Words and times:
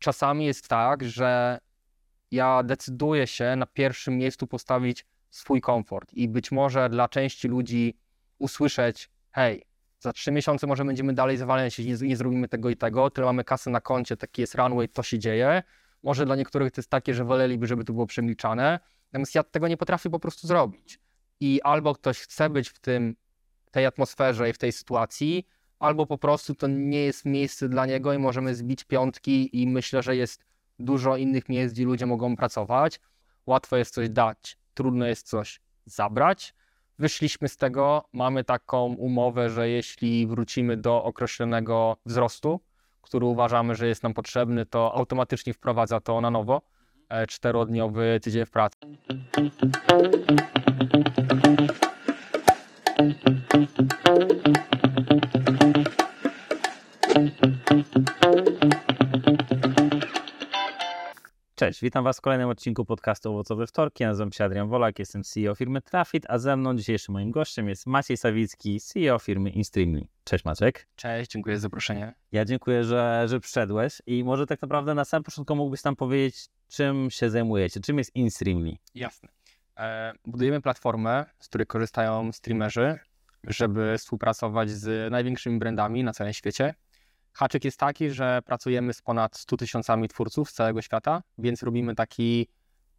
czasami 0.00 0.46
jest 0.46 0.68
tak, 0.68 1.04
że 1.04 1.58
ja 2.30 2.62
decyduję 2.62 3.26
się 3.26 3.56
na 3.56 3.66
pierwszym 3.66 4.18
miejscu 4.18 4.46
postawić 4.46 5.06
swój 5.30 5.60
komfort 5.60 6.12
i 6.12 6.28
być 6.28 6.52
może 6.52 6.88
dla 6.88 7.08
części 7.08 7.48
ludzi 7.48 7.96
usłyszeć, 8.38 9.10
hej, 9.30 9.66
za 9.98 10.12
trzy 10.12 10.32
miesiące 10.32 10.66
może 10.66 10.84
będziemy 10.84 11.14
dalej 11.14 11.36
zawalać, 11.36 11.78
jeśli 11.78 11.92
nie, 11.92 12.08
nie 12.08 12.16
zrobimy 12.16 12.48
tego 12.48 12.70
i 12.70 12.76
tego, 12.76 13.10
tyle 13.10 13.26
mamy 13.26 13.44
kasę 13.44 13.70
na 13.70 13.80
koncie, 13.80 14.16
taki 14.16 14.40
jest 14.40 14.54
runway, 14.54 14.88
to 14.88 15.02
się 15.02 15.18
dzieje. 15.18 15.62
Może 16.02 16.26
dla 16.26 16.36
niektórych 16.36 16.72
to 16.72 16.80
jest 16.80 16.90
takie, 16.90 17.14
że 17.14 17.24
woleliby, 17.24 17.66
żeby 17.66 17.84
to 17.84 17.92
było 17.92 18.06
przemilczane, 18.06 18.80
natomiast 19.12 19.34
ja 19.34 19.42
tego 19.42 19.68
nie 19.68 19.76
potrafię 19.76 20.10
po 20.10 20.18
prostu 20.18 20.46
zrobić. 20.46 21.00
I 21.40 21.60
albo 21.62 21.94
ktoś 21.94 22.18
chce 22.18 22.50
być 22.50 22.68
w 22.68 22.78
tym, 22.78 23.16
tej 23.70 23.86
atmosferze 23.86 24.50
i 24.50 24.52
w 24.52 24.58
tej 24.58 24.72
sytuacji, 24.72 25.46
albo 25.80 26.06
po 26.06 26.18
prostu 26.18 26.54
to 26.54 26.66
nie 26.66 27.04
jest 27.04 27.24
miejsce 27.24 27.68
dla 27.68 27.86
niego 27.86 28.12
i 28.12 28.18
możemy 28.18 28.54
zbić 28.54 28.84
piątki 28.84 29.62
i 29.62 29.66
myślę, 29.66 30.02
że 30.02 30.16
jest 30.16 30.44
dużo 30.78 31.16
innych 31.16 31.48
miejsc, 31.48 31.74
gdzie 31.74 31.84
ludzie 31.84 32.06
mogą 32.06 32.36
pracować. 32.36 33.00
Łatwo 33.46 33.76
jest 33.76 33.94
coś 33.94 34.08
dać, 34.08 34.58
trudno 34.74 35.06
jest 35.06 35.28
coś 35.28 35.60
zabrać. 35.84 36.54
Wyszliśmy 36.98 37.48
z 37.48 37.56
tego, 37.56 38.04
mamy 38.12 38.44
taką 38.44 38.94
umowę, 38.94 39.50
że 39.50 39.68
jeśli 39.68 40.26
wrócimy 40.26 40.76
do 40.76 41.04
określonego 41.04 41.96
wzrostu, 42.06 42.60
który 43.02 43.26
uważamy, 43.26 43.74
że 43.74 43.88
jest 43.88 44.02
nam 44.02 44.14
potrzebny, 44.14 44.66
to 44.66 44.94
automatycznie 44.94 45.54
wprowadza 45.54 46.00
to 46.00 46.20
na 46.20 46.30
nowo 46.30 46.62
e, 47.08 47.26
czterodniowy 47.26 48.20
tydzień 48.22 48.46
w 48.46 48.50
pracy. 48.50 48.76
Cześć, 61.54 61.80
witam 61.80 62.04
Was 62.04 62.18
w 62.18 62.20
kolejnym 62.20 62.48
odcinku 62.48 62.84
podcastu 62.84 63.30
Owocowe 63.30 63.66
Wtorki. 63.66 64.04
Nazywam 64.04 64.32
się 64.32 64.44
Adrian 64.44 64.68
Wolak, 64.68 64.98
jestem 64.98 65.22
CEO 65.22 65.54
firmy 65.54 65.82
Trafit, 65.82 66.26
a 66.28 66.38
ze 66.38 66.56
mną 66.56 66.76
dzisiejszym 66.76 67.12
moim 67.12 67.30
gościem 67.30 67.68
jest 67.68 67.86
Maciej 67.86 68.16
Sawicki, 68.16 68.80
CEO 68.80 69.18
firmy 69.18 69.50
InStreamly. 69.50 70.06
Cześć 70.24 70.44
Maciek. 70.44 70.86
Cześć, 70.96 71.30
dziękuję 71.30 71.56
za 71.56 71.60
zaproszenie. 71.60 72.14
Ja 72.32 72.44
dziękuję, 72.44 72.84
że, 72.84 73.24
że 73.28 73.40
przyszedłeś 73.40 74.02
i 74.06 74.24
może 74.24 74.46
tak 74.46 74.62
naprawdę 74.62 74.94
na 74.94 75.04
samym 75.04 75.24
początku 75.24 75.56
mógłbyś 75.56 75.84
nam 75.84 75.96
powiedzieć, 75.96 76.46
czym 76.68 77.10
się 77.10 77.30
zajmujecie, 77.30 77.80
czym 77.80 77.98
jest 77.98 78.16
InStreamly? 78.16 78.76
Jasne. 78.94 79.28
E, 79.76 80.12
budujemy 80.26 80.60
platformę, 80.60 81.24
z 81.38 81.48
której 81.48 81.66
korzystają 81.66 82.32
streamerzy, 82.32 82.98
żeby 83.44 83.98
współpracować 83.98 84.70
z 84.70 85.12
największymi 85.12 85.58
brandami 85.58 86.04
na 86.04 86.12
całym 86.12 86.32
świecie 86.32 86.74
Haczyk 87.32 87.64
jest 87.64 87.78
taki, 87.78 88.10
że 88.10 88.40
pracujemy 88.44 88.92
z 88.92 89.02
ponad 89.02 89.36
100 89.36 89.56
tysiącami 89.56 90.08
twórców 90.08 90.50
z 90.50 90.52
całego 90.52 90.82
świata, 90.82 91.22
więc 91.38 91.62
robimy 91.62 91.94
taki 91.94 92.48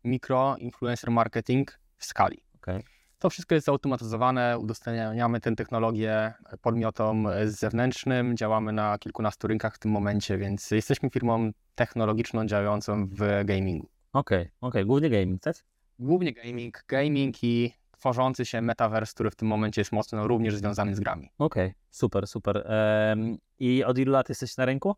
mikro-influencer 0.06 1.12
marketing 1.12 1.80
w 1.98 2.06
skali. 2.06 2.44
Okay. 2.56 2.84
To 3.20 3.30
wszystko 3.30 3.56
jest 3.56 3.66
zautomatyzowane, 3.66 4.60
udostępniamy 4.60 5.40
tę 5.40 5.56
technologię 5.56 6.34
podmiotom 6.62 7.28
zewnętrznym, 7.46 8.38
działamy 8.38 8.72
na 8.72 8.98
kilkunastu 8.98 9.48
rynkach 9.48 9.76
w 9.76 9.80
tym 9.80 9.92
momencie, 9.92 10.38
więc 10.38 10.72
jesteśmy 10.72 11.10
firmą 11.10 11.52
technologiczną 11.76 12.46
działającą 12.46 13.08
w 13.08 13.44
gamingu. 13.46 13.90
Okej, 14.14 14.42
okay, 14.42 14.42
okej, 14.42 14.52
okay. 14.62 14.86
głównie 14.86 15.10
gaming, 15.10 15.42
tak? 15.42 15.56
Głównie 16.00 16.34
gaming, 16.34 16.84
gaming 16.88 17.44
i 17.44 17.74
tworzący 18.02 18.46
się 18.46 18.62
metaverse, 18.62 19.14
który 19.14 19.32
w 19.32 19.36
tym 19.36 19.48
momencie 19.48 19.82
jest 19.82 19.92
mocno 19.92 20.28
również 20.28 20.56
związany 20.56 20.96
z 20.96 21.00
grami. 21.00 21.30
Okej, 21.38 21.66
okay, 21.68 21.76
super, 21.92 22.28
super. 22.28 22.70
Um, 23.10 23.38
I 23.60 23.84
od 23.84 23.98
ilu 23.98 24.12
lat 24.12 24.30
jesteś 24.30 24.58
na 24.58 24.66
rynku? 24.66 24.96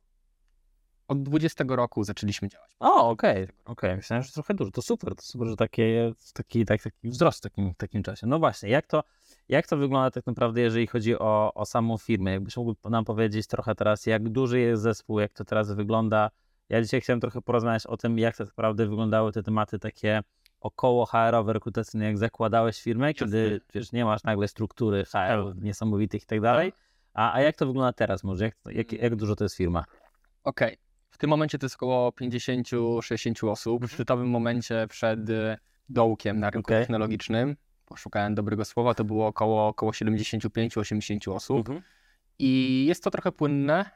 Od 1.08 1.24
20 1.24 1.64
roku 1.68 2.04
zaczęliśmy 2.04 2.50
działać. 2.50 2.76
O, 2.80 3.10
okej, 3.10 3.44
okay. 3.44 3.44
okej. 3.44 3.90
Okay. 3.90 3.96
Myślałem, 3.96 4.24
że 4.24 4.32
trochę 4.32 4.54
dużo. 4.54 4.72
To 4.72 4.82
super, 4.82 5.16
to 5.16 5.22
super, 5.22 5.48
że 5.48 5.56
takie, 5.56 6.14
taki, 6.34 6.66
tak, 6.66 6.82
taki 6.84 7.10
wzrost 7.10 7.40
w 7.40 7.42
takim, 7.42 7.74
w 7.74 7.78
takim 7.78 8.04
czasie. 8.04 8.28
No 8.28 8.40
właśnie, 8.40 8.70
jak 8.70 8.88
to, 8.88 9.04
jak 9.50 9.68
to 9.68 9.78
wygląda 9.78 10.12
tak 10.12 10.26
naprawdę, 10.26 10.62
jeżeli 10.62 10.88
chodzi 10.88 11.20
o, 11.20 11.54
o 11.54 11.66
samą 11.66 11.98
firmę? 11.98 12.32
Jakbyś 12.32 12.58
mógł 12.58 12.90
nam 12.90 13.06
powiedzieć 13.06 13.48
trochę 13.48 13.76
teraz, 13.76 14.06
jak 14.06 14.30
duży 14.30 14.60
jest 14.60 14.84
zespół, 14.84 15.20
jak 15.20 15.34
to 15.34 15.46
teraz 15.46 15.72
wygląda? 15.72 16.30
Ja 16.70 16.82
dzisiaj 16.82 17.02
chciałem 17.02 17.20
trochę 17.20 17.42
porozmawiać 17.42 17.86
o 17.88 17.98
tym, 17.98 18.20
jak 18.20 18.38
tak 18.38 18.48
naprawdę 18.48 18.88
wyglądały 18.88 19.32
te 19.32 19.44
tematy 19.44 19.80
takie 19.80 20.22
około 20.64 21.06
HR-owe, 21.06 21.54
rekrutacyjne, 21.54 22.06
jak 22.06 22.18
zakładałeś 22.18 22.82
firmę, 22.82 23.14
kiedy 23.14 23.62
wiesz, 23.74 23.92
nie 23.92 24.06
masz 24.06 24.24
nagle 24.24 24.48
struktury 24.48 25.06
HR 25.06 25.56
niesamowitych 25.56 26.24
i 26.24 26.26
tak 26.26 26.42
dalej. 26.42 26.72
Tak. 26.72 26.82
A, 27.14 27.34
a 27.34 27.42
jak 27.42 27.56
to 27.56 27.66
wygląda 27.66 27.94
teraz 27.94 28.24
może? 28.24 28.46
Jak, 28.46 28.56
jak, 28.66 28.92
jak 28.94 29.16
dużo 29.16 29.36
to 29.36 29.46
jest 29.46 29.56
firma? 29.56 29.86
Okej. 30.44 30.68
Okay. 30.68 30.78
W 31.10 31.18
tym 31.18 31.30
momencie 31.30 31.60
to 31.60 31.66
jest 31.66 31.76
około 31.76 32.10
50-60 32.10 33.50
osób. 33.50 33.82
W 33.82 33.84
mhm. 33.84 33.90
szczytowym 33.96 34.30
momencie 34.30 34.86
przed 34.90 35.30
y, 35.30 35.58
dołkiem 35.90 36.40
na 36.40 36.50
rynku 36.50 36.68
okay. 36.68 36.82
technologicznym, 36.82 37.56
poszukałem 37.86 38.36
dobrego 38.36 38.66
słowa, 38.66 38.94
to 38.94 39.04
było 39.04 39.28
około, 39.28 39.68
około 39.68 39.92
75-80 39.92 41.32
osób. 41.34 41.58
Mhm. 41.58 41.82
I 42.40 42.86
jest 42.88 43.04
to 43.04 43.12
trochę 43.12 43.32
płynne, 43.32 43.90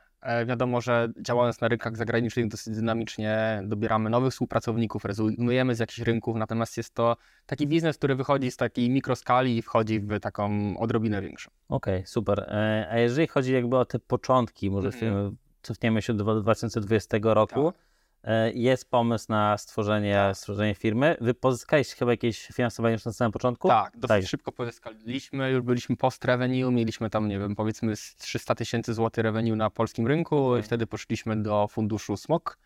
wiadomo, 0.45 0.81
że 0.81 1.09
działając 1.21 1.61
na 1.61 1.67
rynkach 1.67 1.97
zagranicznych 1.97 2.47
dosyć 2.47 2.75
dynamicznie 2.75 3.61
dobieramy 3.63 4.09
nowych 4.09 4.31
współpracowników, 4.31 5.05
rezygnujemy 5.05 5.75
z 5.75 5.79
jakichś 5.79 5.99
rynków, 5.99 6.37
natomiast 6.37 6.77
jest 6.77 6.93
to 6.93 7.17
taki 7.45 7.67
biznes, 7.67 7.97
który 7.97 8.15
wychodzi 8.15 8.51
z 8.51 8.57
takiej 8.57 8.89
mikroskali 8.89 9.57
i 9.57 9.61
wchodzi 9.61 9.99
w 9.99 10.19
taką 10.19 10.77
odrobinę 10.77 11.21
większą. 11.21 11.51
Okej, 11.69 11.95
okay, 11.95 12.07
super. 12.07 12.39
E, 12.39 12.87
a 12.91 12.97
jeżeli 12.97 13.27
chodzi 13.27 13.53
jakby 13.53 13.77
o 13.77 13.85
te 13.85 13.99
początki, 13.99 14.71
może 14.71 14.89
mm 15.01 15.29
-hmm. 15.29 15.35
cofniemy 15.61 16.01
się 16.01 16.13
do 16.13 16.41
2020 16.41 17.17
roku, 17.21 17.71
tak. 17.71 17.86
E, 18.27 18.51
jest 18.51 18.89
pomysł 18.89 19.25
na 19.29 19.57
stworzenie, 19.57 20.13
tak. 20.13 20.37
stworzenie 20.37 20.75
firmy. 20.75 21.17
Wy 21.21 21.33
pozyskaliście 21.33 21.95
chyba 21.95 22.11
jakieś 22.11 22.47
finansowanie 22.47 22.93
już 22.93 23.05
na 23.05 23.13
samym 23.13 23.31
początku? 23.31 23.67
Tak, 23.67 23.97
dosyć 23.97 24.07
tak. 24.07 24.29
szybko 24.29 24.51
pozyskaliśmy, 24.51 25.51
już 25.51 25.61
byliśmy 25.61 25.95
post 25.95 26.25
revenue, 26.25 26.71
mieliśmy 26.71 27.09
tam, 27.09 27.27
nie 27.27 27.39
wiem, 27.39 27.55
powiedzmy 27.55 27.93
300 28.17 28.55
tysięcy 28.55 28.93
złotych 28.93 29.23
revenue 29.23 29.55
na 29.55 29.69
polskim 29.69 30.07
rynku 30.07 30.57
i 30.57 30.61
wtedy 30.61 30.87
poszliśmy 30.87 31.43
do 31.43 31.67
funduszu 31.67 32.17
SMOK 32.17 32.57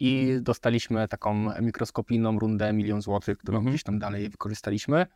i 0.00 0.20
mhm. 0.20 0.42
dostaliśmy 0.42 1.08
taką 1.08 1.60
mikroskopijną 1.60 2.38
rundę 2.38 2.72
milion 2.72 3.02
złotych, 3.02 3.38
którą 3.38 3.60
-hmm. 3.60 3.68
gdzieś 3.68 3.82
tam 3.82 3.98
dalej 3.98 4.28
wykorzystaliśmy. 4.28 5.06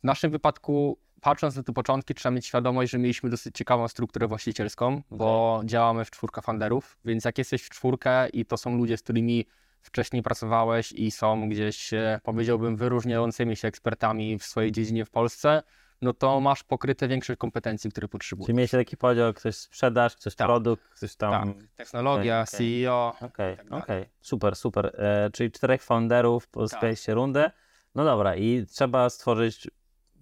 W 0.00 0.04
naszym 0.04 0.30
wypadku 0.30 0.98
patrząc 1.22 1.56
na 1.56 1.62
te 1.62 1.72
początki, 1.72 2.14
trzeba 2.14 2.34
mieć 2.34 2.46
świadomość, 2.46 2.92
że 2.92 2.98
mieliśmy 2.98 3.30
dosyć 3.30 3.56
ciekawą 3.56 3.88
strukturę 3.88 4.28
właścicielską, 4.28 5.02
bo 5.10 5.54
okay. 5.56 5.66
działamy 5.66 6.04
w 6.04 6.10
czwórkę 6.10 6.42
funderów, 6.42 6.98
więc 7.04 7.24
jak 7.24 7.38
jesteś 7.38 7.62
w 7.62 7.68
czwórkę 7.68 8.28
i 8.28 8.44
to 8.44 8.56
są 8.56 8.76
ludzie, 8.76 8.96
z 8.96 9.02
którymi 9.02 9.46
wcześniej 9.80 10.22
pracowałeś 10.22 10.92
i 10.92 11.10
są 11.10 11.48
gdzieś, 11.48 11.90
powiedziałbym, 12.22 12.76
wyróżniającymi 12.76 13.56
się 13.56 13.68
ekspertami 13.68 14.38
w 14.38 14.44
swojej 14.44 14.72
dziedzinie 14.72 15.04
w 15.04 15.10
Polsce, 15.10 15.62
no 16.02 16.12
to 16.12 16.40
masz 16.40 16.62
pokryte 16.62 17.08
większe 17.08 17.36
kompetencji, 17.36 17.90
które 17.90 18.08
potrzebujesz. 18.08 18.46
Czyli 18.46 18.56
mieliście 18.56 18.78
taki 18.78 18.96
podział, 18.96 19.34
ktoś 19.34 19.56
sprzedaż, 19.56 20.16
ktoś 20.16 20.34
tak. 20.34 20.46
produkt, 20.46 20.88
ktoś 20.88 21.16
tam... 21.16 21.54
Tak, 21.54 21.64
technologia, 21.74 22.40
okay. 22.40 22.58
CEO 22.58 23.16
Okej, 23.20 23.54
okay. 23.54 23.56
tak 23.56 23.82
okay. 23.82 24.06
super, 24.20 24.56
super. 24.56 24.92
E, 24.98 25.30
czyli 25.32 25.50
czterech 25.50 25.82
founderów, 25.82 26.48
pozyskaliście 26.48 27.06
tak. 27.06 27.14
rundę. 27.14 27.50
No 27.94 28.04
dobra, 28.04 28.36
i 28.36 28.66
trzeba 28.66 29.10
stworzyć 29.10 29.68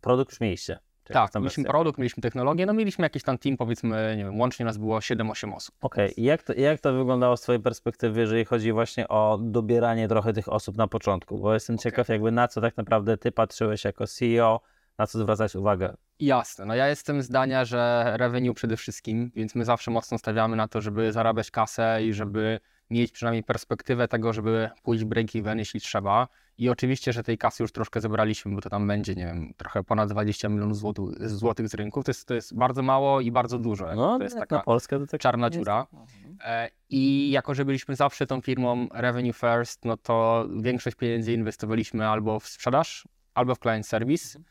produkt 0.00 0.32
już 0.32 0.40
mieliście. 0.40 0.78
Tak, 1.12 1.34
mieliśmy 1.34 1.64
produkt, 1.64 1.98
mieliśmy 1.98 2.20
technologię, 2.20 2.66
no 2.66 2.72
mieliśmy 2.72 3.02
jakiś 3.02 3.22
tam 3.22 3.38
team, 3.38 3.56
powiedzmy, 3.56 4.14
nie 4.16 4.24
wiem, 4.24 4.40
łącznie 4.40 4.64
nas 4.64 4.78
było 4.78 4.98
7-8 4.98 5.54
osób. 5.54 5.74
Okej, 5.80 6.12
okay. 6.12 6.24
jak, 6.24 6.42
to, 6.42 6.52
jak 6.52 6.80
to 6.80 6.92
wyglądało 6.92 7.36
z 7.36 7.40
Twojej 7.40 7.62
perspektywy, 7.62 8.20
jeżeli 8.20 8.44
chodzi 8.44 8.72
właśnie 8.72 9.08
o 9.08 9.38
dobieranie 9.42 10.08
trochę 10.08 10.32
tych 10.32 10.52
osób 10.52 10.76
na 10.76 10.88
początku? 10.88 11.38
Bo 11.38 11.54
jestem 11.54 11.76
okay. 11.76 11.82
ciekaw, 11.82 12.08
jakby 12.08 12.30
na 12.32 12.48
co 12.48 12.60
tak 12.60 12.76
naprawdę 12.76 13.16
Ty 13.16 13.32
patrzyłeś 13.32 13.84
jako 13.84 14.06
CEO, 14.06 14.60
na 14.98 15.06
co 15.06 15.18
zwracać 15.18 15.56
uwagę? 15.56 15.96
Jasne, 16.20 16.64
no 16.64 16.74
ja 16.74 16.88
jestem 16.88 17.22
zdania, 17.22 17.64
że 17.64 18.12
revenue 18.16 18.54
przede 18.54 18.76
wszystkim, 18.76 19.30
więc 19.34 19.54
my 19.54 19.64
zawsze 19.64 19.90
mocno 19.90 20.18
stawiamy 20.18 20.56
na 20.56 20.68
to, 20.68 20.80
żeby 20.80 21.12
zarabiać 21.12 21.50
kasę 21.50 21.98
i 22.02 22.12
żeby 22.12 22.60
mieć 22.90 23.12
przynajmniej 23.12 23.42
perspektywę 23.42 24.08
tego, 24.08 24.32
żeby 24.32 24.70
pójść 24.82 25.04
break-even, 25.04 25.58
jeśli 25.58 25.80
trzeba. 25.80 26.28
I 26.58 26.68
oczywiście, 26.68 27.12
że 27.12 27.22
tej 27.22 27.38
kasy 27.38 27.62
już 27.62 27.72
troszkę 27.72 28.00
zebraliśmy, 28.00 28.54
bo 28.54 28.60
to 28.60 28.70
tam 28.70 28.86
będzie, 28.88 29.14
nie 29.14 29.26
wiem, 29.26 29.54
trochę 29.56 29.84
ponad 29.84 30.10
20 30.10 30.48
milionów 30.48 30.76
złotych, 30.76 31.28
złotych 31.28 31.68
z 31.68 31.74
rynków. 31.74 32.04
To 32.04 32.10
jest, 32.10 32.28
to 32.28 32.34
jest 32.34 32.56
bardzo 32.56 32.82
mało 32.82 33.20
i 33.20 33.30
bardzo 33.30 33.58
dużo. 33.58 33.94
No, 33.94 34.18
to 34.18 34.24
jest 34.24 34.38
taka 34.38 34.56
na 34.56 34.62
Polskę 34.62 34.98
to 34.98 35.06
tak 35.06 35.20
czarna 35.20 35.50
dziura. 35.50 35.86
E, 36.44 36.70
I 36.90 37.30
jako, 37.30 37.54
że 37.54 37.64
byliśmy 37.64 37.96
zawsze 37.96 38.26
tą 38.26 38.40
firmą 38.40 38.88
revenue 38.92 39.32
first, 39.32 39.84
no 39.84 39.96
to 39.96 40.46
większość 40.60 40.96
pieniędzy 40.96 41.32
inwestowaliśmy 41.32 42.08
albo 42.08 42.40
w 42.40 42.46
sprzedaż, 42.46 43.08
albo 43.34 43.54
w 43.54 43.58
client 43.58 43.86
service. 43.86 44.38
Mhm. 44.38 44.44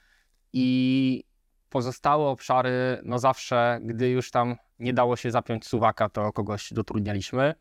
I 0.53 1.23
pozostałe 1.69 2.25
obszary, 2.25 3.01
no 3.03 3.19
zawsze, 3.19 3.79
gdy 3.83 4.09
już 4.09 4.31
tam 4.31 4.55
nie 4.79 4.93
dało 4.93 5.15
się 5.15 5.31
zapiąć 5.31 5.67
suwaka, 5.67 6.09
to 6.09 6.33
kogoś 6.33 6.73
dotrudnialiśmy. 6.73 7.55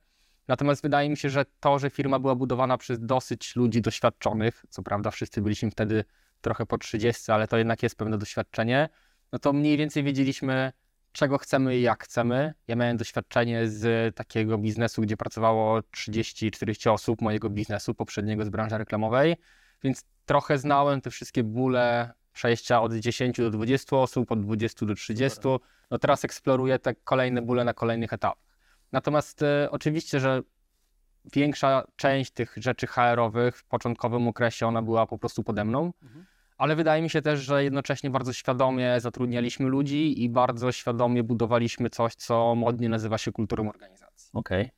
Natomiast 0.49 0.83
wydaje 0.83 1.11
mi 1.11 1.17
się, 1.17 1.31
że 1.31 1.45
to, 1.61 1.79
że 1.79 1.91
firma 1.91 2.19
była 2.19 2.35
budowana 2.35 2.79
przez 2.79 2.99
dosyć 3.01 3.57
ludzi 3.57 3.83
doświadczonych, 3.83 4.65
co 4.69 4.83
prawda 4.83 5.11
wszyscy 5.11 5.43
byliśmy 5.43 5.71
wtedy 5.71 6.05
trochę 6.41 6.67
po 6.67 6.79
30, 6.79 7.33
ale 7.33 7.49
to 7.49 7.59
jednak 7.59 7.83
jest 7.83 7.97
pewne 7.97 8.19
doświadczenie, 8.19 8.89
no 9.33 9.39
to 9.39 9.53
mniej 9.53 9.77
więcej 9.77 10.05
wiedzieliśmy, 10.05 10.73
czego 11.13 11.39
chcemy 11.39 11.77
i 11.77 11.83
jak 11.83 12.05
chcemy. 12.05 12.55
Ja 12.69 12.77
miałem 12.77 12.97
doświadczenie 12.97 13.69
z 13.69 14.15
takiego 14.17 14.59
biznesu, 14.59 15.03
gdzie 15.03 15.17
pracowało 15.17 15.81
30-40 15.81 16.91
osób 16.91 17.21
mojego 17.21 17.51
biznesu 17.51 17.95
poprzedniego 17.95 18.45
z 18.45 18.49
branży 18.49 18.79
reklamowej, 18.79 19.37
więc 19.83 20.05
trochę 20.27 20.59
znałem 20.59 21.01
te 21.01 21.11
wszystkie 21.11 21.45
bóle 21.45 22.13
przejścia 22.33 22.83
od 22.83 22.95
10 22.95 23.37
do 23.37 23.51
20 23.51 23.97
osób, 23.97 24.33
od 24.33 24.41
20 24.43 24.87
do 24.87 24.95
30. 24.95 25.41
No 25.91 25.99
teraz 25.99 26.25
eksploruję 26.25 26.79
te 26.79 26.95
kolejne 26.95 27.43
bóle 27.43 27.65
na 27.65 27.75
kolejnych 27.75 28.13
etapach. 28.13 28.48
Natomiast 28.93 29.43
e, 29.43 29.69
oczywiście, 29.71 30.21
że 30.21 30.43
większa 31.33 31.85
część 31.97 32.31
tych 32.31 32.55
rzeczy 32.57 32.87
HR-owych 32.87 33.57
w 33.57 33.65
początkowym 33.65 34.29
okresie 34.29 34.67
ona 34.67 34.83
była 34.83 35.07
po 35.07 35.19
prostu 35.19 35.43
pode 35.45 35.65
mną, 35.65 35.93
Mhm. 36.03 36.27
ale 36.59 36.77
wydaje 36.77 37.03
mi 37.03 37.11
się 37.11 37.23
też, 37.23 37.41
że 37.41 37.65
jednocześnie 37.65 38.11
bardzo 38.11 38.33
świadomie 38.33 39.01
zatrudnialiśmy 39.01 39.69
ludzi 39.69 40.25
i 40.25 40.29
bardzo 40.31 40.73
świadomie 40.73 41.23
budowaliśmy 41.23 41.91
coś, 41.91 42.15
co 42.15 42.55
modnie 42.55 42.89
nazywa 42.89 43.19
się 43.19 43.33
kulturą 43.33 43.69
organizacji. 43.69 44.31
Okej. 44.33 44.71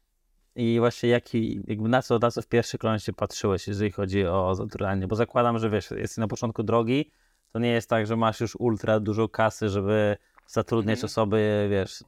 I 0.57 0.77
właśnie 0.79 1.09
jaki, 1.09 1.61
jakby 1.67 1.89
na 1.89 2.03
co, 2.03 2.19
na 2.19 2.31
co 2.31 2.43
w 2.43 2.47
pierwszy 2.47 2.79
się 2.99 3.13
patrzyłeś, 3.13 3.69
jeżeli 3.69 3.91
chodzi 3.91 4.27
o 4.27 4.55
zatrudnianie? 4.55 5.07
Bo 5.07 5.17
zakładam, 5.17 5.59
że 5.59 5.71
wiesz, 5.71 5.91
jesteś 5.91 6.17
na 6.19 6.29
początku 6.29 6.63
drogi, 6.63 7.11
to 7.53 7.59
nie 7.59 7.69
jest 7.69 7.91
tak, 7.91 8.07
że 8.07 8.17
masz 8.17 8.41
już 8.41 8.57
ultra 8.57 9.01
dużo 9.01 9.29
kasy, 9.29 9.69
żeby 9.69 10.17
zatrudniać 10.47 10.97
Mhm. 10.97 11.05
osoby, 11.07 11.69
wiesz, 11.71 12.05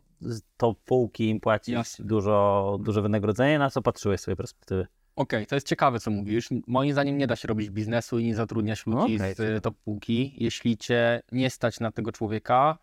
top 0.56 0.78
półki 0.84 1.28
im 1.28 1.40
płacić 1.40 1.74
Jasne. 1.74 2.04
dużo, 2.04 2.78
duże 2.82 3.02
wynagrodzenie. 3.02 3.58
Na 3.58 3.70
co 3.70 3.82
patrzyłeś 3.82 4.20
z 4.20 4.22
swojej 4.22 4.36
perspektywy? 4.36 4.86
Okej, 5.16 5.46
to 5.46 5.54
jest 5.54 5.66
ciekawe, 5.66 6.00
co 6.00 6.10
mówisz. 6.10 6.48
Moim 6.66 6.92
zdaniem 6.92 7.18
nie 7.18 7.26
da 7.26 7.36
się 7.36 7.48
robić 7.48 7.70
biznesu 7.70 8.18
i 8.18 8.24
nie 8.24 8.34
zatrudniać 8.34 8.86
ludzi 8.86 9.16
Okej, 9.16 9.34
z 9.34 9.40
y, 9.40 9.60
top 9.60 9.74
półki. 9.84 10.34
Jeśli 10.36 10.76
cię 10.76 11.22
nie 11.32 11.50
stać 11.50 11.80
na 11.80 11.92
tego 11.92 12.12
człowieka, 12.12 12.78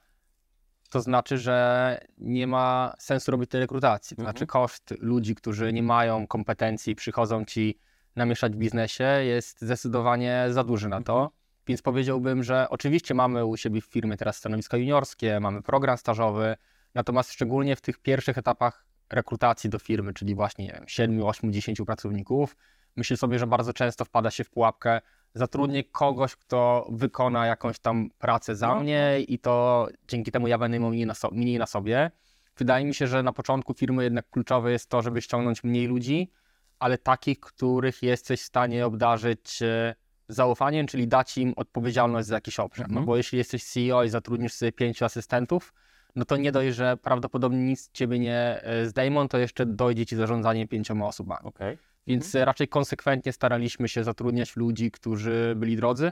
to 0.89 1.01
znaczy, 1.01 1.38
że 1.38 1.97
nie 2.18 2.47
ma 2.47 2.94
sensu 3.00 3.31
robić 3.31 3.50
tej 3.50 3.62
rekrutacji. 3.62 4.18
To 4.18 4.21
Mhm. 4.21 4.33
znaczy 4.36 4.47
koszt 4.47 4.94
ludzi, 5.00 5.36
którzy 5.36 5.74
nie 5.74 5.83
mają 5.83 6.27
kompetencji, 6.27 6.95
przychodzą 6.95 7.45
ci 7.45 7.80
namieszać 8.15 8.53
w 8.53 8.57
biznesie, 8.57 9.03
jest 9.03 9.62
zdecydowanie 9.62 10.45
za 10.50 10.63
duży 10.63 10.89
na 10.89 11.01
to. 11.01 11.31
Więc 11.68 11.81
powiedziałbym, 11.81 12.44
że 12.44 12.68
oczywiście 12.69 13.13
mamy 13.13 13.45
u 13.45 13.57
siebie 13.57 13.81
w 13.81 13.86
firmie 13.86 14.18
teraz 14.18 14.38
stanowiska 14.38 14.77
juniorskie, 14.77 15.39
mamy 15.39 15.62
program 15.62 15.97
stażowy, 15.97 16.56
natomiast 16.95 17.31
szczególnie 17.31 17.75
w 17.75 17.81
tych 17.81 17.97
pierwszych 17.97 18.38
etapach 18.38 18.86
rekrutacji 19.09 19.69
do 19.69 19.80
firmy, 19.80 20.13
czyli 20.13 20.36
właśnie 20.36 20.65
nie 20.65 20.71
wiem, 20.74 20.83
7, 20.88 21.24
8, 21.24 21.53
10 21.53 21.81
pracowników, 21.86 22.56
myślę 22.95 23.18
sobie, 23.18 23.39
że 23.39 23.47
bardzo 23.47 23.74
często 23.74 24.06
wpada 24.06 24.31
się 24.31 24.44
w 24.44 24.50
pułapkę 24.50 25.01
zatrudnię 25.33 25.83
kogoś, 25.83 26.36
kto 26.36 26.88
wykona 26.91 27.45
jakąś 27.45 27.80
tam 27.80 28.09
pracę 28.18 28.56
za 28.56 28.68
No. 28.68 28.80
mnie 28.80 29.19
i 29.27 29.39
to 29.39 29.88
dzięki 30.07 30.31
temu 30.31 30.47
ja 30.47 30.57
będę 30.57 30.80
miał 30.80 30.89
mniej 30.89 31.06
na, 31.06 31.13
so- 31.13 31.31
mniej 31.31 31.59
na 31.59 31.65
sobie. 31.65 32.12
Wydaje 32.57 32.86
mi 32.86 32.94
się, 32.94 33.07
że 33.07 33.24
na 33.24 33.33
początku 33.33 33.74
firmy 33.74 34.03
jednak 34.03 34.30
kluczowe 34.30 34.71
jest 34.71 34.89
to, 34.89 35.01
żeby 35.01 35.21
ściągnąć 35.21 35.63
mniej 35.63 35.88
ludzi, 35.88 36.31
ale 36.80 36.97
takich, 36.97 37.39
których 37.39 38.03
jesteś 38.03 38.41
w 38.41 38.45
stanie 38.45 38.86
obdarzyć 38.86 39.62
e, 39.62 39.95
zaufaniem, 40.27 40.88
czyli 40.88 41.07
dać 41.07 41.38
im 41.38 41.53
odpowiedzialność 41.56 42.27
za 42.27 42.36
jakiś 42.36 42.59
obszar. 42.59 42.86
No 42.88 42.91
Mhm. 42.91 43.06
bo 43.06 43.18
jeśli 43.18 43.38
jesteś 43.38 43.63
CEO 43.63 44.03
i 44.03 44.09
zatrudnisz 44.09 44.53
sobie 44.53 44.71
pięciu 44.71 45.06
asystentów, 45.06 45.74
no 46.16 46.26
to 46.26 46.38
nie 46.38 46.52
dość, 46.52 46.76
że 46.76 46.98
prawdopodobnie 46.98 47.60
nic 47.60 47.82
z 47.82 47.92
ciebie 47.92 48.20
nie 48.20 48.62
e, 48.64 48.86
zdejmą, 48.86 49.28
to 49.28 49.38
jeszcze 49.38 49.66
dojdzie 49.66 50.06
ci 50.06 50.16
zarządzanie 50.16 50.68
pięcioma 50.68 51.08
osobami. 51.08 51.42
Okej. 51.44 51.78
Więc 52.08 52.36
e, 52.36 52.46
raczej 52.46 52.68
konsekwentnie 52.68 53.34
staraliśmy 53.34 53.88
się 53.88 54.04
zatrudniać 54.04 54.56
ludzi, 54.56 54.92
którzy 54.92 55.54
byli 55.56 55.76
drodzy. 55.76 56.12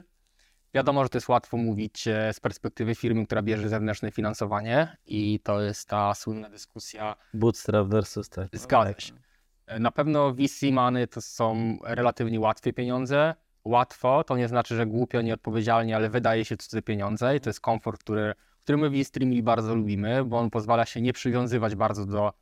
Wiadomo, 0.73 1.03
że 1.03 1.09
to 1.09 1.17
jest 1.17 1.29
łatwo 1.29 1.57
mówić 1.57 2.07
e, 2.07 2.33
z 2.33 2.39
perspektywy 2.39 2.95
firmy, 2.95 3.25
która 3.25 3.41
bierze 3.41 3.69
zewnętrzne 3.69 4.11
finansowanie 4.11 4.97
i 5.05 5.39
to 5.43 5.61
jest 5.61 5.87
ta 5.89 6.13
słynna 6.13 6.49
dyskusja. 6.49 7.15
Bootstrap 7.33 7.87
versus 7.87 8.29
tak. 8.29 8.47
Zgadza 8.53 8.99
się. 8.99 9.13
E, 9.65 9.79
Na 9.79 9.91
pewno 9.91 10.33
VC 10.33 10.71
money 10.71 11.07
to 11.07 11.21
są 11.21 11.77
relatywnie 11.83 12.39
łatwe 12.39 12.73
pieniądze. 12.73 13.35
Łatwo 13.65 14.23
to 14.23 14.37
nie 14.37 14.47
znaczy, 14.47 14.75
że 14.75 14.85
głupio, 14.85 15.21
nieodpowiedzialnie, 15.21 15.95
ale 15.95 16.09
wydaje 16.09 16.45
się 16.45 16.57
cudze 16.57 16.81
pieniądze 16.81 17.35
i 17.35 17.39
to 17.39 17.49
jest 17.49 17.61
komfort, 17.61 18.01
który, 18.03 18.33
który 18.67 18.77
my 18.77 18.89
w 18.89 18.95
eStreamili 18.95 19.43
bardzo 19.43 19.75
lubimy, 19.75 20.25
bo 20.25 20.37
on 20.37 20.49
pozwala 20.49 20.85
się 20.85 21.01
nie 21.01 21.13
przywiązywać 21.13 21.75
bardzo 21.75 22.05
do 22.05 22.33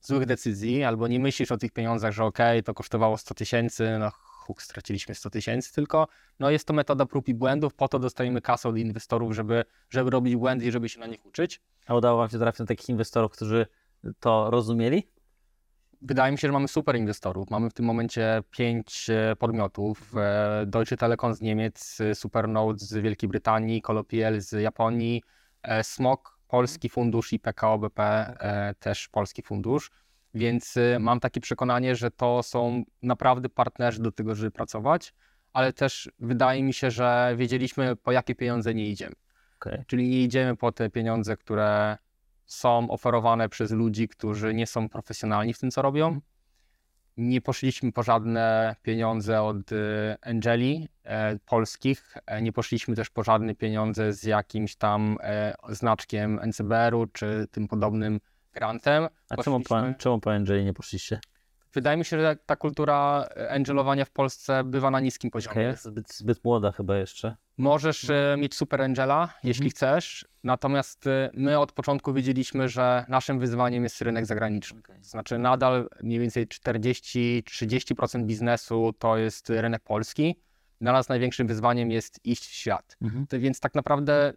złych 0.00 0.26
decyzji, 0.26 0.84
albo 0.84 1.08
nie 1.08 1.20
myślisz 1.20 1.52
o 1.52 1.56
tych 1.56 1.72
pieniądzach, 1.72 2.12
że 2.12 2.24
okej, 2.24 2.62
to 2.62 2.74
kosztowało 2.74 3.18
100 3.18 3.34
tysięcy, 3.34 3.96
no 3.98 4.10
huk, 4.10 4.62
straciliśmy 4.62 5.14
100 5.14 5.30
tysięcy, 5.30 5.72
tylko 5.72 6.08
no 6.40 6.50
jest 6.50 6.66
to 6.66 6.72
metoda 6.72 7.06
prób 7.06 7.28
i 7.28 7.34
błędów, 7.34 7.74
po 7.74 7.88
to 7.88 7.98
dostajemy 7.98 8.40
kasę 8.40 8.68
od 8.68 8.76
inwestorów, 8.76 9.34
żeby, 9.34 9.64
żeby 9.90 10.10
robić 10.10 10.36
błędy 10.36 10.66
i 10.66 10.70
żeby 10.70 10.88
się 10.88 11.00
na 11.00 11.06
nich 11.06 11.26
uczyć. 11.26 11.60
A 11.86 11.94
udało 11.94 12.18
wam 12.18 12.28
się 12.28 12.38
trafić 12.38 12.58
na 12.60 12.66
takich 12.66 12.88
inwestorów, 12.88 13.32
którzy 13.32 13.66
to 14.20 14.50
rozumieli? 14.50 15.08
Wydaje 16.02 16.32
mi 16.32 16.38
się, 16.38 16.48
że 16.48 16.52
mamy 16.52 16.68
super 16.68 16.96
inwestorów. 16.96 17.50
Mamy 17.50 17.70
w 17.70 17.74
tym 17.74 17.86
momencie 17.86 18.42
pięć 18.50 19.10
e, 19.10 19.36
podmiotów. 19.36 20.16
e, 20.16 20.64
Deutsche 20.66 20.96
Telekom 20.96 21.34
z 21.34 21.40
Niemiec, 21.40 22.00
e, 22.00 22.14
Supernote 22.14 22.78
z 22.84 22.94
Wielkiej 22.94 23.28
Brytanii, 23.28 23.82
Colopiel 23.82 24.40
z 24.40 24.52
Japonii, 24.52 25.22
SMOK, 25.82 26.38
polski 26.48 26.88
fundusz 26.88 27.32
i 27.32 27.38
PKO 27.38 27.78
BP 27.78 28.02
e, 28.02 28.74
też 28.74 29.08
polski 29.08 29.42
fundusz. 29.42 29.90
Więc 30.34 30.76
e, 30.76 30.98
mam 30.98 31.20
takie 31.20 31.40
przekonanie, 31.40 31.96
że 31.96 32.10
to 32.10 32.42
są 32.42 32.84
naprawdę 33.02 33.48
partnerzy 33.48 34.02
do 34.02 34.12
tego, 34.12 34.34
żeby 34.34 34.50
pracować, 34.50 35.14
ale 35.52 35.72
też 35.72 36.10
wydaje 36.18 36.62
mi 36.62 36.74
się, 36.74 36.90
że 36.90 37.34
wiedzieliśmy, 37.36 37.96
po 37.96 38.12
jakie 38.12 38.34
pieniądze 38.34 38.74
nie 38.74 38.88
idziemy. 38.88 39.14
Okej. 39.60 39.84
Czyli 39.86 40.08
nie 40.08 40.22
idziemy 40.22 40.56
po 40.56 40.72
te 40.72 40.90
pieniądze, 40.90 41.36
które 41.36 41.98
są 42.46 42.90
oferowane 42.90 43.48
przez 43.48 43.70
ludzi, 43.70 44.08
którzy 44.08 44.54
nie 44.54 44.66
są 44.66 44.88
profesjonalni 44.88 45.54
w 45.54 45.58
tym, 45.58 45.70
co 45.70 45.82
robią. 45.82 46.20
Nie 47.16 47.40
poszliśmy 47.40 47.92
po 47.92 48.02
żadne 48.02 48.76
pieniądze 48.82 49.42
od 49.42 49.72
e, 49.72 49.76
Angeli 50.22 50.88
e, 51.04 51.38
polskich. 51.46 52.16
E, 52.26 52.42
nie 52.42 52.52
poszliśmy 52.52 52.96
też 52.96 53.10
po 53.10 53.22
żadne 53.22 53.54
pieniądze 53.54 54.12
z 54.12 54.22
jakimś 54.22 54.76
tam 54.76 55.18
e, 55.20 55.54
znaczkiem 55.68 56.40
NCBR-u 56.46 57.06
czy 57.06 57.46
tym 57.50 57.68
podobnym 57.68 58.20
grantem. 58.52 59.08
A 59.28 59.36
czemu 59.36 59.60
po, 59.60 59.82
czemu 59.98 60.20
po 60.20 60.32
Angeli 60.32 60.64
nie 60.64 60.72
poszliście? 60.72 61.20
Wydaje 61.74 61.96
mi 61.96 62.04
się, 62.04 62.20
że 62.20 62.36
ta 62.46 62.56
kultura 62.56 63.28
e, 63.36 63.50
angelowania 63.50 64.04
w 64.04 64.10
Polsce 64.10 64.64
bywa 64.64 64.90
na 64.90 65.00
niskim 65.00 65.30
poziomie. 65.30 65.62
Jest 65.62 65.84
zbyt, 65.84 66.14
zbyt 66.14 66.44
młoda 66.44 66.72
chyba 66.72 66.96
jeszcze. 66.96 67.36
Możesz 67.58 68.10
e, 68.10 68.36
mieć 68.38 68.54
super 68.54 68.82
Angela, 68.82 69.34
jeśli 69.44 69.70
chcesz, 69.70 70.28
natomiast 70.44 71.06
e, 71.06 71.30
my 71.34 71.58
od 71.58 71.72
początku 71.72 72.12
wiedzieliśmy, 72.12 72.68
że 72.68 73.04
naszym 73.08 73.38
wyzwaniem 73.38 73.84
jest 73.84 74.02
rynek 74.02 74.26
zagraniczny. 74.26 74.82
To 74.82 74.92
znaczy 75.02 75.38
nadal 75.38 75.88
mniej 76.02 76.18
więcej 76.18 76.46
40-30% 76.46 78.24
biznesu 78.24 78.94
to 78.98 79.16
jest 79.16 79.50
rynek 79.50 79.82
polski. 79.82 80.40
Dla 80.80 80.92
nas 80.92 81.08
największym 81.08 81.46
wyzwaniem 81.46 81.90
jest 81.90 82.20
iść 82.24 82.46
w 82.46 82.52
świat. 82.52 82.96
Mhm. 83.02 83.26
To 83.26 83.38
Więc 83.38 83.60
tak 83.60 83.74
naprawdę 83.74 84.32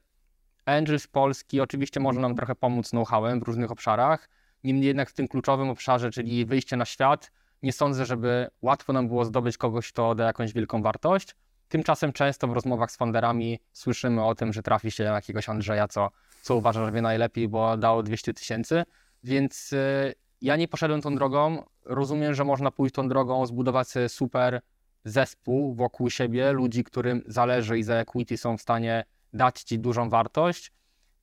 Angel 0.65 0.99
z 0.99 1.07
Polski 1.07 1.61
oczywiście 1.61 1.99
może 1.99 2.19
nam 2.19 2.35
trochę 2.35 2.55
pomóc 2.55 2.89
know-howem 2.89 3.39
w 3.39 3.43
różnych 3.43 3.71
obszarach. 3.71 4.29
Niemniej 4.65 4.87
jednak 4.87 5.09
w 5.09 5.13
tym 5.13 5.27
kluczowym 5.27 5.69
obszarze, 5.69 6.11
czyli 6.11 6.45
wyjście 6.45 6.77
na 6.77 6.85
świat, 6.85 7.31
nie 7.63 7.73
sądzę, 7.73 8.05
żeby 8.05 8.47
łatwo 8.61 8.93
nam 8.93 9.07
było 9.07 9.25
zdobyć 9.25 9.57
kogoś, 9.57 9.91
kto 9.91 10.15
da 10.15 10.25
jakąś 10.25 10.53
wielką 10.53 10.81
wartość. 10.81 11.35
Tymczasem 11.67 12.13
często 12.13 12.47
w 12.47 12.53
rozmowach 12.53 12.91
z 12.91 12.97
funderami 12.97 13.59
słyszymy 13.73 14.25
o 14.25 14.35
tym, 14.35 14.53
że 14.53 14.63
trafi 14.63 14.91
się 14.91 15.03
jakiegoś 15.03 15.49
Andrzeja, 15.49 15.87
co, 15.87 16.09
co 16.41 16.55
uważa, 16.55 16.85
że 16.85 16.91
wie 16.91 17.01
najlepiej, 17.01 17.47
bo 17.47 17.77
dało 17.77 18.03
200 18.03 18.33
tysięcy. 18.33 18.83
Więc 19.23 19.73
y, 19.73 20.13
ja 20.41 20.55
nie 20.55 20.67
poszedłem 20.67 21.01
tą 21.01 21.15
drogą. 21.15 21.63
Rozumiem, 21.85 22.33
że 22.33 22.43
można 22.43 22.71
pójść 22.71 22.95
tą 22.95 23.07
drogą, 23.07 23.45
zbudować 23.45 23.87
sobie 23.87 24.09
super 24.09 24.61
zespół 25.05 25.75
wokół 25.75 26.09
siebie, 26.09 26.51
ludzi, 26.51 26.83
którym 26.83 27.23
zależy 27.27 27.79
i 27.79 27.83
za 27.83 27.93
equity 27.93 28.37
są 28.37 28.57
w 28.57 28.61
stanie 28.61 29.05
dać 29.33 29.63
ci 29.63 29.79
dużą 29.79 30.09
wartość. 30.09 30.71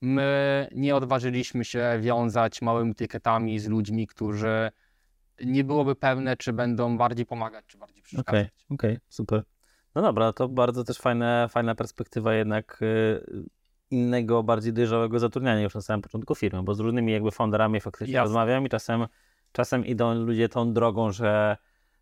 My 0.02 0.68
nie 0.74 0.96
odważyliśmy 0.96 1.64
się 1.64 1.98
wiązać 2.00 2.62
małymi 2.62 2.94
tykietami 2.94 3.58
z 3.58 3.68
ludźmi, 3.68 4.06
którzy 4.06 4.70
nie 5.44 5.64
byłoby 5.64 5.94
pewne, 5.94 6.36
czy 6.36 6.52
będą 6.52 6.98
bardziej 6.98 7.26
pomagać, 7.26 7.64
czy 7.66 7.78
bardziej 7.78 8.02
Okej, 8.02 8.04
przeszkadzać. 8.04 8.48
okej, 8.70 8.98
super. 9.08 9.42
No 9.94 10.02
dobra, 10.02 10.32
to 10.32 10.48
bardzo 10.48 10.84
też 10.84 10.98
fajne, 10.98 11.46
fajna 11.50 11.74
perspektywa 11.74 12.34
jednak 12.34 12.78
y, 12.82 13.24
innego, 13.90 14.42
bardziej 14.42 14.72
dojrzałego 14.72 15.18
zatrudniania 15.18 15.62
już 15.62 15.74
na 15.74 15.80
samym 15.80 16.02
początku 16.02 16.34
firmy, 16.34 16.62
bo 16.62 16.74
z 16.74 16.80
różnymi 16.80 17.12
jakby 17.12 17.30
founderami 17.30 17.80
faktycznie 17.80 18.14
Jasne. 18.14 18.24
rozmawiam 18.24 18.66
i 18.66 18.68
czasem, 18.68 19.06
czasem 19.52 19.86
idą 19.86 20.14
ludzie 20.14 20.48
tą 20.48 20.72
drogą, 20.72 21.12
że 21.12 21.56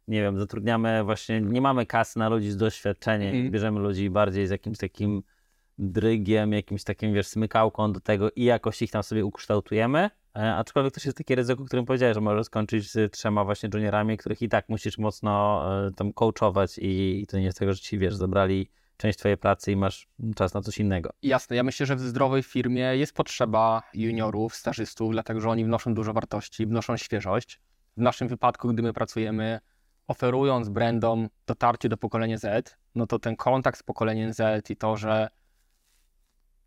nie 0.08 0.22
wiem, 0.22 0.38
zatrudniamy 0.38 1.04
właśnie, 1.04 1.40
nie 1.40 1.60
mamy 1.60 1.86
kasy 1.86 2.18
na 2.18 2.28
ludzi 2.28 2.50
z 2.50 2.56
doświadczeniem, 2.56 3.34
Mhm. 3.34 3.50
bierzemy 3.50 3.80
ludzi 3.80 4.10
bardziej 4.10 4.46
z 4.46 4.50
jakimś 4.50 4.78
takim 4.78 5.22
drygiem, 5.80 6.52
jakimś 6.52 6.84
takim, 6.84 7.14
wiesz, 7.14 7.26
smykałką 7.26 7.92
do 7.92 8.00
tego 8.00 8.30
i 8.36 8.44
jakoś 8.44 8.82
ich 8.82 8.90
tam 8.90 9.02
sobie 9.02 9.24
ukształtujemy, 9.24 10.10
e, 10.36 10.54
aczkolwiek 10.54 10.94
to 10.94 11.00
jest 11.04 11.18
takie 11.18 11.34
ryzyko, 11.34 11.64
którym 11.64 11.84
powiedziałeś, 11.84 12.14
że 12.14 12.20
możesz 12.20 12.46
skończyć 12.46 12.90
z 12.90 13.12
trzema 13.12 13.44
właśnie 13.44 13.70
juniorami, 13.74 14.16
których 14.16 14.42
i 14.42 14.48
tak 14.48 14.68
musisz 14.68 14.98
mocno 14.98 15.62
e, 15.86 15.90
tam 15.90 16.12
coachować 16.12 16.78
i, 16.78 17.22
i 17.22 17.26
to 17.26 17.38
nie 17.38 17.44
jest 17.44 17.58
tego, 17.58 17.72
że 17.72 17.80
ci, 17.80 17.98
wiesz, 17.98 18.14
zabrali 18.14 18.70
część 18.96 19.18
twojej 19.18 19.36
pracy 19.36 19.72
i 19.72 19.76
masz 19.76 20.08
czas 20.36 20.54
na 20.54 20.60
coś 20.60 20.78
innego. 20.78 21.10
Jasne, 21.22 21.56
ja 21.56 21.62
myślę, 21.62 21.86
że 21.86 21.96
w 21.96 22.00
zdrowej 22.00 22.42
firmie 22.42 22.82
jest 22.82 23.14
potrzeba 23.14 23.82
juniorów, 23.94 24.54
stażystów, 24.54 25.12
dlatego 25.12 25.40
że 25.40 25.50
oni 25.50 25.64
wnoszą 25.64 25.94
dużo 25.94 26.12
wartości, 26.12 26.66
wnoszą 26.66 26.96
świeżość. 26.96 27.60
W 27.96 28.00
naszym 28.00 28.28
wypadku, 28.28 28.68
gdy 28.68 28.82
my 28.82 28.92
pracujemy, 28.92 29.60
oferując 30.06 30.68
brandom 30.68 31.28
dotarcie 31.46 31.88
do 31.88 31.96
pokolenia 31.96 32.38
Z, 32.38 32.76
no 32.94 33.06
to 33.06 33.18
ten 33.18 33.36
kontakt 33.36 33.78
z 33.78 33.82
pokoleniem 33.82 34.32
Z 34.32 34.70
i 34.70 34.76
to, 34.76 34.96
że 34.96 35.28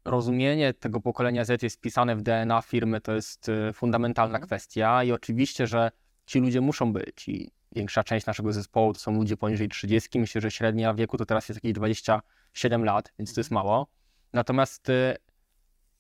rozumienie 0.06 0.74
tego 0.74 1.02
pokolenia 1.02 1.46
Z 1.46 1.64
jest 1.64 1.78
wpisane 1.78 2.16
w 2.16 2.22
DNA 2.22 2.62
firmy, 2.62 3.02
to 3.02 3.14
jest 3.16 3.50
y, 3.50 3.74
fundamentalna 3.74 4.40
kwestia 4.40 5.04
i 5.04 5.12
oczywiście, 5.12 5.68
że 5.68 5.92
ci 6.26 6.40
ludzie 6.40 6.62
muszą 6.62 6.94
być 6.94 7.30
i 7.30 7.52
większa 7.72 8.04
część 8.04 8.26
naszego 8.26 8.54
zespołu 8.54 8.94
to 8.94 9.00
są 9.00 9.14
ludzie 9.14 9.38
poniżej 9.38 9.70
30, 9.70 10.20
myślę, 10.20 10.42
że 10.42 10.52
średnia 10.52 10.94
wieku 10.94 11.18
to 11.18 11.26
teraz 11.26 11.50
jest 11.50 11.58
jakieś 11.58 11.74
27 11.74 12.84
lat, 12.84 13.14
więc 13.20 13.34
to 13.34 13.40
jest 13.40 13.52
mało. 13.52 13.88
Natomiast 14.34 14.90
y, 14.90 15.16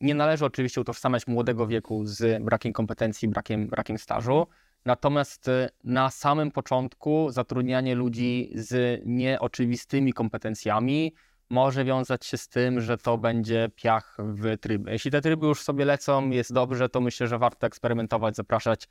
nie 0.01 0.15
należy 0.15 0.45
oczywiście 0.45 0.81
utożsamiać 0.81 1.27
młodego 1.27 1.67
wieku 1.67 2.05
z 2.05 2.43
brakiem 2.43 2.73
kompetencji, 2.73 3.27
brakiem, 3.27 3.67
brakiem 3.67 3.97
stażu. 3.97 4.47
Natomiast 4.85 5.47
y, 5.47 5.69
na 5.83 6.09
samym 6.09 6.51
początku 6.51 7.29
zatrudnianie 7.29 7.95
ludzi 7.95 8.51
z 8.55 9.01
nieoczywistymi 9.05 10.13
kompetencjami 10.13 11.13
może 11.53 11.85
wiązać 11.85 12.25
się 12.25 12.37
z 12.37 12.47
tym, 12.47 12.81
że 12.81 12.97
to 12.97 13.17
będzie 13.17 13.69
piach 13.75 14.17
w 14.19 14.57
tryby. 14.57 14.91
Jeśli 14.91 15.11
te 15.11 15.21
tryby 15.21 15.47
już 15.47 15.61
sobie 15.61 15.85
lecą, 15.85 16.29
jest 16.29 16.53
dobrze, 16.53 16.89
to 16.89 17.01
myślę, 17.01 17.27
że 17.27 17.37
warto 17.37 17.67
eksperymentować, 17.67 18.35
zapraszać 18.35 18.89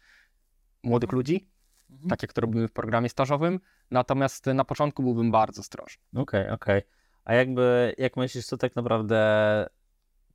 młodych 0.82 1.12
ludzi, 1.12 1.48
Mhm. 1.90 2.08
tak 2.10 2.22
jak 2.22 2.32
to 2.32 2.40
robimy 2.40 2.68
w 2.68 2.72
programie 2.72 3.08
stażowym. 3.08 3.60
Natomiast 3.90 4.46
na 4.46 4.64
początku 4.64 5.02
byłbym 5.02 5.30
bardzo 5.30 5.60
ostrożny. 5.60 6.02
Okej, 6.16 6.50
okej. 6.50 6.82
A 7.24 7.34
jakby, 7.34 7.94
jak 7.98 8.16
myślisz, 8.16 8.46
co 8.46 8.56
tak 8.56 8.76
naprawdę 8.76 9.18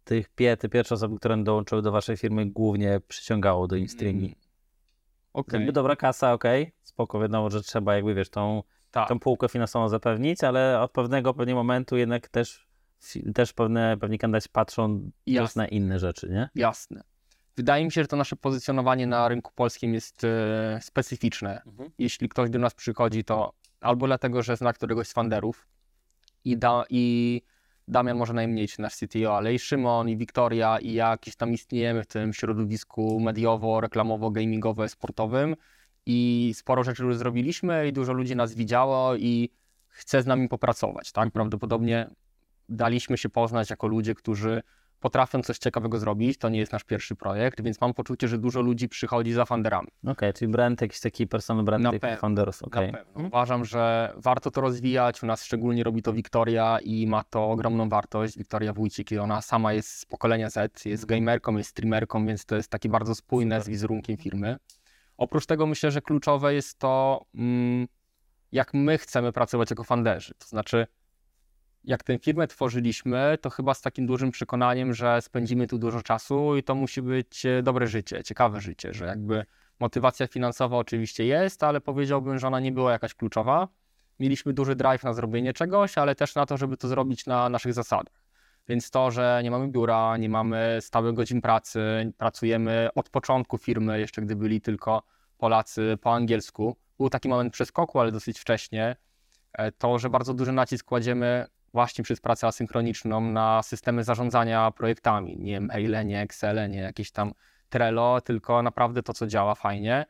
tych 0.04 0.30
pie, 0.30 0.58
te 0.58 0.70
pierwsze 0.70 0.96
osoby, 0.96 1.18
które 1.18 1.44
dołączyły 1.44 1.82
do 1.82 1.92
waszej 1.92 2.18
firmy, 2.18 2.46
głównie 2.46 3.02
przyciągało 3.08 3.68
do 3.68 3.76
Instreami? 3.76 4.36
Mm. 5.34 5.46
Jakby 5.54 5.72
dobra 5.72 5.96
kasa, 5.96 6.34
okej, 6.34 6.74
spoko, 6.84 7.20
wiadomo, 7.20 7.50
że 7.50 7.62
trzeba 7.62 7.96
jakby, 7.96 8.14
wiesz, 8.14 8.30
tą, 8.30 8.64
tak. 9.00 9.10
tą 9.10 9.20
półkę 9.20 9.50
finansową 9.50 9.90
zapewnić, 9.90 10.44
ale 10.44 10.82
od 10.82 10.92
pewnego 10.92 11.34
pewnie 11.34 11.56
momentu 11.56 11.98
jednak 11.98 12.30
też, 12.30 12.68
też 13.36 13.54
pewne, 13.54 13.98
pewnie 13.98 14.18
kandydaci 14.18 14.50
patrzą 14.50 15.12
też 15.26 15.56
na 15.56 15.68
inne 15.68 16.00
rzeczy, 16.00 16.30
nie? 16.30 16.50
Jasne. 16.56 17.04
Wydaje 17.56 17.86
mi 17.86 17.92
się, 17.92 18.02
że 18.02 18.08
to 18.08 18.18
nasze 18.18 18.36
pozycjonowanie 18.36 19.08
na 19.08 19.28
rynku 19.28 19.52
polskim 19.56 19.94
jest 19.94 20.24
e, 20.24 20.80
specyficzne. 20.82 21.62
Jeśli 21.98 22.30
ktoś 22.30 22.50
do 22.50 22.60
nas 22.60 22.74
przychodzi, 22.74 23.24
to 23.24 23.54
albo 23.82 24.08
dlatego, 24.08 24.44
że 24.44 24.58
zna 24.58 24.74
któregoś 24.74 25.08
z 25.08 25.14
funderów 25.14 25.68
i, 26.46 26.58
da, 26.58 26.84
i 26.90 27.42
Damian 27.88 28.18
może 28.18 28.34
najmniej, 28.34 28.68
czy 28.68 28.82
nasz 28.82 28.96
CTO, 28.96 29.38
ale 29.38 29.54
i 29.54 29.60
Szymon, 29.60 30.10
i 30.10 30.18
Wiktoria, 30.18 30.80
i 30.80 30.94
ja 30.94 31.18
gdzieś 31.18 31.36
tam 31.36 31.54
istniejemy 31.54 32.04
w 32.04 32.08
tym 32.08 32.34
środowisku 32.34 33.20
mediowo, 33.20 33.82
reklamowo, 33.82 34.32
gamingowo, 34.32 34.88
sportowym 34.88 35.56
i 36.10 36.52
sporo 36.56 36.84
rzeczy 36.84 37.04
już 37.04 37.18
zrobiliśmy 37.18 37.88
i 37.88 37.94
dużo 37.94 38.14
ludzi 38.14 38.36
nas 38.36 38.54
widziało 38.54 39.16
i 39.16 39.50
chce 39.88 40.22
z 40.22 40.26
nami 40.26 40.50
popracować, 40.50 41.12
tak? 41.12 41.32
Prawdopodobnie 41.32 42.10
daliśmy 42.70 43.18
się 43.18 43.30
poznać 43.30 43.70
jako 43.70 43.88
ludzie, 43.88 44.16
którzy 44.16 44.62
potrafią 45.00 45.42
coś 45.42 45.58
ciekawego 45.58 46.00
zrobić. 46.00 46.38
To 46.38 46.50
nie 46.50 46.60
jest 46.60 46.72
nasz 46.72 46.84
pierwszy 46.84 47.16
projekt, 47.16 47.62
więc 47.62 47.82
mam 47.82 47.94
poczucie, 47.94 48.28
że 48.28 48.38
dużo 48.38 48.62
ludzi 48.62 48.90
przychodzi 48.90 49.34
za 49.34 49.46
funderami. 49.46 49.88
Okej, 50.08 50.34
czyli 50.34 50.52
brand, 50.52 50.82
jakiś 50.82 51.00
taki 51.00 51.28
personal 51.28 51.66
brand 51.66 51.84
Na 51.84 52.18
founderów, 52.18 52.64
okej. 52.64 52.92
Na 52.92 52.98
pewno. 52.98 53.28
Uważam, 53.28 53.66
że 53.66 54.14
warto 54.18 54.52
to 54.52 54.62
rozwijać. 54.62 55.24
U 55.24 55.26
nas 55.26 55.44
szczególnie 55.44 55.84
robi 55.84 56.02
to 56.02 56.14
Wiktoria 56.14 56.80
i 56.80 57.08
ma 57.08 57.24
to 57.24 57.50
ogromną 57.50 57.90
wartość. 57.90 58.38
Wiktoria 58.38 58.74
Wójcik 58.74 59.12
i 59.12 59.18
ona 59.18 59.42
sama 59.42 59.74
jest 59.74 59.90
z 59.90 60.06
pokolenia 60.06 60.50
Z, 60.50 60.86
jest 60.86 61.06
gamerką, 61.06 61.58
jest 61.58 61.70
streamerką, 61.70 62.26
więc 62.26 62.46
to 62.46 62.56
jest 62.56 62.70
takie 62.70 62.90
bardzo 62.90 63.16
spójne 63.16 63.62
z 63.62 63.70
wizerunkiem 63.70 64.18
firmy. 64.18 64.58
Oprócz 65.18 65.46
tego 65.46 65.68
myślę, 65.68 65.92
że 65.92 66.02
kluczowe 66.02 66.54
jest 66.54 66.80
to, 66.80 67.26
mm, 67.36 67.88
jak 68.52 68.74
my 68.74 68.98
chcemy 68.98 69.32
pracować 69.32 69.70
jako 69.70 69.84
funderzy. 69.84 70.34
To 70.40 70.48
znaczy, 70.48 70.88
jak 71.84 72.04
tę 72.04 72.18
firmę 72.20 72.48
tworzyliśmy, 72.48 73.38
to 73.42 73.50
chyba 73.50 73.74
z 73.74 73.82
takim 73.82 74.08
dużym 74.08 74.32
przekonaniem, 74.32 74.94
że 74.94 75.22
spędzimy 75.22 75.68
tu 75.68 75.78
dużo 75.78 76.02
czasu 76.02 76.56
i 76.56 76.64
to 76.64 76.76
musi 76.76 77.02
być 77.02 77.46
e, 77.46 77.64
dobre 77.64 77.88
życie, 77.88 78.24
ciekawe 78.24 78.62
życie, 78.62 78.94
że 78.94 79.06
jakby 79.06 79.46
motywacja 79.80 80.28
finansowa 80.28 80.78
oczywiście 80.78 81.26
jest, 81.26 81.64
ale 81.64 81.82
powiedziałbym, 81.82 82.40
że 82.40 82.48
ona 82.48 82.60
nie 82.60 82.72
była 82.72 82.92
jakaś 82.92 83.14
kluczowa. 83.14 83.68
Mieliśmy 84.20 84.54
duży 84.54 84.76
drive 84.76 85.04
na 85.04 85.14
zrobienie 85.14 85.54
czegoś, 85.54 85.98
ale 85.98 86.16
też 86.16 86.36
na 86.36 86.46
to, 86.46 86.58
żeby 86.58 86.78
to 86.78 86.88
zrobić 86.88 87.26
na 87.26 87.50
naszych 87.50 87.74
zasadach. 87.74 88.27
Więc 88.70 88.92
to, 88.92 89.12
że 89.12 89.42
nie 89.44 89.52
mamy 89.52 89.68
biura, 89.68 90.18
nie 90.18 90.30
mamy 90.30 90.78
stałych 90.82 91.14
godzin 91.14 91.42
pracy, 91.42 92.12
pracujemy 92.18 92.90
od 92.96 93.10
początku 93.10 93.58
firmy, 93.58 94.00
jeszcze 94.00 94.22
gdy 94.22 94.36
byli 94.36 94.62
tylko 94.62 95.04
Polacy 95.38 95.98
po 96.02 96.14
angielsku. 96.14 96.76
Był 97.00 97.10
taki 97.10 97.30
moment 97.30 97.54
przeskoku, 97.54 98.00
ale 98.00 98.12
dosyć 98.12 98.40
wcześnie. 98.40 98.96
E, 99.54 99.72
To, 99.72 100.00
że 100.00 100.10
bardzo 100.10 100.34
duży 100.34 100.52
nacisk 100.52 100.86
kładziemy 100.86 101.46
właśnie 101.74 102.04
przez 102.04 102.20
pracę 102.22 102.48
asynchroniczną 102.48 103.22
na 103.22 103.64
systemy 103.64 104.04
zarządzania 104.04 104.72
projektami. 104.72 105.38
Nie 105.40 105.62
maile, 105.62 106.06
nie 106.06 106.22
Excel, 106.22 106.70
nie 106.70 106.80
jakieś 106.80 107.12
tam 107.12 107.34
Trello, 107.70 108.22
tylko 108.22 108.64
naprawdę 108.64 109.04
to, 109.04 109.14
co 109.14 109.28
działa 109.28 109.56
fajnie. 109.56 110.06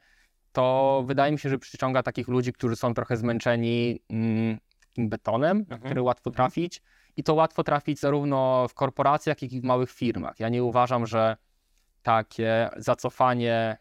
To 0.52 1.04
wydaje 1.08 1.32
mi 1.32 1.40
się, 1.40 1.50
że 1.50 1.58
przyciąga 1.58 2.04
takich 2.04 2.28
ludzi, 2.28 2.54
którzy 2.54 2.76
są 2.76 2.94
trochę 2.94 3.18
zmęczeni 3.18 4.00
mm, 4.10 4.58
betonem, 4.98 5.58
na 5.58 5.76
Mhm. 5.76 5.82
który 5.82 6.02
łatwo 6.02 6.32
trafić. 6.32 6.82
I 7.18 7.24
to 7.24 7.34
łatwo 7.34 7.64
trafić 7.64 8.00
zarówno 8.00 8.68
w 8.68 8.74
korporacjach, 8.74 9.42
jak 9.42 9.54
i 9.54 9.62
w 9.62 9.64
małych 9.64 9.92
firmach. 9.92 10.40
Ja 10.40 10.50
nie 10.50 10.64
uważam, 10.64 11.06
że 11.06 11.38
takie 12.04 12.70
zacofanie 12.78 13.78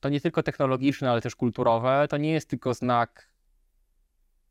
to 0.00 0.08
nie 0.08 0.20
tylko 0.20 0.42
technologiczne, 0.42 1.10
ale 1.10 1.20
też 1.20 1.36
kulturowe, 1.36 2.06
to 2.10 2.16
nie 2.16 2.32
jest 2.32 2.48
tylko 2.50 2.74
znak 2.74 3.32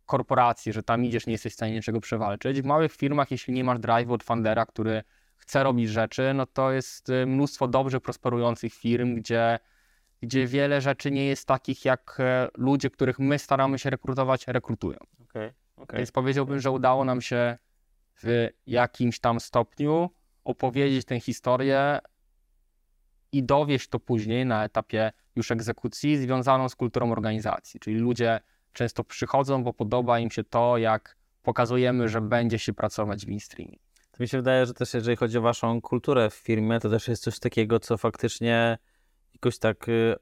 korporacji, 0.06 0.74
że 0.74 0.84
tam 0.84 1.06
idziesz, 1.06 1.28
nie 1.28 1.34
jesteś 1.34 1.54
w 1.54 1.56
stanie 1.56 1.74
niczego 1.74 2.02
przewalczyć. 2.02 2.62
W 2.62 2.66
małych 2.66 2.92
firmach, 2.92 3.32
jeśli 3.32 3.54
nie 3.54 3.64
masz 3.64 3.80
drive'u 3.80 4.12
od 4.12 4.24
fundera, 4.24 4.66
który 4.66 5.04
chce 5.38 5.64
robić 5.64 5.90
rzeczy, 5.90 6.34
no 6.34 6.46
to 6.46 6.72
jest 6.72 7.10
y, 7.10 7.26
mnóstwo 7.26 7.68
dobrze 7.68 8.00
prosperujących 8.00 8.74
firm, 8.74 9.16
gdzie, 9.16 9.60
gdzie 10.22 10.48
wiele 10.48 10.82
rzeczy 10.82 11.12
nie 11.12 11.26
jest 11.26 11.48
takich, 11.48 11.86
jak 11.86 12.18
e, 12.20 12.48
ludzie, 12.58 12.90
których 12.90 13.20
my 13.20 13.40
staramy 13.40 13.80
się 13.80 13.90
rekrutować, 13.90 14.48
rekrutują. 14.48 14.98
Okej, 15.24 15.52
okej. 15.78 15.98
Więc 15.98 16.12
powiedziałbym, 16.12 16.60
że 16.60 16.72
udało 16.72 17.06
nam 17.06 17.22
się 17.22 17.58
w 18.24 18.50
jakimś 18.68 19.20
tam 19.20 19.40
stopniu 19.40 20.10
opowiedzieć 20.44 21.06
tę 21.06 21.20
historię 21.20 22.00
i 23.32 23.44
dowieść 23.44 23.90
to 23.90 24.00
później 24.00 24.46
na 24.46 24.66
etapie 24.66 25.12
już 25.36 25.52
egzekucji 25.52 26.18
związaną 26.18 26.70
z 26.70 26.76
kulturą 26.76 27.12
organizacji. 27.12 27.80
Czyli 27.80 27.98
ludzie 27.98 28.40
często 28.74 29.04
przychodzą, 29.04 29.64
bo 29.64 29.74
podoba 29.74 30.20
im 30.20 30.32
się 30.32 30.44
to, 30.44 30.78
jak 30.78 31.18
pokazujemy, 31.44 32.10
że 32.10 32.22
będzie 32.22 32.60
się 32.60 32.74
pracować 32.74 33.26
w 33.26 33.30
Instreamie. 33.30 33.78
To 34.12 34.24
mi 34.24 34.28
się 34.28 34.38
wydaje, 34.38 34.66
że 34.66 34.74
też 34.74 34.94
jeżeli 34.94 35.18
chodzi 35.18 35.38
o 35.38 35.42
waszą 35.42 35.82
kulturę 35.82 36.30
w 36.30 36.34
firmie, 36.34 36.80
to 36.80 36.90
też 36.90 37.08
jest 37.08 37.24
coś 37.24 37.40
takiego, 37.40 37.80
co 37.80 37.98
faktycznie 37.98 38.78
jakoś 39.34 39.60
tak 39.60 39.90
y, 39.90 40.16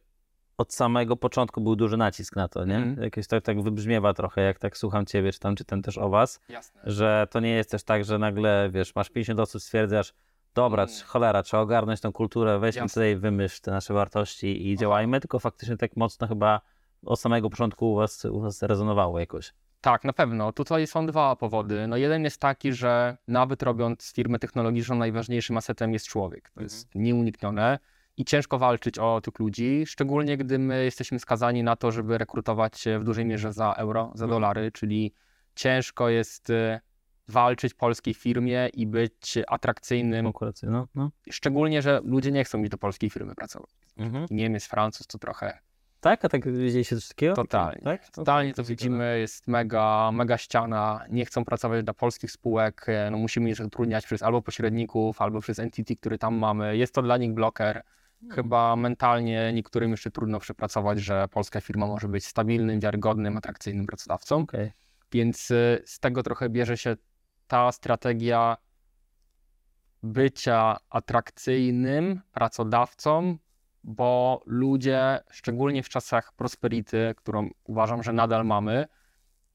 od 0.60 0.74
samego 0.74 1.16
początku 1.18 1.62
był 1.62 1.76
duży 1.76 1.98
nacisk 1.98 2.36
na 2.36 2.48
to, 2.48 2.66
nie? 2.66 2.76
Mhm. 2.76 3.04
Jakieś 3.04 3.28
tak, 3.28 3.44
tak 3.44 3.62
wybrzmiewa 3.62 4.14
trochę, 4.14 4.42
jak 4.42 4.60
tak 4.60 4.78
słucham 4.78 5.06
ciebie, 5.06 5.32
czy 5.32 5.40
tam 5.40 5.56
czytam 5.56 5.82
też 5.82 5.98
o 5.98 6.10
was, 6.10 6.40
Jasne. 6.50 6.82
że 6.84 7.28
to 7.32 7.40
nie 7.40 7.50
jest 7.50 7.72
też 7.72 7.84
tak, 7.84 8.06
że 8.06 8.18
nagle, 8.20 8.70
wiesz, 8.74 8.96
masz 8.96 9.10
50 9.10 9.40
osób, 9.40 9.62
stwierdzasz, 9.62 10.14
dobra, 10.54 10.84
Mm. 10.84 10.96
cholera, 11.06 11.44
trzeba 11.44 11.64
ogarnąć 11.64 12.02
tą 12.02 12.12
kulturę, 12.12 12.60
weźmy 12.60 12.82
Jasne. 12.82 12.94
tutaj, 13.02 13.16
wymyśl 13.16 13.62
te 13.62 13.72
nasze 13.72 13.94
wartości 13.94 14.68
i 14.68 14.74
Aha. 14.74 14.80
działajmy, 14.82 15.20
tylko 15.20 15.40
faktycznie 15.40 15.78
tak 15.78 15.98
mocno 15.98 16.28
chyba 16.28 16.62
od 17.06 17.20
samego 17.20 17.50
początku 17.50 17.92
u 17.94 17.96
was, 17.96 18.26
u 18.26 18.40
was 18.42 18.62
rezonowało 18.62 19.20
jakoś. 19.20 19.54
Tak, 19.82 20.04
na 20.04 20.14
pewno. 20.14 20.52
Tutaj 20.54 20.88
są 20.88 21.06
dwa 21.06 21.36
powody. 21.36 21.88
No 21.88 21.98
jeden 21.98 22.24
jest 22.24 22.42
taki, 22.42 22.74
że 22.74 23.18
nawet 23.28 23.64
robiąc 23.64 24.14
firmę 24.16 24.40
technologiczną, 24.40 24.96
najważniejszym 24.96 25.58
asetem 25.58 25.94
jest 25.94 26.08
człowiek. 26.08 26.52
To 26.56 26.62
jest 26.62 26.96
nieuniknione 26.96 27.80
i 28.20 28.26
ciężko 28.26 28.60
walczyć 28.60 28.98
o 28.98 29.22
tych 29.22 29.40
ludzi, 29.40 29.84
szczególnie 29.86 30.38
gdy 30.38 30.60
my 30.60 30.84
jesteśmy 30.84 31.20
skazani 31.20 31.64
na 31.64 31.76
to, 31.76 31.92
żeby 31.92 32.18
rekrutować 32.18 32.80
się 32.80 33.00
w 33.00 33.04
dużej 33.04 33.26
mierze 33.26 33.54
za 33.54 33.74
euro, 33.74 34.12
za 34.16 34.26
Mhm. 34.26 34.42
dolary, 34.42 34.72
czyli 34.72 35.14
ciężko 35.56 36.10
jest 36.10 36.50
y, 36.50 36.80
walczyć 37.28 37.74
polskiej 37.74 38.14
firmie 38.14 38.70
i 38.74 38.88
być 38.88 39.38
atrakcyjnym, 39.48 40.32
no. 40.64 40.88
no. 40.96 41.12
szczególnie, 41.32 41.82
że 41.82 42.02
ludzie 42.04 42.32
nie 42.32 42.44
chcą 42.44 42.62
iść 42.62 42.72
do 42.72 42.78
polskiej 42.78 43.10
firmy 43.10 43.36
pracować. 43.36 43.70
Mhm. 43.98 44.26
Niemiec, 44.32 44.66
Francuz 44.66 45.08
to 45.08 45.18
trochę 45.18 45.60
Tak? 46.00 46.26
A 46.26 46.30
tak 46.30 46.52
widzieliście 46.52 46.96
coś 46.96 47.08
takiego? 47.08 47.34
Totalnie. 47.34 47.82
Tak? 47.84 48.10
Totalnie 48.10 48.54
to 48.54 48.64
widzimy, 48.64 49.20
jest 49.20 49.48
mega, 49.48 50.12
mega 50.14 50.38
ściana, 50.38 51.06
nie 51.10 51.26
chcą 51.26 51.46
pracować 51.46 51.84
dla 51.84 51.94
polskich 51.94 52.32
spółek, 52.32 52.86
no 53.12 53.18
musimy 53.18 53.50
je 53.50 53.56
zatrudniać 53.56 54.06
przez 54.06 54.24
albo 54.24 54.42
pośredników, 54.42 55.22
albo 55.22 55.40
przez 55.40 55.60
entity, 55.60 55.96
który 55.96 56.18
tam 56.18 56.36
mamy. 56.36 56.78
Jest 56.78 56.94
to 56.94 57.02
dla 57.02 57.18
nich 57.18 57.34
bloker. 57.34 57.84
Chyba 58.32 58.76
mentalnie 58.76 59.54
niektórym 59.54 59.92
jeszcze 59.92 60.12
trudno 60.12 60.40
przepracować, 60.40 61.00
że 61.00 61.28
polska 61.28 61.62
firma 61.62 61.88
może 61.88 62.08
być 62.08 62.26
stabilnym, 62.26 62.80
wiarygodnym, 62.80 63.38
atrakcyjnym 63.38 63.86
pracodawcą, 63.86 64.42
Okej. 64.42 64.72
więc 65.12 65.52
e, 65.52 65.80
z 65.86 66.00
tego 66.00 66.24
trochę 66.24 66.50
bierze 66.50 66.78
się 66.78 66.96
ta 67.48 67.72
strategia 67.72 68.58
bycia 70.04 70.78
atrakcyjnym 70.90 72.22
pracodawcą, 72.32 73.38
bo 73.84 74.42
ludzie, 74.46 75.20
szczególnie 75.32 75.84
w 75.84 75.90
czasach 75.90 76.34
prosperity, 76.34 77.14
którą 77.18 77.50
uważam, 77.64 78.04
że 78.04 78.14
nadal 78.14 78.46
mamy, 78.46 78.86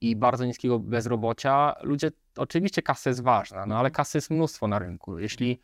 i 0.01 0.17
bardzo 0.17 0.45
niskiego 0.45 0.79
bezrobocia, 0.79 1.75
ludzie, 1.83 2.11
oczywiście 2.37 2.83
kasa 2.83 3.11
jest 3.11 3.23
ważna, 3.23 3.67
no 3.67 3.79
ale 3.79 3.91
kasy 3.91 4.19
jest 4.19 4.31
mnóstwo 4.31 4.69
na 4.69 4.79
rynku. 4.79 5.19
Jeśli 5.19 5.61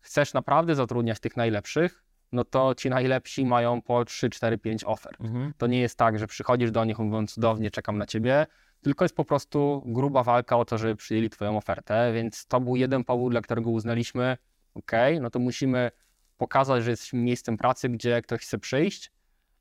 chcesz 0.00 0.34
naprawdę 0.34 0.74
zatrudniać 0.74 1.20
tych 1.20 1.36
najlepszych, 1.36 2.04
no 2.32 2.44
to 2.44 2.74
ci 2.74 2.90
najlepsi 2.90 3.44
mają 3.46 3.82
po 3.82 4.04
3, 4.04 4.30
4, 4.30 4.58
5 4.58 4.84
ofert. 4.84 5.20
Mhm. 5.20 5.52
To 5.58 5.66
nie 5.66 5.80
jest 5.80 5.98
tak, 5.98 6.18
że 6.18 6.26
przychodzisz 6.26 6.70
do 6.70 6.84
nich 6.84 6.98
mówiąc 6.98 7.34
cudownie, 7.34 7.70
czekam 7.70 7.98
na 7.98 8.06
ciebie, 8.06 8.46
tylko 8.82 9.04
jest 9.04 9.16
po 9.16 9.24
prostu 9.24 9.82
gruba 9.86 10.22
walka 10.22 10.56
o 10.56 10.64
to, 10.64 10.78
żeby 10.78 10.96
przyjęli 10.96 11.30
twoją 11.30 11.56
ofertę, 11.56 12.12
więc 12.14 12.46
to 12.46 12.60
był 12.60 12.76
jeden 12.76 13.04
powód, 13.04 13.32
dla 13.32 13.40
którego 13.40 13.70
uznaliśmy, 13.70 14.36
ok, 14.74 14.92
no 15.20 15.30
to 15.30 15.38
musimy 15.38 15.90
pokazać, 16.36 16.84
że 16.84 16.90
jesteśmy 16.90 17.18
miejscem 17.18 17.56
pracy, 17.56 17.88
gdzie 17.88 18.22
ktoś 18.22 18.40
chce 18.40 18.58
przyjść, 18.58 19.12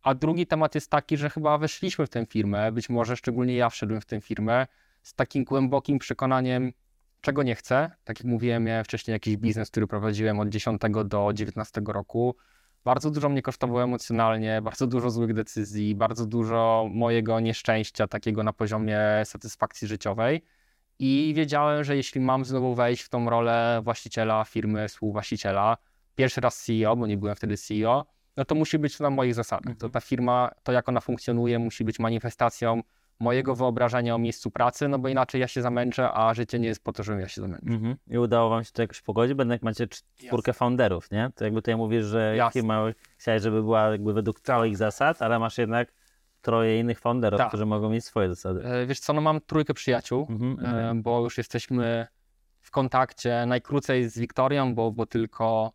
a 0.02 0.16
drugi 0.16 0.48
temat 0.48 0.76
jest 0.76 0.92
taki, 0.92 1.18
że 1.18 1.30
chyba 1.30 1.58
weszliśmy 1.58 2.06
w 2.06 2.10
tę 2.10 2.26
firmę, 2.26 2.72
być 2.72 2.90
może 2.90 3.18
szczególnie 3.18 3.56
ja 3.56 3.70
wszedłem 3.70 4.02
w 4.02 4.06
tę 4.06 4.22
firmę 4.22 4.68
z 5.02 5.14
takim 5.14 5.44
głębokim 5.44 6.00
przekonaniem, 6.00 6.72
czego 7.22 7.44
nie 7.44 7.56
chcę. 7.56 7.92
Tak 8.04 8.20
jak 8.20 8.28
mówiłem, 8.28 8.64
miałem 8.64 8.84
wcześniej 8.84 9.14
jakiś 9.14 9.38
biznes, 9.38 9.70
który 9.70 9.88
prowadziłem 9.88 10.40
od 10.40 10.50
10 10.50 10.82
do 11.06 11.32
19 11.34 11.82
roku. 11.88 12.36
Bardzo 12.84 13.12
dużo 13.12 13.30
mnie 13.30 13.42
kosztowało 13.42 13.84
emocjonalnie, 13.84 14.62
bardzo 14.62 14.88
dużo 14.88 15.10
złych 15.10 15.34
decyzji, 15.34 15.96
bardzo 15.96 16.26
dużo 16.26 16.90
mojego 16.92 17.40
nieszczęścia 17.40 18.08
takiego 18.08 18.44
na 18.44 18.54
poziomie 18.54 19.00
satysfakcji 19.24 19.88
życiowej. 19.88 20.44
I 21.00 21.34
wiedziałem, 21.36 21.84
że 21.84 21.96
jeśli 21.96 22.22
mam 22.22 22.46
znowu 22.46 22.76
wejść 22.76 23.04
w 23.04 23.10
tą 23.10 23.30
rolę 23.30 23.82
właściciela 23.84 24.44
firmy, 24.44 24.88
współwłaściciela, 24.88 25.78
pierwszy 26.16 26.42
raz 26.42 26.64
CEO, 26.64 26.96
bo 26.96 27.08
nie 27.08 27.18
byłem 27.18 27.36
wtedy 27.36 27.58
CEO, 27.58 28.06
no 28.38 28.46
to 28.46 28.56
musi 28.56 28.80
być 28.80 29.00
na 29.00 29.10
moich 29.10 29.34
zasadach. 29.34 29.78
To 29.78 29.90
ta 29.90 30.00
firma, 30.00 30.52
to 30.64 30.72
jak 30.72 30.90
ona 30.90 31.02
funkcjonuje, 31.02 31.60
musi 31.60 31.84
być 31.84 32.00
manifestacją 32.00 32.82
mojego 33.20 33.56
wyobrażenia 33.56 34.16
o 34.16 34.18
miejscu 34.18 34.52
pracy, 34.52 34.88
no 34.88 35.00
bo 35.00 35.08
inaczej 35.08 35.42
ja 35.42 35.48
się 35.48 35.62
zamęczę, 35.62 36.12
a 36.14 36.34
życie 36.34 36.60
nie 36.60 36.68
jest 36.68 36.84
po 36.84 36.94
to, 36.94 37.04
żebym 37.04 37.22
ja 37.22 37.28
się 37.28 37.42
zamęczył. 37.42 37.74
Mhm. 37.74 37.96
I 38.08 38.18
udało 38.18 38.50
wam 38.50 38.64
się 38.64 38.72
to 38.72 38.82
jakoś 38.82 39.02
pogodzić, 39.02 39.34
bo 39.36 39.42
jednak 39.42 39.62
macie 39.64 39.88
czwórkę 39.88 40.54
founderów, 40.54 41.12
nie? 41.12 41.32
To 41.36 41.44
jakby 41.44 41.62
tutaj 41.62 41.76
mówisz, 41.76 42.06
że 42.06 42.36
Jasne. 42.36 42.62
firma 42.62 42.86
chciałeś, 43.18 43.42
żeby 43.44 43.62
była 43.62 43.90
jakby 43.90 44.14
według 44.14 44.40
twoich 44.40 44.78
zasad, 44.78 45.22
ale 45.22 45.40
masz 45.40 45.58
jednak 45.58 45.94
troje 46.42 46.80
innych 46.80 47.00
founderów, 47.00 47.38
Tak. 47.38 47.48
którzy 47.48 47.66
mogą 47.66 47.90
mieć 47.90 48.06
swoje 48.06 48.30
zasady. 48.30 48.64
E, 48.66 48.86
Wiesz 48.86 49.00
co, 49.00 49.14
no 49.14 49.22
mam 49.22 49.42
trójkę 49.42 49.74
przyjaciół, 49.74 50.28
Mhm, 50.30 50.60
e, 50.60 50.70
mhm. 50.70 51.02
bo 51.02 51.24
już 51.24 51.38
jesteśmy 51.38 52.08
w 52.62 52.72
kontakcie 52.72 53.46
najkrócej 53.48 54.10
z 54.10 54.20
Wiktorią, 54.20 54.76
bo, 54.76 54.92
bo 54.92 55.06
tylko 55.06 55.72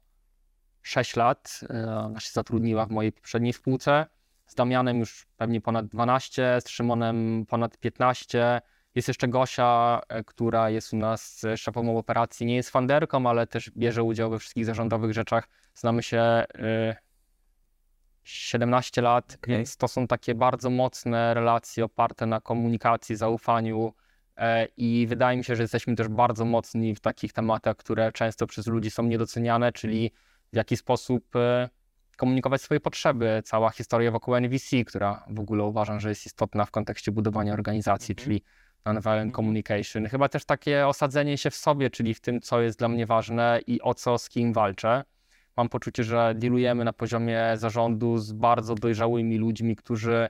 6 0.82 1.16
lat. 1.16 1.60
E, 1.70 1.96
Ona 1.98 2.20
się 2.20 2.30
zatrudniła 2.32 2.86
w 2.86 2.90
mojej 2.90 3.12
poprzedniej 3.12 3.52
spółce. 3.52 4.06
Z 4.46 4.54
Damianem 4.54 4.98
już 4.98 5.26
pewnie 5.36 5.60
ponad 5.60 5.86
12, 5.86 6.58
z 6.64 6.68
Szymonem 6.68 7.46
ponad 7.48 7.78
15. 7.78 8.60
Jest 8.94 9.08
jeszcze 9.08 9.28
Gosia, 9.28 10.00
e, 10.08 10.24
która 10.24 10.70
jest 10.70 10.92
u 10.92 10.96
nas 10.96 11.42
szefową 11.56 11.98
operacji. 11.98 12.46
Nie 12.46 12.56
jest 12.56 12.70
fanderką, 12.70 13.26
ale 13.26 13.46
też 13.46 13.70
bierze 13.70 14.02
udział 14.02 14.30
we 14.30 14.38
wszystkich 14.38 14.64
zarządowych 14.64 15.12
rzeczach. 15.12 15.48
Znamy 15.74 16.02
się 16.02 16.18
e, 16.18 16.96
17 18.24 19.02
lat, 19.02 19.36
Okej. 19.42 19.56
więc 19.56 19.76
to 19.76 19.88
są 19.88 20.06
takie 20.06 20.34
bardzo 20.34 20.70
mocne 20.70 21.34
relacje 21.34 21.84
oparte 21.84 22.26
na 22.26 22.40
komunikacji, 22.40 23.16
zaufaniu. 23.16 23.94
e, 24.36 24.66
I 24.76 25.06
wydaje 25.08 25.38
mi 25.38 25.44
się, 25.44 25.56
że 25.56 25.62
jesteśmy 25.62 25.96
też 25.96 26.08
bardzo 26.08 26.44
mocni 26.44 26.94
w 26.94 27.00
takich 27.00 27.32
tematach, 27.32 27.76
które 27.76 28.12
często 28.12 28.46
przez 28.46 28.66
ludzi 28.66 28.90
są 28.90 29.02
niedoceniane, 29.02 29.72
czyli 29.72 30.10
w 30.52 30.56
jaki 30.56 30.76
sposób 30.76 31.24
komunikować 32.16 32.62
swoje 32.62 32.80
potrzeby. 32.80 33.42
Cała 33.44 33.70
historia 33.70 34.10
wokół 34.10 34.34
NVC, 34.36 34.84
która 34.86 35.24
w 35.30 35.40
ogóle 35.40 35.64
uważam, 35.64 36.00
że 36.00 36.08
jest 36.08 36.26
istotna 36.26 36.64
w 36.64 36.70
kontekście 36.70 37.12
budowania 37.12 37.52
organizacji, 37.52 38.12
Mhm. 38.12 38.24
czyli 38.24 38.42
nonviolent 38.84 39.34
communication. 39.34 40.06
Chyba 40.06 40.28
też 40.28 40.44
takie 40.44 40.86
osadzenie 40.86 41.38
się 41.38 41.50
w 41.50 41.54
sobie, 41.54 41.90
czyli 41.90 42.14
w 42.14 42.20
tym, 42.20 42.40
co 42.40 42.60
jest 42.60 42.78
dla 42.78 42.88
mnie 42.88 43.06
ważne 43.06 43.60
i 43.66 43.80
o 43.80 43.94
co 43.94 44.18
z 44.18 44.28
kim 44.28 44.52
walczę. 44.52 45.04
Mam 45.56 45.68
poczucie, 45.68 46.04
że 46.04 46.34
dealujemy 46.36 46.84
na 46.84 46.92
poziomie 46.92 47.42
zarządu 47.54 48.18
z 48.18 48.32
bardzo 48.32 48.74
dojrzałymi 48.74 49.38
ludźmi, 49.38 49.76
którzy 49.76 50.28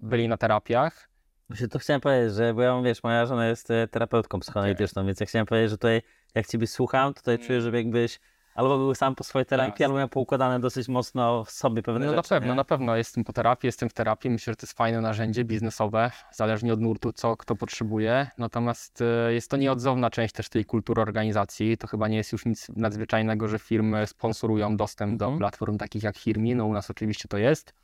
byli 0.00 0.28
na 0.28 0.36
terapiach. 0.36 1.08
Właśnie 1.48 1.68
to 1.68 1.78
chciałem 1.78 2.00
powiedzieć, 2.00 2.34
że 2.34 2.54
bo 2.54 2.62
ja 2.62 2.82
wiesz, 2.82 3.02
moja 3.02 3.26
żona 3.26 3.48
jest 3.48 3.70
e, 3.70 3.88
terapeutką 3.88 4.40
psychoanalityczną, 4.40 5.06
więc 5.06 5.20
ja 5.20 5.26
chciałem 5.26 5.46
powiedzieć, 5.46 5.70
że 5.70 5.76
tutaj 5.76 6.02
jak 6.34 6.46
ciebie 6.46 6.66
słucham, 6.66 7.14
tutaj 7.14 7.38
czuję, 7.38 7.60
że 7.60 7.70
jakbyś 7.76 8.20
albo 8.54 8.78
był 8.78 8.94
sam 8.94 9.14
po 9.14 9.24
swojej 9.24 9.46
terapii, 9.46 9.72
Jasne. 9.72 9.86
albo 9.86 9.98
miał 9.98 10.08
poukładane 10.08 10.60
dosyć 10.60 10.88
mocno 10.88 11.44
w 11.44 11.50
sobie 11.50 11.82
pewne 11.82 12.06
No 12.06 12.12
na 12.12 12.16
rzeczy. 12.18 12.28
pewno, 12.28 12.48
nie? 12.48 12.54
na 12.56 12.64
pewno 12.64 12.96
jestem 12.96 13.24
po 13.24 13.32
terapii, 13.32 13.66
jestem 13.68 13.88
w 13.88 13.92
terapii. 13.92 14.30
Myślę, 14.30 14.52
że 14.52 14.56
to 14.56 14.66
jest 14.66 14.76
fajne 14.76 15.00
narzędzie 15.00 15.44
biznesowe, 15.44 16.10
zależnie 16.32 16.72
od 16.72 16.80
nurtu, 16.80 17.12
co 17.12 17.36
kto 17.36 17.56
potrzebuje. 17.56 18.26
Natomiast 18.38 19.00
e, 19.00 19.32
jest 19.34 19.50
to 19.50 19.56
nieodzowna 19.56 20.10
część 20.10 20.34
też 20.34 20.48
tej 20.48 20.64
kultury 20.64 21.02
organizacji. 21.02 21.78
To 21.78 21.86
chyba 21.86 22.08
nie 22.08 22.16
jest 22.16 22.32
już 22.32 22.46
nic 22.46 22.68
nadzwyczajnego, 22.76 23.48
że 23.48 23.58
firmy 23.58 24.06
sponsorują 24.06 24.76
dostęp 24.76 25.18
do 25.18 25.24
Mhm. 25.24 25.38
platform 25.38 25.78
takich 25.78 26.02
jak 26.02 26.18
Firmi. 26.18 26.54
No 26.54 26.66
u 26.66 26.72
nas 26.72 26.90
oczywiście 26.90 27.28
to 27.28 27.38
jest. 27.38 27.74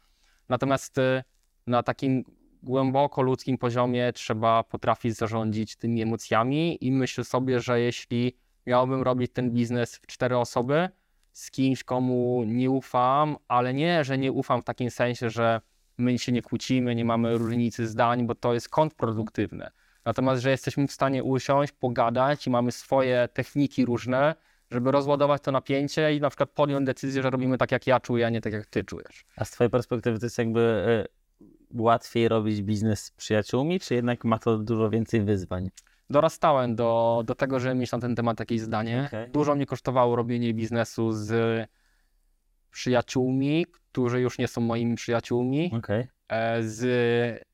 Natomiast 0.49 0.99
e, 0.99 1.25
na 1.67 1.83
takim 1.83 2.25
głęboko 2.63 3.23
ludzkim 3.23 3.59
poziomie 3.59 4.13
trzeba 4.13 4.63
potrafić 4.63 5.15
zarządzić 5.17 5.77
tymi 5.77 6.03
emocjami 6.03 6.85
i 6.87 6.93
myślę 6.93 7.25
sobie, 7.25 7.61
że 7.61 7.81
jeśli 7.81 8.37
miałbym 8.67 9.03
robić 9.03 9.33
ten 9.33 9.51
biznes 9.51 9.97
w 9.97 10.07
cztery 10.07 10.39
osoby, 10.39 10.89
z 11.33 11.51
kimś, 11.51 11.85
komu 11.85 12.45
nie 12.47 12.71
ufam, 12.71 13.37
ale 13.49 13.75
nie, 13.75 14.05
że 14.05 14.19
nie 14.19 14.33
ufam 14.33 14.63
w 14.63 14.65
takim 14.65 14.91
sensie, 14.91 15.31
że 15.31 15.61
my 15.99 16.19
się 16.19 16.33
nie 16.33 16.43
kłócimy, 16.43 16.95
nie 16.95 17.05
mamy 17.05 17.39
różnicy 17.39 17.87
zdań, 17.87 18.27
bo 18.27 18.35
to 18.35 18.55
jest 18.55 18.69
kontrproduktywne. 18.69 19.71
Natomiast, 20.05 20.43
że 20.43 20.51
jesteśmy 20.51 20.87
w 20.87 20.93
stanie 20.93 21.25
usiąść, 21.25 21.73
pogadać 21.73 22.47
i 22.47 22.51
mamy 22.51 22.73
swoje 22.73 23.29
techniki 23.33 23.85
różne, 23.85 24.35
żeby 24.71 24.91
rozładować 24.91 25.43
to 25.43 25.53
napięcie 25.53 26.15
i 26.15 26.21
na 26.21 26.31
przykład 26.31 26.51
podjąć 26.51 26.87
decyzję, 26.87 27.23
że 27.23 27.31
robimy 27.31 27.59
tak, 27.59 27.73
jak 27.73 27.87
ja 27.87 28.01
czuję, 28.01 28.27
a 28.27 28.31
nie 28.31 28.41
tak, 28.41 28.53
jak 28.53 28.67
ty 28.67 28.85
czujesz. 28.85 29.25
A 29.37 29.45
z 29.45 29.51
twojej 29.51 29.71
perspektywy 29.71 30.19
to 30.19 30.27
jest 30.27 30.39
jakby 30.39 30.61
e, 30.61 31.07
łatwiej 31.75 32.29
robić 32.29 32.63
biznes 32.63 33.05
z 33.05 33.11
przyjaciółmi, 33.11 33.81
czy 33.81 33.95
jednak 33.95 34.25
ma 34.25 34.39
to 34.39 34.59
dużo 34.59 34.91
więcej 34.91 35.23
wyzwań? 35.23 35.71
Dorastałem 36.11 36.75
do, 36.77 37.23
do 37.27 37.35
tego, 37.35 37.61
żeby 37.61 37.75
mieć 37.75 37.93
na 37.93 37.99
ten 37.99 38.15
temat 38.15 38.41
jakieś 38.41 38.61
zdanie. 38.61 39.05
Okej. 39.07 39.31
Dużo 39.31 39.55
mnie 39.55 39.67
kosztowało 39.67 40.17
robienie 40.17 40.55
biznesu 40.55 41.13
z 41.13 41.69
przyjaciółmi, 42.71 43.67
którzy 43.67 44.21
już 44.21 44.39
nie 44.39 44.49
są 44.49 44.61
moimi 44.61 44.95
przyjaciółmi, 44.95 45.71
Okej. 45.75 46.09
e, 46.29 46.63
z 46.63 47.47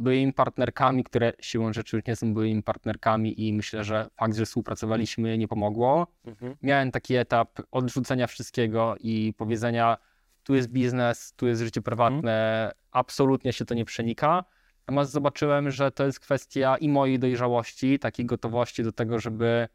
byłymi 0.00 0.32
partnerkami, 0.32 1.04
które 1.04 1.32
siłą 1.40 1.72
rzeczy 1.72 1.96
już 1.96 2.06
nie 2.06 2.16
są 2.16 2.34
byłymi 2.34 2.62
partnerkami 2.62 3.46
i 3.46 3.52
myślę, 3.52 3.84
że 3.84 4.08
fakt, 4.16 4.36
że 4.36 4.46
współpracowaliśmy 4.46 5.38
nie 5.38 5.48
pomogło. 5.48 6.06
Miałem 6.62 6.90
taki 6.90 7.14
etap 7.14 7.60
odrzucenia 7.70 8.26
wszystkiego 8.26 8.96
i 9.00 9.34
powiedzenia 9.36 9.96
tu 10.42 10.54
jest 10.54 10.68
biznes, 10.68 11.32
tu 11.36 11.46
jest 11.46 11.62
życie 11.62 11.82
prywatne, 11.82 12.70
absolutnie 12.90 13.52
się 13.52 13.64
to 13.64 13.74
nie 13.74 13.84
przenika. 13.84 14.44
Natomiast 14.88 15.12
zobaczyłem, 15.12 15.70
że 15.70 15.90
to 15.90 16.04
jest 16.04 16.20
kwestia 16.20 16.76
i 16.76 16.88
mojej 16.88 17.18
dojrzałości, 17.18 17.98
takiej 17.98 18.26
gotowości 18.26 18.82
do 18.82 18.92
tego, 18.92 19.20
żeby 19.20 19.68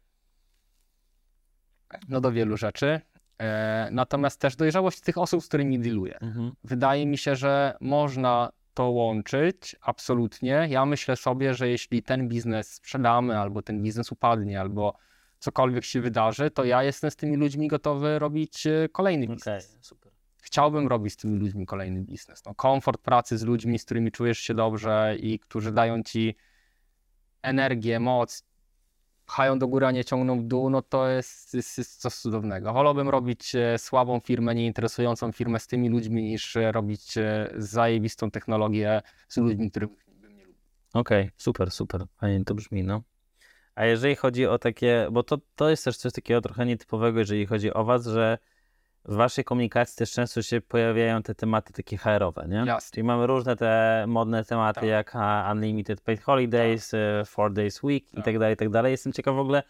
no 2.08 2.20
do 2.20 2.32
wielu 2.32 2.56
rzeczy. 2.56 3.00
E, 3.38 3.88
natomiast 3.92 4.40
też 4.40 4.56
dojrzałość 4.56 5.00
tych 5.00 5.18
osób, 5.18 5.44
z 5.44 5.48
którymi 5.48 5.78
dealuję. 5.78 6.18
Mhm. 6.20 6.52
Wydaje 6.64 7.06
mi 7.06 7.18
się, 7.18 7.36
że 7.36 7.76
można 7.80 8.52
to 8.74 8.90
łączyć, 8.90 9.76
absolutnie. 9.80 10.66
Ja 10.70 10.86
myślę 10.86 11.16
sobie, 11.16 11.54
że 11.54 11.68
jeśli 11.68 12.02
ten 12.02 12.28
biznes 12.28 12.74
sprzedamy, 12.74 13.38
albo 13.38 13.62
ten 13.62 13.82
biznes 13.82 14.12
upadnie, 14.12 14.60
albo 14.60 14.96
cokolwiek 15.38 15.84
się 15.84 16.00
wydarzy, 16.00 16.50
to 16.50 16.64
ja 16.64 16.82
jestem 16.82 17.10
z 17.10 17.16
tymi 17.16 17.36
ludźmi 17.36 17.68
gotowy 17.68 18.18
robić 18.18 18.66
e, 18.66 18.88
kolejny 18.92 19.26
biznes. 19.28 19.78
super. 19.80 20.13
Chciałbym 20.44 20.88
robić 20.88 21.12
z 21.12 21.16
tymi 21.16 21.38
ludźmi 21.38 21.66
kolejny 21.66 22.00
biznes. 22.00 22.44
No, 22.44 22.54
komfort 22.54 23.00
pracy 23.00 23.38
z 23.38 23.42
ludźmi, 23.42 23.78
z 23.78 23.84
którymi 23.84 24.12
czujesz 24.12 24.38
się 24.38 24.54
dobrze 24.54 25.16
i 25.20 25.38
którzy 25.38 25.72
dają 25.72 26.02
ci 26.02 26.36
energię, 27.42 28.00
moc, 28.00 28.44
pchają 29.26 29.58
do 29.58 29.68
góry, 29.68 29.86
a 29.86 29.90
nie 29.90 30.04
ciągną 30.04 30.40
w 30.40 30.44
dół, 30.44 30.70
no 30.70 30.82
to 30.82 31.08
jest, 31.08 31.54
jest, 31.54 31.78
jest 31.78 32.00
coś 32.00 32.14
cudownego. 32.14 32.72
Wolałbym 32.72 33.08
robić 33.08 33.54
e, 33.54 33.78
słabą 33.78 34.20
firmę, 34.20 34.54
nieinteresującą 34.54 35.32
firmę 35.32 35.60
z 35.60 35.66
tymi 35.66 35.88
ludźmi, 35.88 36.22
niż 36.22 36.56
e, 36.56 36.72
robić 36.72 37.18
e, 37.18 37.50
zajebistą 37.56 38.30
technologię 38.30 39.02
z 39.28 39.36
ludźmi, 39.36 39.70
których 39.70 39.90
bym 40.20 40.36
nie 40.36 40.44
lubił. 40.44 40.60
Okej, 40.94 41.30
super, 41.36 41.70
super. 41.70 42.04
Fajnie 42.16 42.44
to 42.44 42.54
brzmi, 42.54 42.84
no. 42.84 43.02
A 43.74 43.84
jeżeli 43.84 44.16
chodzi 44.16 44.46
o 44.46 44.58
takie, 44.58 45.08
bo 45.12 45.22
to, 45.22 45.38
to 45.56 45.70
jest 45.70 45.84
też 45.84 45.96
coś 45.96 46.12
takiego 46.12 46.40
trochę 46.40 46.66
nietypowego, 46.66 47.18
jeżeli 47.18 47.46
chodzi 47.46 47.74
o 47.74 47.84
was, 47.84 48.06
że 48.06 48.38
w 49.04 49.14
waszej 49.14 49.44
komunikacji 49.44 49.96
też 49.96 50.12
często 50.12 50.42
się 50.42 50.60
pojawiają 50.60 51.22
te 51.22 51.34
tematy 51.34 51.72
takie 51.72 51.96
HR-owe, 51.96 52.46
nie? 52.48 52.56
Jasne. 52.66 52.90
Czyli 52.94 53.04
mamy 53.04 53.26
różne 53.26 53.56
te 53.56 54.04
modne 54.08 54.44
tematy, 54.44 54.80
Tak. 54.80 54.88
jak 54.88 55.14
Unlimited 55.52 56.00
Paid 56.00 56.20
Holidays, 56.22 56.94
e, 56.94 57.22
Four 57.26 57.52
Days 57.52 57.82
Week 57.82 58.12
i 58.12 58.16
Tak. 58.16 58.24
tak 58.24 58.38
dalej, 58.38 58.54
i 58.54 58.56
tak 58.56 58.68
dalej. 58.70 58.90
Jestem 58.90 59.12
ciekaw 59.12 59.34
w 59.34 59.38
ogóle, 59.38 59.62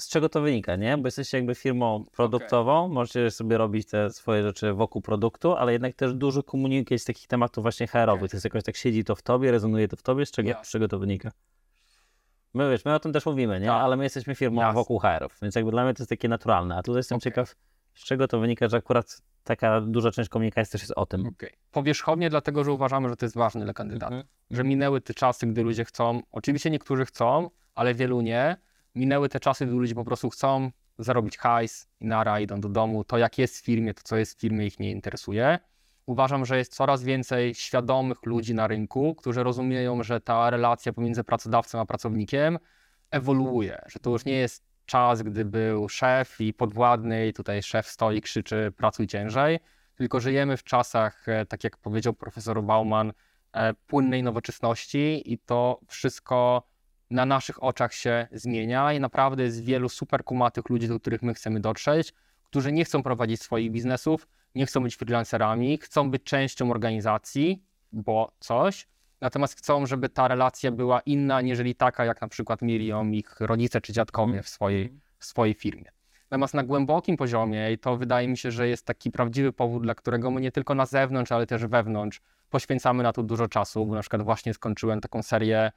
z 0.00 0.08
czego 0.08 0.28
to 0.28 0.40
wynika, 0.40 0.76
nie? 0.76 0.98
Bo 0.98 1.06
jesteście 1.06 1.36
jakby 1.38 1.54
firmą 1.54 2.04
produktową, 2.12 2.88
możecie 2.88 3.30
sobie 3.30 3.58
robić 3.58 3.88
te 3.88 4.10
swoje 4.10 4.42
rzeczy 4.42 4.72
wokół 4.72 5.02
produktu, 5.02 5.52
ale 5.56 5.72
jednak 5.72 5.94
też 5.94 6.14
dużo 6.14 6.42
komunikujecie 6.42 7.02
z 7.02 7.04
takich 7.04 7.26
tematów 7.26 7.62
właśnie 7.64 7.86
HR-owych. 7.86 8.18
Okej. 8.22 8.28
To 8.28 8.36
jest 8.36 8.44
jakoś 8.44 8.62
tak 8.62 8.76
siedzi 8.76 9.04
to 9.04 9.14
w 9.14 9.22
tobie, 9.22 9.50
rezonuje 9.50 9.88
to 9.88 9.96
w 9.96 10.02
tobie, 10.02 10.26
z 10.26 10.30
czego, 10.30 10.48
Jasne. 10.48 10.64
z 10.64 10.68
czego 10.70 10.88
to 10.88 10.98
wynika? 10.98 11.30
My 12.54 12.70
wiesz, 12.70 12.84
my 12.84 12.94
o 12.94 12.98
tym 13.00 13.12
też 13.12 13.26
mówimy, 13.26 13.60
nie? 13.60 13.66
Tak. 13.66 13.82
Ale 13.82 13.96
my 13.96 14.04
jesteśmy 14.04 14.34
firmą 14.34 14.60
Jasne. 14.60 14.74
wokół 14.74 14.98
HR-ów, 14.98 15.38
więc 15.42 15.54
jakby 15.54 15.70
dla 15.70 15.84
mnie 15.84 15.94
to 15.94 16.02
jest 16.02 16.10
takie 16.10 16.28
naturalne. 16.28 16.76
A 16.76 16.82
tutaj 16.82 16.96
jestem 16.98 17.16
Okej. 17.16 17.24
ciekaw, 17.32 17.54
z 17.96 18.04
czego 18.04 18.28
to 18.28 18.40
wynika, 18.40 18.68
że 18.68 18.76
akurat 18.76 19.22
taka 19.44 19.80
duża 19.80 20.10
część 20.10 20.28
komunikacji 20.28 20.72
też 20.72 20.80
jest 20.80 20.92
o 20.96 21.06
tym. 21.06 21.26
Okej. 21.26 21.52
Powierzchownie, 21.72 22.30
dlatego 22.30 22.64
że 22.64 22.72
uważamy, 22.72 23.08
że 23.08 23.16
to 23.16 23.26
jest 23.26 23.36
ważne 23.36 23.64
dla 23.64 23.72
kandydata. 23.72 24.06
Mhm. 24.06 24.24
Że 24.50 24.64
minęły 24.64 25.00
te 25.00 25.14
czasy, 25.14 25.46
gdy 25.46 25.62
ludzie 25.62 25.84
chcą, 25.84 26.22
oczywiście 26.32 26.70
niektórzy 26.70 27.04
chcą, 27.04 27.50
ale 27.74 27.94
wielu 27.94 28.20
nie. 28.20 28.56
Minęły 28.94 29.28
te 29.28 29.40
czasy, 29.40 29.66
gdy 29.66 29.74
ludzie 29.74 29.94
po 29.94 30.04
prostu 30.04 30.30
chcą 30.30 30.70
zarobić 30.98 31.38
hajs 31.38 31.88
i 32.00 32.06
nara, 32.06 32.40
idą 32.40 32.60
do 32.60 32.68
domu. 32.68 33.04
To 33.04 33.18
jak 33.18 33.38
jest 33.38 33.58
w 33.58 33.64
firmie, 33.64 33.94
to 33.94 34.02
co 34.04 34.16
jest 34.16 34.38
w 34.38 34.40
firmie 34.40 34.66
ich 34.66 34.80
nie 34.80 34.90
interesuje. 34.90 35.58
Uważam, 36.06 36.46
że 36.46 36.58
jest 36.58 36.74
coraz 36.74 37.02
więcej 37.02 37.54
świadomych 37.54 38.26
ludzi 38.26 38.54
na 38.54 38.66
rynku, 38.66 39.14
którzy 39.14 39.42
rozumieją, 39.42 40.02
że 40.02 40.20
ta 40.20 40.50
relacja 40.50 40.92
pomiędzy 40.92 41.24
pracodawcą 41.24 41.80
a 41.80 41.86
pracownikiem 41.86 42.58
ewoluuje, 43.10 43.82
że 43.86 43.98
to 43.98 44.10
już 44.10 44.24
nie 44.24 44.32
jest 44.32 44.64
czas, 44.86 45.22
gdy 45.22 45.44
był 45.44 45.88
szef 45.88 46.40
i 46.40 46.54
podwładny 46.54 47.28
i 47.28 47.32
tutaj 47.32 47.62
szef 47.62 47.86
stoi, 47.86 48.20
krzyczy 48.20 48.72
pracuj 48.76 49.06
ciężej, 49.06 49.58
tylko 49.94 50.20
żyjemy 50.20 50.56
w 50.56 50.64
czasach, 50.64 51.28
e, 51.28 51.46
tak 51.46 51.64
jak 51.64 51.76
powiedział 51.76 52.12
profesor 52.12 52.62
Bauman, 52.62 53.12
e, 53.52 53.74
płynnej 53.74 54.22
nowoczesności 54.22 55.32
i 55.32 55.38
to 55.38 55.80
wszystko 55.88 56.62
na 57.10 57.26
naszych 57.26 57.62
oczach 57.62 57.94
się 57.94 58.26
zmienia 58.32 58.92
i 58.92 59.00
naprawdę 59.00 59.42
jest 59.42 59.64
wielu 59.64 59.88
super 59.88 60.24
kumatych 60.24 60.68
ludzi, 60.68 60.88
do 60.88 61.00
których 61.00 61.22
my 61.22 61.34
chcemy 61.34 61.60
dotrzeć, 61.60 62.12
którzy 62.44 62.72
nie 62.72 62.84
chcą 62.84 63.02
prowadzić 63.02 63.42
swoich 63.42 63.70
biznesów, 63.70 64.28
nie 64.54 64.66
chcą 64.66 64.82
być 64.82 64.96
freelancerami, 64.96 65.78
chcą 65.78 66.10
być 66.10 66.22
częścią 66.22 66.70
organizacji, 66.70 67.62
bo 67.92 68.32
coś, 68.40 68.88
natomiast 69.20 69.58
chcą, 69.58 69.86
żeby 69.86 70.08
ta 70.08 70.28
relacja 70.28 70.72
była 70.72 71.00
inna, 71.00 71.40
niżeli 71.40 71.74
taka, 71.74 72.04
jak 72.04 72.20
na 72.20 72.28
przykład 72.28 72.62
mieli 72.62 72.86
ją 72.86 73.10
ich 73.10 73.40
rodzice 73.40 73.80
czy 73.80 73.92
dziadkowie 73.92 74.42
w 74.42 74.48
swojej, 74.48 75.00
w 75.18 75.24
swojej 75.24 75.54
firmie. 75.54 75.96
Natomiast 76.30 76.54
na 76.54 76.64
głębokim 76.64 77.16
poziomie, 77.16 77.72
i 77.72 77.78
to 77.78 77.96
wydaje 77.96 78.28
mi 78.28 78.38
się, 78.38 78.50
że 78.50 78.68
jest 78.68 78.86
taki 78.86 79.10
prawdziwy 79.10 79.52
powód, 79.52 79.82
dla 79.82 79.94
którego 79.94 80.30
my 80.30 80.40
nie 80.40 80.52
tylko 80.52 80.74
na 80.74 80.86
zewnątrz, 80.86 81.32
ale 81.32 81.46
też 81.46 81.66
wewnątrz 81.66 82.20
poświęcamy 82.50 83.02
na 83.02 83.12
to 83.12 83.22
dużo 83.22 83.48
czasu, 83.48 83.86
bo 83.86 83.94
na 83.94 84.00
przykład 84.00 84.22
właśnie 84.22 84.54
skończyłem 84.54 85.00
taką 85.00 85.22
serię 85.22 85.72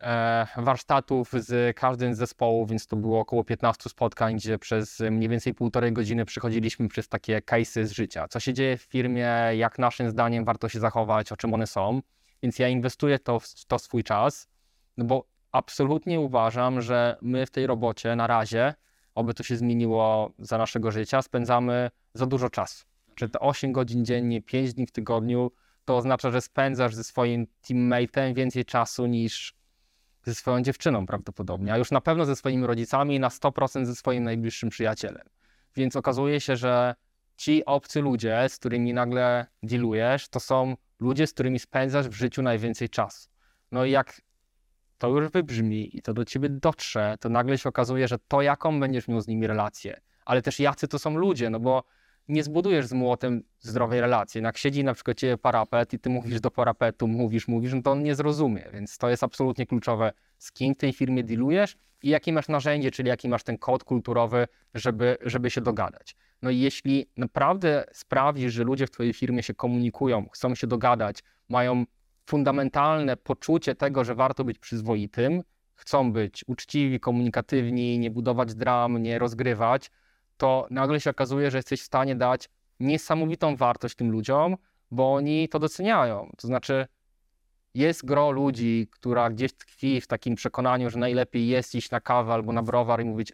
e, 0.00 0.46
warsztatów 0.56 1.30
z 1.32 1.76
każdym 1.76 2.14
z 2.14 2.18
zespołów, 2.18 2.68
więc 2.68 2.86
to 2.86 2.96
było 2.96 3.20
około 3.20 3.44
15 3.44 3.90
spotkań, 3.90 4.36
gdzie 4.36 4.58
przez 4.58 5.00
mniej 5.00 5.28
więcej 5.28 5.54
półtorej 5.54 5.92
godziny 5.92 6.24
przechodziliśmy 6.24 6.88
przez 6.88 7.08
takie 7.08 7.38
case'y 7.38 7.84
z 7.84 7.92
życia. 7.92 8.28
Co 8.28 8.40
się 8.40 8.54
dzieje 8.54 8.76
w 8.76 8.82
firmie, 8.82 9.28
jak 9.56 9.78
naszym 9.78 10.10
zdaniem 10.10 10.44
warto 10.44 10.68
się 10.68 10.80
zachować, 10.80 11.32
o 11.32 11.36
czym 11.36 11.54
one 11.54 11.66
są. 11.66 12.00
Więc 12.42 12.58
ja 12.58 12.68
inwestuję 12.68 13.18
to 13.18 13.40
to 13.66 13.78
swój 13.78 14.04
czas, 14.04 14.48
no 14.96 15.04
bo 15.04 15.26
absolutnie 15.52 16.20
uważam, 16.20 16.80
że 16.80 17.16
my 17.22 17.46
w 17.46 17.50
tej 17.50 17.66
robocie 17.66 18.16
na 18.16 18.26
razie, 18.26 18.74
oby 19.14 19.34
to 19.34 19.42
się 19.42 19.56
zmieniło 19.56 20.32
za 20.38 20.58
naszego 20.58 20.90
życia, 20.90 21.22
spędzamy 21.22 21.90
za 22.14 22.26
dużo 22.26 22.50
czasu. 22.50 22.84
Czy 23.14 23.28
te 23.28 23.40
8 23.40 23.72
godzin 23.72 24.04
dziennie, 24.04 24.42
5 24.42 24.74
dni 24.74 24.86
w 24.86 24.92
tygodniu, 24.92 25.52
to 25.84 25.96
oznacza, 25.96 26.30
że 26.30 26.40
spędzasz 26.40 26.94
ze 26.94 27.04
swoim 27.04 27.46
teammateem 27.68 28.34
więcej 28.34 28.64
czasu 28.64 29.06
niż 29.06 29.54
ze 30.22 30.34
swoją 30.34 30.62
dziewczyną 30.62 31.06
prawdopodobnie, 31.06 31.72
a 31.72 31.78
już 31.78 31.90
na 31.90 32.00
pewno 32.00 32.24
ze 32.24 32.36
swoimi 32.36 32.66
rodzicami 32.66 33.14
i 33.14 33.20
na 33.20 33.28
100% 33.28 33.84
ze 33.84 33.94
swoim 33.94 34.24
najbliższym 34.24 34.68
przyjacielem. 34.68 35.28
Więc 35.76 35.96
okazuje 35.96 36.40
się, 36.40 36.56
że 36.56 36.94
ci 37.36 37.64
obcy 37.64 38.00
ludzie, 38.00 38.48
z 38.48 38.56
którymi 38.58 38.94
nagle 38.94 39.46
dealujesz, 39.62 40.28
to 40.28 40.40
są 40.40 40.76
ludzie, 41.00 41.26
z 41.26 41.32
którymi 41.32 41.58
spędzasz 41.58 42.08
w 42.08 42.12
życiu 42.12 42.42
najwięcej 42.42 42.88
czasu. 42.88 43.30
No 43.72 43.84
i 43.84 43.90
jak 43.90 44.20
to 44.98 45.08
już 45.08 45.30
wybrzmi 45.30 45.96
i 45.96 46.02
to 46.02 46.14
do 46.14 46.24
ciebie 46.24 46.48
dotrze, 46.48 47.16
to 47.20 47.28
nagle 47.28 47.58
się 47.58 47.68
okazuje, 47.68 48.08
że 48.08 48.18
to 48.28 48.42
jaką 48.42 48.80
będziesz 48.80 49.08
miał 49.08 49.20
z 49.20 49.28
nimi 49.28 49.46
relację, 49.46 50.00
ale 50.24 50.42
też 50.42 50.60
jacy 50.60 50.88
to 50.88 50.98
są 50.98 51.16
ludzie, 51.16 51.50
no 51.50 51.60
bo 51.60 51.84
nie 52.28 52.42
zbudujesz 52.42 52.86
z 52.86 52.92
młotem 52.92 53.42
zdrowej 53.58 54.00
relacji. 54.00 54.42
Jak 54.42 54.58
siedzi 54.58 54.84
na 54.84 54.94
przykład 54.94 55.16
ciebie 55.16 55.38
parapet 55.38 55.92
i 55.92 55.98
ty 55.98 56.10
mówisz 56.10 56.40
do 56.40 56.50
parapetu, 56.50 57.08
mówisz, 57.08 57.48
mówisz, 57.48 57.72
no 57.72 57.82
to 57.82 57.92
on 57.92 58.02
nie 58.02 58.14
zrozumie, 58.14 58.64
więc 58.72 58.98
to 58.98 59.08
jest 59.08 59.22
absolutnie 59.22 59.66
kluczowe, 59.66 60.12
z 60.38 60.52
kim 60.52 60.74
w 60.74 60.78
tej 60.78 60.92
firmie 60.92 61.24
dealujesz 61.24 61.76
i 62.02 62.08
jakie 62.08 62.32
masz 62.32 62.48
narzędzie, 62.48 62.90
czyli 62.90 63.08
jaki 63.08 63.28
masz 63.28 63.42
ten 63.42 63.58
kod 63.58 63.84
kulturowy, 63.84 64.46
żeby, 64.74 65.16
żeby 65.20 65.50
się 65.50 65.60
dogadać. 65.60 66.16
No 66.42 66.50
i 66.50 66.58
jeśli 66.58 67.10
naprawdę 67.16 67.84
sprawisz, 67.92 68.52
że 68.52 68.64
ludzie 68.64 68.86
w 68.86 68.90
twojej 68.90 69.12
firmie 69.12 69.42
się 69.42 69.54
komunikują, 69.54 70.28
chcą 70.32 70.54
się 70.54 70.66
dogadać, 70.66 71.22
mają 71.48 71.84
fundamentalne 72.26 73.16
poczucie 73.16 73.74
tego, 73.74 74.04
że 74.04 74.14
warto 74.14 74.44
być 74.44 74.58
przyzwoitym, 74.58 75.42
chcą 75.74 76.12
być 76.12 76.44
uczciwi, 76.46 77.00
komunikatywni, 77.00 77.98
nie 77.98 78.10
budować 78.10 78.54
dram, 78.54 79.02
nie 79.02 79.18
rozgrywać, 79.18 79.90
to 80.36 80.66
nagle 80.70 81.00
się 81.00 81.10
okazuje, 81.10 81.50
że 81.50 81.58
jesteś 81.58 81.80
w 81.80 81.84
stanie 81.84 82.16
dać 82.16 82.48
niesamowitą 82.80 83.56
wartość 83.56 83.94
tym 83.94 84.10
ludziom, 84.10 84.56
bo 84.90 85.14
oni 85.14 85.48
to 85.48 85.58
doceniają. 85.58 86.32
To 86.38 86.46
znaczy, 86.46 86.86
jest 87.74 88.04
gro 88.04 88.30
ludzi, 88.30 88.88
która 88.90 89.30
gdzieś 89.30 89.52
tkwi 89.52 90.00
w 90.00 90.06
takim 90.06 90.34
przekonaniu, 90.34 90.90
że 90.90 90.98
najlepiej 90.98 91.48
jest 91.48 91.74
iść 91.74 91.90
na 91.90 92.00
kawę 92.00 92.32
albo 92.32 92.52
na 92.52 92.62
browar 92.62 93.02
i 93.02 93.04
mówić, 93.04 93.32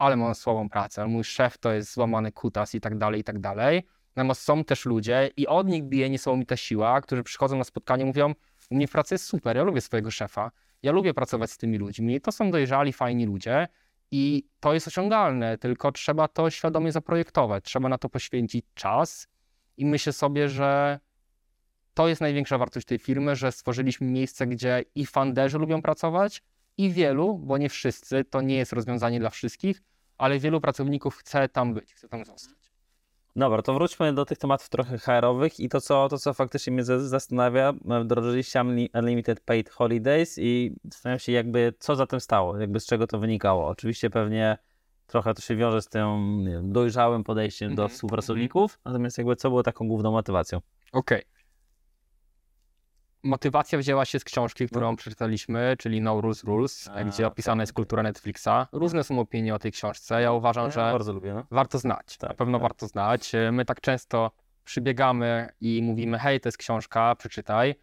ale 0.00 0.16
mam 0.16 0.34
słabą 0.34 0.68
pracę, 0.68 1.06
mój 1.06 1.24
szef 1.24 1.58
to 1.58 1.72
jest 1.72 1.94
złamany 1.94 2.32
kutas 2.32 2.74
i 2.74 2.80
tak 2.80 2.98
dalej, 2.98 3.20
i 3.20 3.24
tak 3.24 3.38
dalej. 3.38 3.86
Natomiast 4.16 4.42
są 4.42 4.64
też 4.64 4.86
ludzie 4.86 5.30
i 5.36 5.46
od 5.46 5.68
nich 5.68 5.84
bije 5.84 6.10
niesamowita 6.10 6.56
siła, 6.56 7.00
którzy 7.00 7.22
przychodzą 7.22 7.58
na 7.58 7.64
spotkanie 7.64 8.02
i 8.02 8.06
mówią, 8.06 8.34
u 8.70 8.74
mnie 8.74 8.86
w 8.86 8.90
pracy 8.90 9.14
jest 9.14 9.24
super, 9.24 9.56
ja 9.56 9.62
lubię 9.62 9.80
swojego 9.80 10.10
szefa, 10.10 10.50
ja 10.82 10.92
lubię 10.92 11.14
pracować 11.14 11.50
z 11.50 11.58
tymi 11.58 11.78
ludźmi, 11.78 12.20
to 12.20 12.32
są 12.32 12.50
dojrzali, 12.50 12.92
fajni 12.92 13.26
ludzie 13.26 13.68
i 14.10 14.44
to 14.60 14.74
jest 14.74 14.88
osiągalne, 14.88 15.58
tylko 15.58 15.92
trzeba 15.92 16.28
to 16.28 16.50
świadomie 16.50 16.92
zaprojektować, 16.92 17.64
trzeba 17.64 17.88
na 17.88 17.98
to 17.98 18.08
poświęcić 18.08 18.66
czas 18.74 19.28
i 19.76 19.86
myślę 19.86 20.12
sobie, 20.12 20.48
że 20.48 21.00
to 21.94 22.08
jest 22.08 22.20
największa 22.20 22.58
wartość 22.58 22.86
tej 22.86 22.98
firmy, 22.98 23.36
że 23.36 23.52
stworzyliśmy 23.52 24.06
miejsce, 24.06 24.46
gdzie 24.46 24.84
i 24.94 25.06
funderzy 25.06 25.58
lubią 25.58 25.82
pracować, 25.82 26.42
i 26.80 26.90
wielu, 26.90 27.38
bo 27.38 27.58
nie 27.58 27.68
wszyscy, 27.68 28.24
to 28.24 28.40
nie 28.40 28.56
jest 28.56 28.72
rozwiązanie 28.72 29.20
dla 29.20 29.30
wszystkich, 29.30 29.82
ale 30.20 30.38
wielu 30.38 30.60
pracowników 30.60 31.16
chce 31.16 31.48
tam 31.48 31.74
być, 31.74 31.94
chce 31.94 32.08
tam 32.08 32.24
zostać. 32.24 32.54
Dobra, 33.36 33.62
to 33.62 33.74
wróćmy 33.74 34.12
do 34.12 34.24
tych 34.24 34.38
tematów 34.38 34.68
trochę 34.68 34.98
HR-owych 34.98 35.60
i 35.60 35.68
to, 35.68 35.80
co, 35.80 36.08
to, 36.08 36.18
co 36.18 36.34
faktycznie 36.34 36.72
mnie 36.72 36.84
za- 36.84 37.08
zastanawia, 37.08 37.72
e, 37.90 38.00
wdrożyliście 38.00 38.58
Unli- 38.60 38.88
Unlimited 38.98 39.40
Paid 39.40 39.70
Holidays 39.70 40.38
i 40.38 40.76
zastanawiam 40.84 41.18
się 41.18 41.32
jakby, 41.32 41.74
co 41.78 41.96
za 41.96 42.06
tym 42.06 42.20
stało, 42.20 42.58
jakby 42.58 42.80
z 42.80 42.86
czego 42.86 43.06
to 43.06 43.18
wynikało. 43.18 43.68
Oczywiście 43.68 44.10
pewnie 44.10 44.58
trochę 45.06 45.34
to 45.34 45.42
się 45.42 45.56
wiąże 45.56 45.82
z 45.82 45.88
tym 45.88 46.44
wiem, 46.46 46.72
dojrzałym 46.72 47.24
podejściem 47.24 47.74
do 47.74 47.82
Mhm, 47.82 47.94
współpracowników, 47.94 48.78
natomiast 48.84 49.18
jakby 49.18 49.36
co 49.36 49.48
było 49.48 49.62
taką 49.62 49.88
główną 49.88 50.12
motywacją? 50.12 50.60
Okej. 50.92 51.22
Motywacja 53.22 53.78
wzięła 53.78 54.04
się 54.04 54.18
z 54.18 54.24
książki, 54.24 54.66
którą 54.68 54.96
przeczytaliśmy, 54.96 55.74
czyli 55.78 56.00
No 56.00 56.20
Rules 56.20 56.44
Rules, 56.44 56.88
A, 56.94 57.04
gdzie 57.04 57.26
opisana 57.26 57.54
tak, 57.56 57.60
jest 57.62 57.72
tak. 57.72 57.76
kultura 57.76 58.02
Netflixa. 58.02 58.48
Różne 58.72 59.04
są 59.04 59.20
opinie 59.20 59.54
o 59.54 59.58
tej 59.58 59.72
książce. 59.72 60.22
Ja 60.22 60.32
uważam, 60.32 60.70
że 60.70 60.92
lubię, 61.12 61.34
no. 61.34 61.44
warto 61.50 61.78
znać. 61.78 62.16
Tak, 62.18 62.30
Na 62.30 62.36
pewno 62.36 62.58
tak. 62.58 62.62
warto 62.62 62.86
znać. 62.88 63.32
My 63.52 63.64
tak 63.64 63.80
często 63.80 64.30
przybiegamy 64.64 65.48
i 65.60 65.82
mówimy: 65.82 66.18
Hej, 66.18 66.40
to 66.40 66.48
jest 66.48 66.58
książka, 66.58 67.14
przeczytaj. 67.14 67.74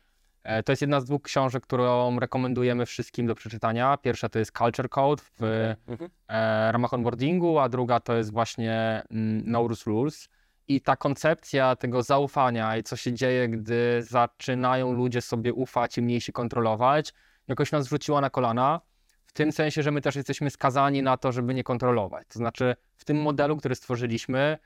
E, 0.43 0.63
To 0.63 0.71
jest 0.71 0.81
jedna 0.81 1.01
z 1.01 1.05
dwóch 1.05 1.21
książek, 1.21 1.63
którą 1.63 2.19
rekomendujemy 2.19 2.85
wszystkim 2.85 3.27
do 3.27 3.35
przeczytania. 3.35 3.97
Pierwsza 3.97 4.29
to 4.29 4.39
jest 4.39 4.57
Culture 4.57 4.89
Code 4.89 5.23
w 5.39 5.41
Mhm. 5.87 6.09
e, 6.27 6.71
ramach 6.71 6.93
onboardingu, 6.93 7.59
a 7.59 7.69
druga 7.69 7.99
to 7.99 8.13
jest 8.15 8.31
właśnie 8.31 9.03
mm, 9.11 9.43
No 9.45 9.59
Rules 9.61 9.85
Rules. 9.85 10.29
I 10.67 10.81
ta 10.81 10.95
koncepcja 10.95 11.75
tego 11.75 12.03
zaufania 12.03 12.77
i 12.77 12.83
co 12.83 12.95
się 12.95 13.13
dzieje, 13.13 13.49
gdy 13.49 14.03
zaczynają 14.03 14.93
ludzie 14.93 15.21
sobie 15.21 15.53
ufać 15.53 15.97
i 15.97 16.01
mniej 16.01 16.21
się 16.21 16.31
kontrolować, 16.31 17.13
jakoś 17.47 17.71
nas 17.71 17.87
rzuciła 17.87 18.21
na 18.21 18.29
kolana. 18.29 18.81
W 19.25 19.33
tym 19.33 19.51
sensie, 19.51 19.83
że 19.83 19.91
my 19.91 20.01
też 20.01 20.15
jesteśmy 20.15 20.49
skazani 20.49 21.01
na 21.03 21.17
to, 21.17 21.31
żeby 21.31 21.53
nie 21.53 21.63
kontrolować. 21.63 22.27
To 22.27 22.39
znaczy, 22.39 22.75
w 22.97 23.05
tym 23.05 23.21
modelu, 23.21 23.57
który 23.57 23.75
stworzyliśmy, 23.75 24.57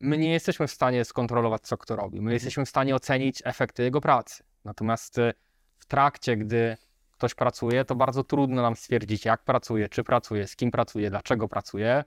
my 0.00 0.18
nie 0.18 0.32
jesteśmy 0.32 0.66
w 0.66 0.70
stanie 0.70 1.04
skontrolować, 1.04 1.62
co 1.62 1.76
kto 1.76 1.96
robi. 1.96 2.20
My 2.20 2.32
jesteśmy 2.32 2.64
w 2.64 2.68
stanie 2.68 2.94
ocenić 2.94 3.42
efekty 3.44 3.82
jego 3.82 4.00
pracy. 4.00 4.44
Natomiast 4.64 5.18
y, 5.18 5.32
w 5.78 5.86
trakcie, 5.86 6.36
gdy 6.36 6.76
ktoś 7.12 7.34
pracuje, 7.34 7.84
to 7.84 7.94
bardzo 7.94 8.24
trudno 8.24 8.62
nam 8.62 8.76
stwierdzić, 8.76 9.24
jak 9.24 9.44
pracuje, 9.44 9.88
czy 9.88 10.04
pracuje, 10.04 10.46
z 10.46 10.56
kim 10.56 10.70
pracuje, 10.70 11.10
dlaczego 11.10 11.48
pracuje. 11.48 12.04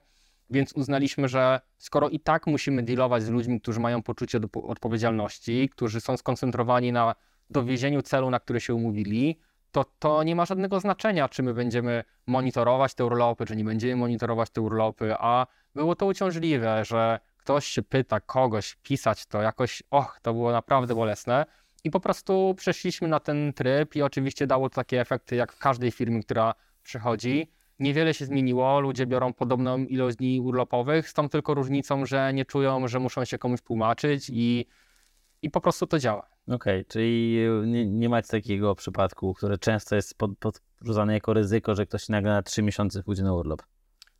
Więc 0.52 0.72
uznaliśmy, 0.72 1.28
że 1.28 1.60
skoro 1.78 2.08
i 2.08 2.20
tak 2.20 2.46
musimy 2.46 2.82
dealować 2.82 3.22
z 3.22 3.28
ludźmi, 3.28 3.60
którzy 3.60 3.80
mają 3.80 4.02
poczucie 4.02 4.40
odpowiedzialności, 4.62 5.68
którzy 5.68 6.00
są 6.00 6.16
skoncentrowani 6.16 6.92
na 6.92 7.14
dowiezieniu 7.50 8.02
celu, 8.02 8.30
na 8.30 8.40
który 8.40 8.60
się 8.60 8.74
umówili, 8.74 9.38
to, 9.72 9.84
to 9.98 10.22
nie 10.22 10.36
ma 10.36 10.46
żadnego 10.46 10.80
znaczenia, 10.80 11.28
czy 11.28 11.42
my 11.42 11.54
będziemy 11.54 12.04
monitorować 12.26 12.94
te 12.94 13.04
urlopy, 13.04 13.46
czy 13.46 13.56
nie 13.56 13.64
będziemy 13.64 13.96
monitorować 13.96 14.50
te 14.50 14.60
urlopy, 14.60 15.14
a 15.18 15.46
było 15.74 15.96
to 15.96 16.06
uciążliwe, 16.06 16.84
że 16.84 17.20
ktoś 17.36 17.66
się 17.66 17.82
pyta 17.82 18.20
kogoś 18.20 18.76
pisać 18.82 19.26
to 19.26 19.42
jakoś, 19.42 19.82
och, 19.90 20.18
to 20.22 20.32
było 20.32 20.52
naprawdę 20.52 20.94
bolesne. 20.94 21.46
I 21.84 21.90
po 21.90 22.00
prostu 22.00 22.54
przeszliśmy 22.58 23.08
na 23.08 23.20
ten 23.20 23.52
tryb 23.52 23.96
i 23.96 24.02
oczywiście 24.02 24.46
dało 24.46 24.68
to 24.68 24.74
takie 24.74 25.00
efekty 25.00 25.36
jak 25.36 25.52
w 25.52 25.58
każdej 25.58 25.90
firmie, 25.90 26.22
która 26.22 26.54
przychodzi. 26.82 27.50
Niewiele 27.78 28.14
się 28.14 28.26
zmieniło, 28.26 28.80
ludzie 28.80 29.06
biorą 29.06 29.32
podobną 29.32 29.78
ilość 29.78 30.16
dni 30.16 30.40
urlopowych, 30.40 31.08
z 31.08 31.14
tą 31.14 31.28
tylko 31.28 31.54
różnicą, 31.54 32.06
że 32.06 32.32
nie 32.34 32.44
czują, 32.44 32.88
że 32.88 32.98
muszą 32.98 33.24
się 33.24 33.38
komuś 33.38 33.60
tłumaczyć 33.60 34.30
i, 34.32 34.66
i 35.42 35.50
po 35.50 35.60
prostu 35.60 35.86
to 35.86 35.98
działa. 35.98 36.28
Okej, 36.48 36.84
czyli 36.84 37.38
nie, 37.66 37.86
nie 37.86 38.08
macie 38.08 38.28
takiego 38.28 38.74
przypadku, 38.74 39.34
które 39.34 39.58
często 39.58 39.96
jest 39.96 40.18
pod, 40.18 40.30
podrzucane 40.38 41.14
jako 41.14 41.34
ryzyko, 41.34 41.74
że 41.74 41.86
ktoś 41.86 42.08
nagle 42.08 42.30
na 42.30 42.42
trzy 42.42 42.62
miesiące 42.62 43.02
pójdzie 43.02 43.22
na 43.22 43.34
urlop. 43.34 43.62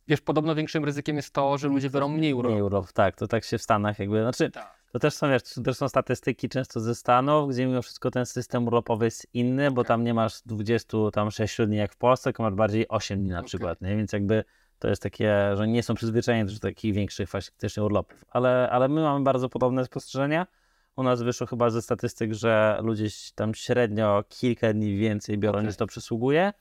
Wiesz, 0.07 0.21
podobno 0.21 0.55
większym 0.55 0.85
ryzykiem 0.85 1.15
jest 1.15 1.33
to, 1.33 1.57
że 1.57 1.67
ludzie 1.67 1.89
biorą 1.89 2.07
mniej 2.09 2.33
urlopów. 2.33 2.55
Nie 2.57 2.63
urlop, 2.63 2.91
tak, 2.91 3.15
to 3.15 3.27
tak 3.27 3.43
się 3.43 3.57
w 3.57 3.61
Stanach 3.61 3.99
jakby, 3.99 4.21
znaczy 4.21 4.51
Tak. 4.51 4.82
To 4.93 4.99
też 4.99 5.13
są, 5.13 5.29
wiesz, 5.29 5.43
to 5.43 5.61
też 5.61 5.77
są 5.77 5.89
statystyki 5.89 6.49
często 6.49 6.79
ze 6.79 6.95
Stanów, 6.95 7.49
gdzie 7.49 7.65
mimo 7.65 7.81
wszystko 7.81 8.11
ten 8.11 8.25
system 8.25 8.67
urlopowy 8.67 9.05
jest 9.05 9.27
inny, 9.33 9.71
bo 9.71 9.81
Okej. 9.81 9.87
tam 9.87 10.03
nie 10.03 10.13
masz 10.13 10.41
26 10.45 11.57
dni 11.67 11.77
jak 11.77 11.93
w 11.93 11.97
Polsce, 11.97 12.23
tylko 12.23 12.43
masz 12.43 12.53
bardziej 12.53 12.87
8 12.87 13.19
dni 13.19 13.29
na 13.29 13.43
przykład, 13.43 13.81
nie? 13.81 13.97
więc 13.97 14.13
jakby 14.13 14.43
to 14.79 14.87
jest 14.87 15.03
takie, 15.03 15.55
że 15.57 15.67
nie 15.67 15.83
są 15.83 15.95
przyzwyczajeni 15.95 16.53
do 16.53 16.59
takich 16.59 16.93
większych 16.93 17.29
faktycznie 17.29 17.83
urlopów, 17.83 18.25
ale, 18.29 18.69
ale 18.69 18.87
my 18.87 19.01
mamy 19.01 19.23
bardzo 19.23 19.49
podobne 19.49 19.85
spostrzeżenia. 19.85 20.47
U 20.95 21.03
nas 21.03 21.21
wyszło 21.21 21.47
chyba 21.47 21.69
ze 21.69 21.81
statystyk, 21.81 22.33
że 22.33 22.79
ludzie 22.81 23.07
tam 23.35 23.55
średnio 23.55 24.23
kilka 24.29 24.73
dni 24.73 24.95
więcej 24.95 25.37
biorą 25.37 25.57
Okej. 25.57 25.67
niż 25.67 25.75
to 25.75 25.87
przysługuje, 25.87 26.53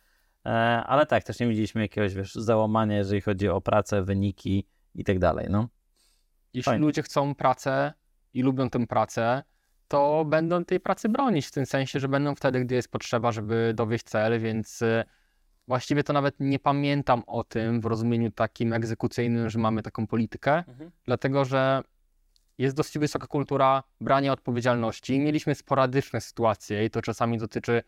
e, 0.46 0.48
ale 0.86 1.06
tak, 1.06 1.24
też 1.24 1.40
nie 1.40 1.48
widzieliśmy 1.48 1.80
jakiegoś, 1.80 2.14
wiesz, 2.14 2.34
załamania, 2.34 2.96
jeżeli 2.96 3.20
chodzi 3.20 3.48
o 3.48 3.60
pracę, 3.60 4.02
wyniki 4.02 4.66
i 4.94 5.04
tak 5.04 5.18
dalej, 5.18 5.46
no. 5.50 5.68
Jeśli 6.54 6.70
Fajnie. 6.70 6.86
ludzie 6.86 7.02
chcą 7.02 7.34
pracę 7.34 7.92
i 8.34 8.42
lubią 8.42 8.70
tę 8.70 8.86
pracę, 8.86 9.42
to 9.88 10.24
będą 10.24 10.64
tej 10.64 10.80
pracy 10.80 11.08
bronić, 11.08 11.46
w 11.46 11.50
tym 11.50 11.66
sensie, 11.66 12.00
że 12.00 12.08
będą 12.08 12.34
wtedy, 12.34 12.60
gdy 12.64 12.74
jest 12.74 12.90
potrzeba, 12.90 13.32
żeby 13.32 13.72
dowieść 13.76 14.04
cel, 14.04 14.40
więc 14.40 14.82
y, 14.82 15.04
właściwie 15.68 16.04
to 16.04 16.12
nawet 16.12 16.34
nie 16.40 16.58
pamiętam 16.58 17.22
o 17.26 17.44
tym 17.44 17.80
w 17.80 17.84
rozumieniu 17.84 18.30
takim 18.30 18.72
egzekucyjnym, 18.72 19.50
że 19.50 19.58
mamy 19.58 19.82
taką 19.82 20.06
politykę, 20.06 20.64
dlatego 21.04 21.44
że 21.44 21.82
jest 22.58 22.76
dosyć 22.76 22.98
wysoka 22.98 23.26
kultura 23.26 23.82
brania 24.00 24.32
odpowiedzialności. 24.32 25.20
Mieliśmy 25.20 25.54
sporadyczne 25.54 26.20
sytuacje 26.20 26.84
i 26.84 26.90
to 26.90 27.02
czasami 27.02 27.38
dotyczy 27.38 27.82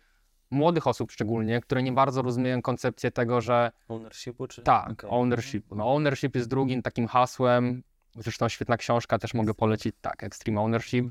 młodych 0.50 0.86
osób 0.86 1.12
szczególnie, 1.12 1.60
które 1.60 1.82
nie 1.82 1.92
bardzo 1.92 2.22
rozumieją 2.22 2.62
koncepcję 2.62 3.10
tego, 3.10 3.40
że 3.40 3.72
Ownershipu 3.88 4.46
czy? 4.46 4.62
tak, 4.62 4.90
Okej. 4.90 5.10
ownership. 5.10 5.66
No, 5.70 5.94
ownership 5.94 6.34
jest 6.36 6.48
drugim 6.48 6.82
takim 6.82 7.06
hasłem. 7.06 7.82
Zresztą 8.16 8.48
świetna 8.48 8.76
książka, 8.76 9.18
też 9.18 9.34
mogę 9.34 9.54
polecić, 9.54 9.94
tak, 10.00 10.24
Extreme 10.24 10.60
Ownership, 10.60 11.06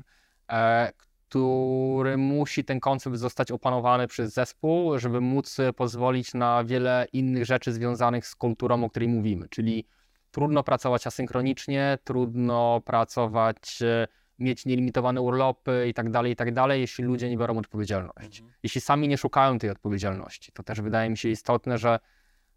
e, 0.52 0.92
który 1.28 2.16
musi 2.16 2.64
ten 2.64 2.80
koncept 2.80 3.16
zostać 3.16 3.50
opanowany 3.50 4.06
przez 4.06 4.32
zespół, 4.32 4.98
żeby 4.98 5.20
móc 5.20 5.56
pozwolić 5.76 6.34
na 6.34 6.64
wiele 6.64 7.06
innych 7.12 7.44
rzeczy 7.44 7.72
związanych 7.72 8.26
z 8.26 8.34
kulturą, 8.34 8.84
o 8.84 8.90
której 8.90 9.08
mówimy. 9.08 9.48
Czyli 9.48 9.86
trudno 10.30 10.62
pracować 10.62 11.06
asynchronicznie, 11.06 11.98
trudno 12.04 12.80
pracować, 12.80 13.82
e, 13.82 14.06
mieć 14.38 14.66
nielimitowane 14.66 15.20
urlopy 15.20 15.86
i 15.88 15.94
tak 15.94 16.10
dalej, 16.10 16.32
i 16.32 16.36
tak 16.36 16.54
dalej, 16.54 16.80
jeśli 16.80 17.04
ludzie 17.04 17.30
nie 17.30 17.38
biorą 17.38 17.58
odpowiedzialności. 17.58 18.42
Mhm. 18.42 18.58
Jeśli 18.62 18.80
sami 18.80 19.08
nie 19.08 19.18
szukają 19.18 19.58
tej 19.58 19.70
odpowiedzialności, 19.70 20.52
to 20.52 20.62
też 20.62 20.80
wydaje 20.80 21.10
mi 21.10 21.16
się 21.16 21.28
istotne, 21.28 21.78
że 21.78 21.98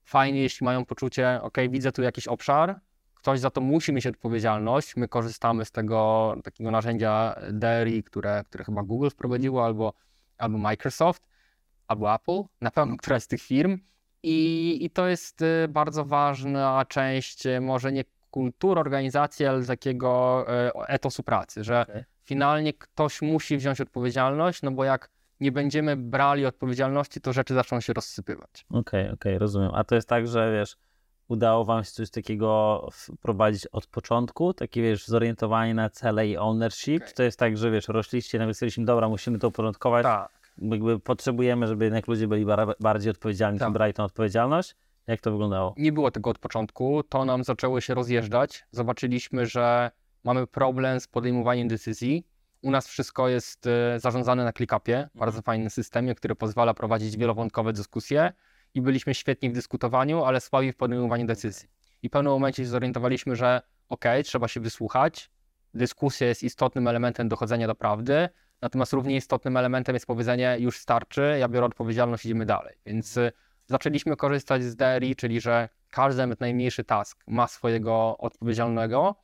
fajnie, 0.03 0.41
jeśli 0.41 0.65
mają 0.65 0.85
poczucie, 0.85 1.39
ok, 1.41 1.57
widzę 1.69 1.91
tu 1.91 2.01
jakiś 2.01 2.27
obszar, 2.27 2.79
ktoś 3.27 3.39
za 3.39 3.49
to 3.49 3.61
musi 3.61 3.93
mieć 3.93 4.07
odpowiedzialność. 4.07 4.95
My 4.95 5.07
korzystamy 5.07 5.65
z 5.65 5.71
tego 5.71 6.35
takiego 6.43 6.71
narzędzia 6.71 7.35
DRI, 7.51 8.03
które, 8.03 8.43
które 8.45 8.63
chyba 8.63 8.83
Google 8.83 9.09
wprowadziło, 9.09 9.65
albo, 9.65 9.93
albo 10.37 10.57
Microsoft, 10.57 11.27
albo 11.87 12.15
Apple, 12.15 12.41
na 12.61 12.71
pewno 12.71 12.97
któraś 12.97 13.23
z 13.23 13.27
tych 13.27 13.41
firm. 13.41 13.77
I, 14.23 14.77
I 14.85 14.89
to 14.89 15.07
jest 15.07 15.41
y, 15.41 15.67
bardzo 15.69 16.05
ważna 16.05 16.85
część, 16.85 17.45
y, 17.45 17.61
może 17.61 17.91
nie 17.91 18.03
kultury 18.31 18.79
organizacji, 18.79 19.45
ale 19.45 19.65
takiego 19.65 20.45
y, 20.79 20.87
etosu 20.87 21.23
pracy, 21.23 21.63
że 21.63 21.81
Okej. 21.81 22.03
finalnie 22.23 22.73
ktoś 22.73 23.21
musi 23.21 23.57
wziąć 23.57 23.81
odpowiedzialność, 23.81 24.61
no 24.61 24.71
bo 24.71 24.83
jak 24.83 25.09
nie 25.39 25.51
będziemy 25.51 25.97
brali 25.97 26.45
odpowiedzialności, 26.45 27.21
to 27.21 27.33
rzeczy 27.33 27.53
zaczną 27.53 27.81
się 27.81 27.93
rozsypywać. 27.93 28.65
Okej, 28.69 29.11
okej, 29.11 29.37
rozumiem. 29.37 29.71
A 29.73 29.83
to 29.83 29.95
jest 29.95 30.09
tak, 30.09 30.27
że 30.27 30.51
wiesz, 30.59 30.77
udało 31.27 31.65
wam 31.65 31.83
się 31.83 31.91
coś 31.91 32.09
takiego 32.09 32.87
wprowadzić 32.93 33.67
od 33.67 33.87
początku, 33.87 34.53
takie 34.53 34.81
wiesz, 34.81 35.07
zorientowanie 35.07 35.73
na 35.73 35.89
cele 35.89 36.27
i 36.27 36.37
ownership? 36.37 36.95
Okej. 36.97 37.07
Czy 37.09 37.15
to 37.15 37.23
jest 37.23 37.39
tak, 37.39 37.57
że 37.57 37.71
wiesz, 37.71 37.87
rośliście, 37.87 38.39
nagle 38.39 38.53
stwierdziliśmy, 38.53 38.85
dobra, 38.85 39.09
musimy 39.09 39.39
to 39.39 39.47
uporządkować, 39.47 40.03
Tak. 40.03 40.29
jakby 40.57 40.99
potrzebujemy, 40.99 41.67
żeby 41.67 41.83
jednak 41.85 42.07
ludzie 42.07 42.27
byli 42.27 42.45
bar- 42.45 42.75
bardziej 42.79 43.11
odpowiedzialni, 43.11 43.59
Tak. 43.59 43.73
brali 43.73 43.93
tą 43.93 44.03
odpowiedzialność? 44.03 44.75
Jak 45.07 45.21
to 45.21 45.31
wyglądało? 45.31 45.73
Nie 45.77 45.91
było 45.91 46.11
tego 46.11 46.29
od 46.29 46.39
początku, 46.39 47.03
to 47.09 47.25
nam 47.25 47.43
zaczęło 47.43 47.81
się 47.81 47.93
rozjeżdżać. 47.93 48.65
Zobaczyliśmy, 48.71 49.45
że 49.45 49.91
mamy 50.23 50.47
problem 50.47 50.99
z 50.99 51.07
podejmowaniem 51.07 51.67
decyzji. 51.67 52.27
U 52.61 52.71
nas 52.71 52.87
wszystko 52.87 53.27
jest 53.29 53.67
e, 53.67 53.99
zarządzane 53.99 54.43
na 54.43 54.53
ClickUpie, 54.53 55.09
bardzo 55.15 55.41
fajnym 55.41 55.69
systemie, 55.69 56.15
który 56.15 56.35
pozwala 56.35 56.73
prowadzić 56.73 57.17
wielowątkowe 57.17 57.73
dyskusje 57.73 58.33
i 58.73 58.81
byliśmy 58.81 59.13
świetni 59.13 59.49
w 59.49 59.53
dyskutowaniu, 59.53 60.23
ale 60.23 60.41
słabi 60.41 60.71
w 60.71 60.77
podejmowaniu 60.77 61.25
decyzji. 61.25 61.69
I 62.03 62.09
w 62.09 62.11
pewnym 62.11 62.33
momencie 62.33 62.63
się 62.63 62.69
zorientowaliśmy, 62.69 63.35
że 63.35 63.61
ok, 63.89 64.05
trzeba 64.23 64.47
się 64.47 64.59
wysłuchać, 64.59 65.31
dyskusja 65.73 66.27
jest 66.27 66.43
istotnym 66.43 66.87
elementem 66.87 67.29
dochodzenia 67.29 67.67
do 67.67 67.75
prawdy, 67.75 68.29
natomiast 68.61 68.93
równie 68.93 69.15
istotnym 69.15 69.57
elementem 69.57 69.95
jest 69.95 70.05
powiedzenie 70.05 70.57
już 70.59 70.79
starczy, 70.79 71.35
ja 71.39 71.47
biorę 71.47 71.65
odpowiedzialność, 71.65 72.25
idziemy 72.25 72.45
dalej. 72.45 72.75
Więc 72.85 73.17
y, 73.17 73.31
zaczęliśmy 73.67 74.15
korzystać 74.15 74.63
z 74.63 74.75
DRI, 74.75 75.15
czyli 75.15 75.41
że 75.41 75.69
każdy 75.89 76.21
nawet 76.21 76.39
najmniejszy 76.39 76.83
task 76.83 77.23
ma 77.27 77.47
swojego 77.47 78.17
odpowiedzialnego 78.17 79.15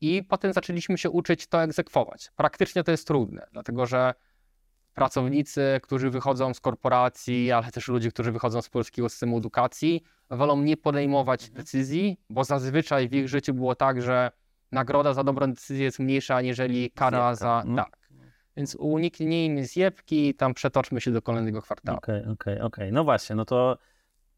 i 0.00 0.24
potem 0.24 0.52
zaczęliśmy 0.52 0.98
się 0.98 1.10
uczyć 1.10 1.46
to 1.46 1.62
egzekwować. 1.62 2.30
Praktycznie 2.36 2.84
to 2.84 2.90
jest 2.90 3.06
trudne, 3.06 3.46
dlatego 3.52 3.86
że 3.86 4.14
pracownicy, 5.00 5.80
którzy 5.82 6.10
wychodzą 6.10 6.54
z 6.54 6.60
korporacji, 6.60 7.52
ale 7.52 7.70
też 7.70 7.88
ludzie, 7.88 8.10
którzy 8.10 8.32
wychodzą 8.32 8.62
z 8.62 8.68
polskiego 8.68 9.08
systemu 9.08 9.38
edukacji, 9.38 10.02
wolą 10.30 10.60
nie 10.62 10.76
podejmować 10.76 11.50
decyzji, 11.50 12.20
bo 12.30 12.44
zazwyczaj 12.44 13.08
w 13.08 13.14
ich 13.14 13.28
życiu 13.28 13.54
było 13.54 13.74
tak, 13.74 14.02
że 14.02 14.30
nagroda 14.72 15.14
za 15.14 15.24
dobrą 15.24 15.46
decyzję 15.46 15.84
jest 15.84 15.98
mniejsza, 15.98 16.36
aniżeli 16.36 16.90
kara 16.90 17.34
za... 17.34 17.62
no. 17.66 17.76
Tak. 17.76 17.98
Więc 18.56 18.74
uniknijmy 18.74 19.66
zjebki 19.66 20.28
i 20.28 20.34
tam 20.34 20.54
przetoczmy 20.54 21.00
się 21.00 21.10
do 21.10 21.22
kolejnego 21.22 21.62
kwartału. 21.62 21.98
Okej, 21.98 22.26
okej, 22.26 22.60
okej. 22.60 22.92
No 22.92 23.04
właśnie, 23.04 23.36
no 23.36 23.44
to 23.44 23.78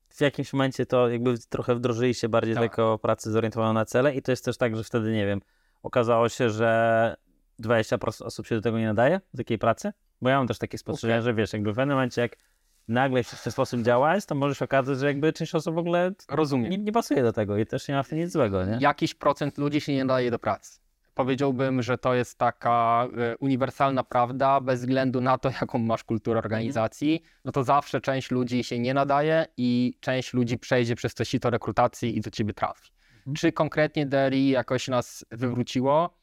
w 0.09 0.21
jakimś 0.21 0.53
momencie 0.53 0.87
to 0.87 1.09
jakby 1.09 1.39
trochę 1.39 1.75
wdrożyliście 1.75 2.29
bardziej 2.29 2.55
Tak. 2.55 2.63
taką 2.63 2.99
pracę 2.99 3.31
zorientowaną 3.31 3.73
na 3.73 3.85
cele 3.85 4.15
i 4.15 4.23
to 4.23 4.33
jest 4.33 4.45
też 4.45 4.57
tak, 4.57 4.77
że 4.77 4.85
wtedy, 4.85 5.13
nie 5.13 5.27
wiem, 5.27 5.41
okazało 5.83 6.29
się, 6.29 6.51
że 6.51 7.15
20% 7.63 8.25
osób 8.25 8.47
się 8.47 8.55
do 8.55 8.61
tego 8.61 8.79
nie 8.79 8.87
nadaje, 8.87 9.21
do 9.35 9.39
takiej 9.39 9.59
pracy? 9.59 9.93
Bo 10.23 10.29
ja 10.29 10.39
mam 10.39 10.49
też 10.49 10.59
takie 10.59 10.79
spostrzeżenie, 10.79 11.19
Okej. 11.19 11.25
że 11.25 11.35
wiesz, 11.35 11.53
jakby 11.53 11.73
w 11.73 11.77
pewnym 11.77 11.97
momencie 11.97 12.21
jak 12.21 12.37
nagle 12.89 13.23
chcesz 13.23 13.41
w 13.41 13.43
ten 13.43 13.53
sposób 13.53 13.83
działać, 13.83 14.27
to 14.27 14.35
możesz 14.35 14.63
okazać, 14.63 14.99
że 14.99 15.07
jakby 15.07 15.33
część 15.33 15.55
osób 15.55 15.75
w 15.75 15.79
ogóle 15.79 16.13
Rozumiem. 16.29 16.71
nie, 16.71 16.79
nie 16.79 16.93
pasuje 16.93 17.23
do 17.23 17.33
tego 17.33 17.59
i 17.59 17.67
też 17.67 17.89
nie 17.89 17.95
ma 17.95 18.03
w 18.03 18.09
tym 18.09 18.19
nic 18.19 18.33
złego, 18.33 18.65
nie? 18.65 18.79
jakiś 18.81 19.15
procent 19.15 19.59
ludzi 19.59 19.81
się 19.81 19.93
nie 19.93 20.05
nadaje 20.05 20.31
do 20.31 20.39
pracy. 20.39 20.81
Powiedziałbym, 21.15 21.83
że 21.83 21.99
to 21.99 22.15
jest 22.15 22.39
taka 22.39 23.09
e, 23.19 23.37
uniwersalna 23.37 24.05
prawda, 24.05 24.61
bez 24.61 24.81
względu 24.81 25.21
na 25.21 25.39
to, 25.39 25.51
jaką 25.61 25.79
masz 25.79 26.05
kulturę 26.05 26.39
organizacji, 26.39 27.23
no 27.45 27.53
to 27.53 27.65
zawsze 27.65 28.01
część 28.01 28.31
ludzi 28.31 28.65
się 28.65 28.79
nie 28.79 28.95
nadaje 28.95 29.47
i 29.57 29.99
część 30.01 30.35
ludzi 30.35 30.59
przejdzie 30.59 30.95
przez 30.95 31.15
to 31.15 31.25
sito 31.25 31.51
rekrutacji 31.51 32.17
i 32.17 32.21
do 32.21 32.31
ciebie 32.31 32.55
trafi. 32.55 32.91
Mhm. 33.19 33.37
Czy 33.37 33.53
konkretnie 33.53 34.07
DRI 34.07 34.49
jakoś 34.49 34.89
nas 34.89 35.25
wywróciło? 35.31 36.22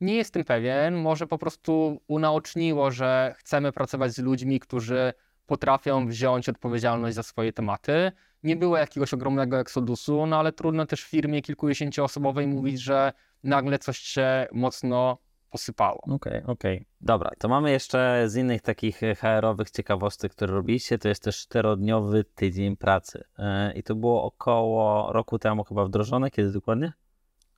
Nie 0.00 0.14
jestem 0.14 0.44
pewien, 0.44 0.94
może 0.94 1.26
po 1.26 1.38
prostu 1.38 2.00
unaoczniło, 2.06 2.90
że 2.90 3.34
chcemy 3.38 3.72
pracować 3.72 4.12
z 4.12 4.18
ludźmi, 4.18 4.60
którzy 4.60 5.12
potrafią 5.46 6.06
wziąć 6.06 6.48
odpowiedzialność 6.48 7.14
za 7.14 7.22
swoje 7.22 7.52
tematy. 7.52 8.12
Nie 8.42 8.56
było 8.56 8.76
jakiegoś 8.76 9.14
ogromnego 9.14 9.60
eksodusu, 9.60 10.26
no 10.26 10.38
ale 10.38 10.52
trudno 10.52 10.86
też 10.86 11.04
w 11.04 11.08
firmie 11.08 11.42
kilkudziesięcioosobowej 11.42 12.46
mówić, 12.46 12.80
że 12.80 13.12
nagle 13.44 13.78
coś 13.78 13.98
się 13.98 14.46
mocno 14.52 15.18
posypało. 15.50 16.00
Okej, 16.02 16.42
okej. 16.46 16.86
Dobra, 17.00 17.30
to 17.38 17.48
mamy 17.48 17.70
jeszcze 17.70 18.24
z 18.26 18.36
innych 18.36 18.62
takich 18.62 19.02
e, 19.02 19.14
HR-owych 19.14 19.70
ciekawostek, 19.70 20.32
które 20.32 20.54
robiliście, 20.54 20.98
to 20.98 21.08
jest 21.08 21.22
też 21.22 21.36
czterodniowy 21.38 22.24
tydzień 22.24 22.76
pracy. 22.76 23.24
E, 23.38 23.72
I 23.72 23.82
to 23.82 23.94
było 23.94 24.24
około 24.24 25.12
roku 25.12 25.38
temu 25.38 25.64
chyba 25.64 25.84
wdrożone, 25.84 26.30
kiedy 26.30 26.52
dokładnie? 26.52 26.92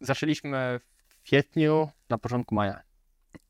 Zaczęliśmy 0.01 0.81
kwietniu, 1.23 1.89
na 2.11 2.19
początku 2.19 2.55
maja. 2.55 2.83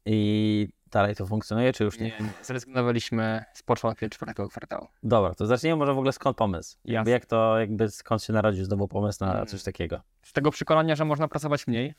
I 0.07 0.69
dalej 0.91 1.17
to 1.17 1.27
funkcjonuje, 1.27 1.73
czy 1.73 1.85
już 1.85 1.99
nie? 1.99 2.07
Nie, 2.07 2.17
nie. 2.21 2.33
Zrezygnowaliśmy 2.43 3.45
z 3.55 3.63
początkiem 3.63 4.11
czwartego 4.11 4.49
kwartału. 4.49 4.89
Dobra, 5.03 5.35
to 5.35 5.47
zacznijmy 5.47 5.77
może 5.77 5.95
w 5.95 5.99
ogóle 5.99 6.13
skąd 6.13 6.37
pomysł? 6.37 6.79
Jakby 6.85 7.11
jak 7.11 7.27
to, 7.27 7.59
jakby 7.59 7.91
skąd 7.91 8.23
się 8.23 8.33
narodził 8.33 8.65
znowu 8.65 8.89
pomysł 8.89 9.25
na 9.25 9.33
Mm. 9.35 9.47
coś 9.47 9.63
takiego? 9.63 10.01
Z 10.23 10.33
tego 10.33 10.51
przekonania, 10.51 10.97
że 10.97 11.05
można 11.05 11.29
pracować 11.29 11.67
mniej, 11.67 11.95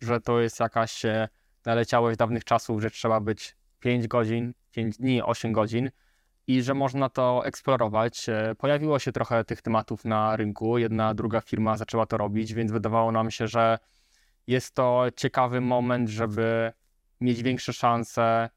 że 0.00 0.20
to 0.20 0.40
jest 0.40 0.60
jakaś 0.60 1.04
e, 1.04 1.28
naleciałość 1.66 2.18
dawnych 2.18 2.44
czasów, 2.44 2.82
że 2.82 2.90
trzeba 2.90 3.20
być 3.20 3.56
5 3.80 4.08
godzin, 4.08 4.54
5 4.70 4.96
dni, 4.98 5.22
8 5.22 5.52
godzin 5.52 5.90
i 6.46 6.62
że 6.62 6.74
można 6.74 7.08
to 7.08 7.42
eksplorować. 7.44 8.28
E, 8.28 8.54
Pojawiło 8.58 8.98
się 8.98 9.12
trochę 9.12 9.44
tych 9.44 9.62
tematów 9.62 10.04
na 10.04 10.36
rynku, 10.36 10.78
jedna, 10.78 11.14
druga 11.14 11.40
firma 11.40 11.76
zaczęła 11.76 12.06
to 12.06 12.16
robić, 12.16 12.54
więc 12.54 12.72
wydawało 12.72 13.12
nam 13.12 13.30
się, 13.30 13.46
że 13.48 13.78
jest 14.50 14.74
to 14.74 15.06
ciekawy 15.16 15.60
moment, 15.60 16.08
żeby 16.08 16.72
mieć 17.20 17.42
większe 17.42 17.72
szanse 17.72 18.50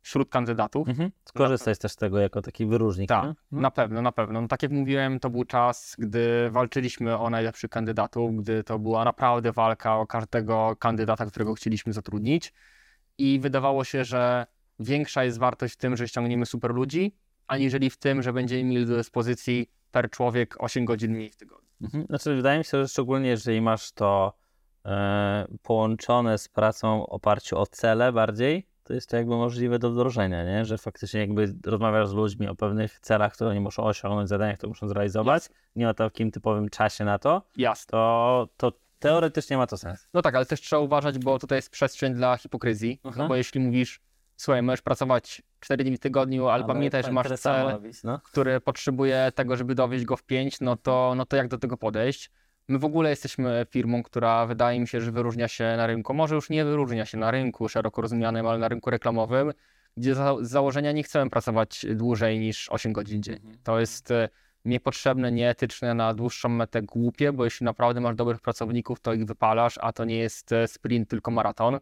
wśród 0.00 0.30
kandydatów. 0.30 0.88
Mhm. 0.88 1.10
Skorzystać 1.24 1.78
też 1.78 1.92
z 1.92 1.96
tego 1.96 2.18
jako 2.18 2.42
taki 2.42 2.66
wyróżnik. 2.66 3.08
Tak? 3.08 3.24
No. 3.52 3.60
na 3.60 3.70
pewno, 3.70 4.02
na 4.02 4.12
pewno. 4.12 4.40
No, 4.40 4.48
tak 4.48 4.62
jak 4.62 4.72
mówiłem, 4.72 5.20
to 5.20 5.30
był 5.30 5.44
czas, 5.44 5.96
gdy 5.98 6.50
walczyliśmy 6.50 7.18
o 7.18 7.30
najlepszych 7.30 7.70
kandydatów, 7.70 8.36
gdy 8.36 8.64
to 8.64 8.78
była 8.78 9.04
naprawdę 9.04 9.52
walka 9.52 9.96
o 9.96 10.06
każdego 10.06 10.76
kandydata, 10.78 11.26
którego 11.26 11.54
chcieliśmy 11.54 11.92
zatrudnić. 11.92 12.52
I 13.18 13.40
wydawało 13.40 13.84
się, 13.84 14.04
że 14.04 14.46
większa 14.80 15.24
jest 15.24 15.38
wartość 15.38 15.74
w 15.74 15.76
tym, 15.76 15.96
że 15.96 16.08
ściągniemy 16.08 16.46
super 16.46 16.74
ludzi, 16.74 17.16
aniżeli 17.46 17.90
w 17.90 17.96
tym, 17.96 18.22
że 18.22 18.32
będziemy 18.32 18.64
mieli 18.64 18.86
do 18.86 18.96
dyspozycji 18.96 19.70
per 19.90 20.10
człowiek 20.10 20.54
8 20.58 20.84
godzin 20.84 21.12
mniej 21.12 21.30
w 21.30 21.36
tygodniu. 21.36 21.68
Mhm. 21.80 22.06
Znaczy, 22.06 22.36
wydaje 22.36 22.58
mi 22.58 22.64
się, 22.64 22.70
że 22.70 22.88
szczególnie 22.88 23.28
jeżeli 23.28 23.60
masz 23.60 23.92
to 23.92 24.37
połączone 25.62 26.38
z 26.38 26.48
pracą 26.48 27.00
w 27.00 27.04
oparciu 27.12 27.58
o 27.58 27.66
cele 27.66 28.12
bardziej, 28.12 28.66
to 28.84 28.94
jest 28.94 29.10
to 29.10 29.16
jakby 29.16 29.36
możliwe 29.36 29.78
do 29.78 29.90
wdrożenia, 29.90 30.44
nie? 30.44 30.64
że 30.64 30.78
faktycznie 30.78 31.20
jakby 31.20 31.54
rozmawiasz 31.66 32.08
z 32.08 32.12
ludźmi 32.12 32.48
o 32.48 32.54
pewnych 32.54 33.00
celach, 33.00 33.32
które 33.32 33.50
oni 33.50 33.60
muszą 33.60 33.84
osiągnąć, 33.84 34.28
zadaniach, 34.28 34.56
które 34.56 34.68
muszą 34.68 34.88
zrealizować, 34.88 35.48
nie 35.76 35.88
o 35.88 35.94
takim 35.94 36.30
typowym 36.30 36.68
czasie 36.68 37.04
na 37.04 37.18
to, 37.18 37.42
Jasne. 37.56 37.90
to, 37.90 38.48
to 38.56 38.72
teoretycznie 38.98 39.56
ma 39.56 39.66
to 39.66 39.76
sens. 39.78 40.08
No 40.14 40.22
tak, 40.22 40.34
ale 40.34 40.46
też 40.46 40.60
trzeba 40.60 40.80
uważać, 40.80 41.18
bo 41.18 41.38
tutaj 41.38 41.58
jest 41.58 41.70
przestrzeń 41.70 42.14
dla 42.14 42.36
hipokryzji, 42.36 43.00
no 43.04 43.10
Mhm. 43.10 43.28
bo 43.28 43.36
jeśli 43.36 43.60
mówisz, 43.60 44.00
słuchaj, 44.36 44.62
możesz 44.62 44.82
pracować 44.82 45.42
4 45.60 45.84
dni 45.84 45.96
w 45.96 46.00
tygodniu, 46.00 46.48
ale 46.48 46.64
pamiętaj, 46.64 47.02
że 47.02 47.12
masz 47.12 47.28
cel, 47.40 47.68
robić, 47.68 48.02
no. 48.02 48.20
który 48.24 48.60
potrzebuje 48.60 49.32
tego, 49.34 49.56
żeby 49.56 49.74
dowieść 49.74 50.04
go 50.04 50.16
w 50.16 50.22
5, 50.22 50.60
no 50.60 50.76
to, 50.76 51.14
no 51.16 51.26
to 51.26 51.36
jak 51.36 51.48
do 51.48 51.58
tego 51.58 51.76
podejść? 51.76 52.30
My 52.68 52.78
w 52.78 52.84
ogóle 52.84 53.10
jesteśmy 53.10 53.66
firmą, 53.70 54.02
która 54.02 54.46
wydaje 54.46 54.80
mi 54.80 54.88
się, 54.88 55.00
że 55.00 55.12
wyróżnia 55.12 55.48
się 55.48 55.64
na 55.76 55.86
rynku. 55.86 56.14
Może 56.14 56.34
już 56.34 56.50
nie 56.50 56.64
wyróżnia 56.64 57.06
się 57.06 57.18
na 57.18 57.30
rynku 57.30 57.68
szeroko 57.68 58.02
rozumianym, 58.02 58.46
ale 58.46 58.58
na 58.58 58.68
rynku 58.68 58.90
reklamowym, 58.90 59.52
gdzie 59.96 60.14
za, 60.14 60.36
z 60.40 60.50
założenia 60.50 60.92
nie 60.92 61.02
chcemy 61.02 61.30
pracować 61.30 61.86
dłużej 61.90 62.38
niż 62.38 62.68
8 62.70 62.92
godzin 62.92 63.22
dziennie. 63.22 63.52
To 63.64 63.80
jest 63.80 64.10
e, 64.10 64.28
niepotrzebne, 64.64 65.32
nieetyczne, 65.32 65.94
na 65.94 66.14
dłuższą 66.14 66.48
metę 66.48 66.82
głupie, 66.82 67.32
bo 67.32 67.44
jeśli 67.44 67.64
naprawdę 67.64 68.00
masz 68.00 68.16
dobrych 68.16 68.40
pracowników, 68.40 69.00
to 69.00 69.12
ich 69.12 69.24
wypalasz, 69.24 69.78
a 69.80 69.92
to 69.92 70.04
nie 70.04 70.18
jest 70.18 70.52
e, 70.52 70.68
sprint, 70.68 71.08
tylko 71.08 71.30
maraton. 71.30 71.78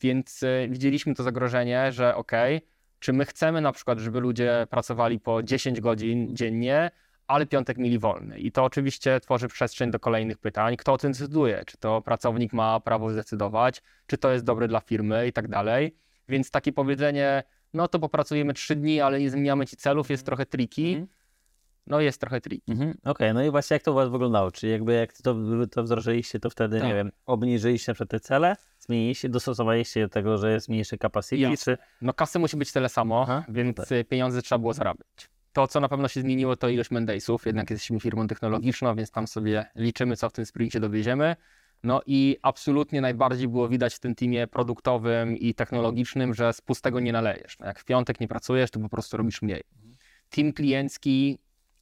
Więc 0.00 0.42
e, 0.42 0.68
widzieliśmy 0.68 1.14
to 1.14 1.22
zagrożenie, 1.22 1.92
że 1.92 2.14
okej, 2.14 2.60
czy 2.98 3.12
my 3.12 3.24
chcemy 3.24 3.60
na 3.60 3.72
przykład, 3.72 3.98
żeby 3.98 4.20
ludzie 4.20 4.66
pracowali 4.70 5.20
po 5.20 5.42
10 5.42 5.80
godzin 5.80 6.36
dziennie, 6.36 6.90
ale 7.26 7.46
piątek 7.46 7.78
mieli 7.78 7.98
wolny. 7.98 8.38
I 8.38 8.52
to 8.52 8.64
oczywiście 8.64 9.20
tworzy 9.20 9.48
przestrzeń 9.48 9.90
do 9.90 10.00
kolejnych 10.00 10.38
pytań. 10.38 10.76
Kto 10.76 10.92
o 10.92 10.98
tym 10.98 11.12
decyduje? 11.12 11.62
Czy 11.66 11.76
to 11.76 12.02
pracownik 12.02 12.52
ma 12.52 12.80
prawo 12.80 13.10
zdecydować? 13.10 13.82
Czy 14.06 14.18
to 14.18 14.32
jest 14.32 14.44
dobre 14.44 14.68
dla 14.68 14.80
firmy 14.80 15.26
i 15.26 15.32
tak 15.32 15.48
dalej? 15.48 15.96
Więc 16.28 16.50
takie 16.50 16.72
powiedzenie, 16.72 17.42
no 17.74 17.88
to 17.88 17.98
popracujemy 17.98 18.54
3 18.54 18.76
dni, 18.76 19.00
ale 19.00 19.20
nie 19.20 19.30
zmieniamy 19.30 19.66
ci 19.66 19.76
celów, 19.76 20.10
jest 20.10 20.26
trochę 20.26 20.46
tricky. 20.46 20.86
Mhm. 20.88 21.06
No 21.86 22.00
jest 22.00 22.20
trochę 22.20 22.40
tricky. 22.40 22.72
Mhm. 22.72 22.94
Okej, 23.04 23.34
no 23.34 23.44
i 23.44 23.50
właśnie 23.50 23.74
jak 23.74 23.82
to 23.82 23.92
u 23.92 23.94
was 23.94 24.08
wyglądało? 24.08 24.50
Czy 24.50 24.68
jakby 24.68 24.92
jak 24.92 25.12
to, 25.12 25.36
to 25.70 25.82
wdrożyliście, 25.82 26.40
to 26.40 26.50
wtedy, 26.50 26.76
nie 26.76 26.82
Tak. 26.82 26.94
wiem, 26.94 27.12
obniżyliście 27.26 27.94
na 28.00 28.06
te 28.06 28.20
cele, 28.20 28.56
zmieniliście, 28.78 29.28
dostosowaliście 29.28 30.02
do 30.02 30.08
tego, 30.08 30.38
że 30.38 30.52
jest 30.52 30.68
mniejszy 30.68 30.98
capacity, 30.98 31.56
czy... 31.56 31.78
No 32.02 32.12
kasy 32.12 32.38
musi 32.38 32.56
być 32.56 32.72
tyle 32.72 32.88
samo, 32.88 33.22
Aha, 33.22 33.44
więc 33.48 33.76
tak. 33.76 33.88
pieniądze 34.08 34.42
trzeba 34.42 34.58
było 34.58 34.72
zarabiać. 34.72 35.33
To, 35.54 35.66
co 35.66 35.80
na 35.80 35.88
pewno 35.88 36.08
się 36.08 36.20
zmieniło, 36.20 36.56
to 36.56 36.68
ilość 36.68 36.90
Mendaysów. 36.90 37.46
Jednak 37.46 37.70
jesteśmy 37.70 38.00
firmą 38.00 38.26
technologiczną, 38.26 38.94
więc 38.94 39.10
tam 39.10 39.26
sobie 39.26 39.66
liczymy, 39.74 40.16
co 40.16 40.28
w 40.28 40.32
tym 40.32 40.46
sprincie 40.46 40.80
dowieziemy. 40.80 41.36
No 41.82 42.00
i 42.06 42.36
absolutnie 42.42 43.00
najbardziej 43.00 43.48
było 43.48 43.68
widać 43.68 43.94
w 43.94 44.00
tym 44.00 44.14
teamie 44.14 44.46
produktowym 44.46 45.36
i 45.36 45.54
technologicznym, 45.54 46.34
że 46.34 46.52
z 46.52 46.60
pustego 46.60 47.00
nie 47.00 47.12
nalejesz. 47.12 47.58
No 47.58 47.66
jak 47.66 47.78
w 47.78 47.84
piątek 47.84 48.20
nie 48.20 48.28
pracujesz, 48.28 48.70
to 48.70 48.80
po 48.80 48.88
prostu 48.88 49.16
robisz 49.16 49.42
mniej. 49.42 49.62
Team 50.30 50.52
kliencki 50.52 51.38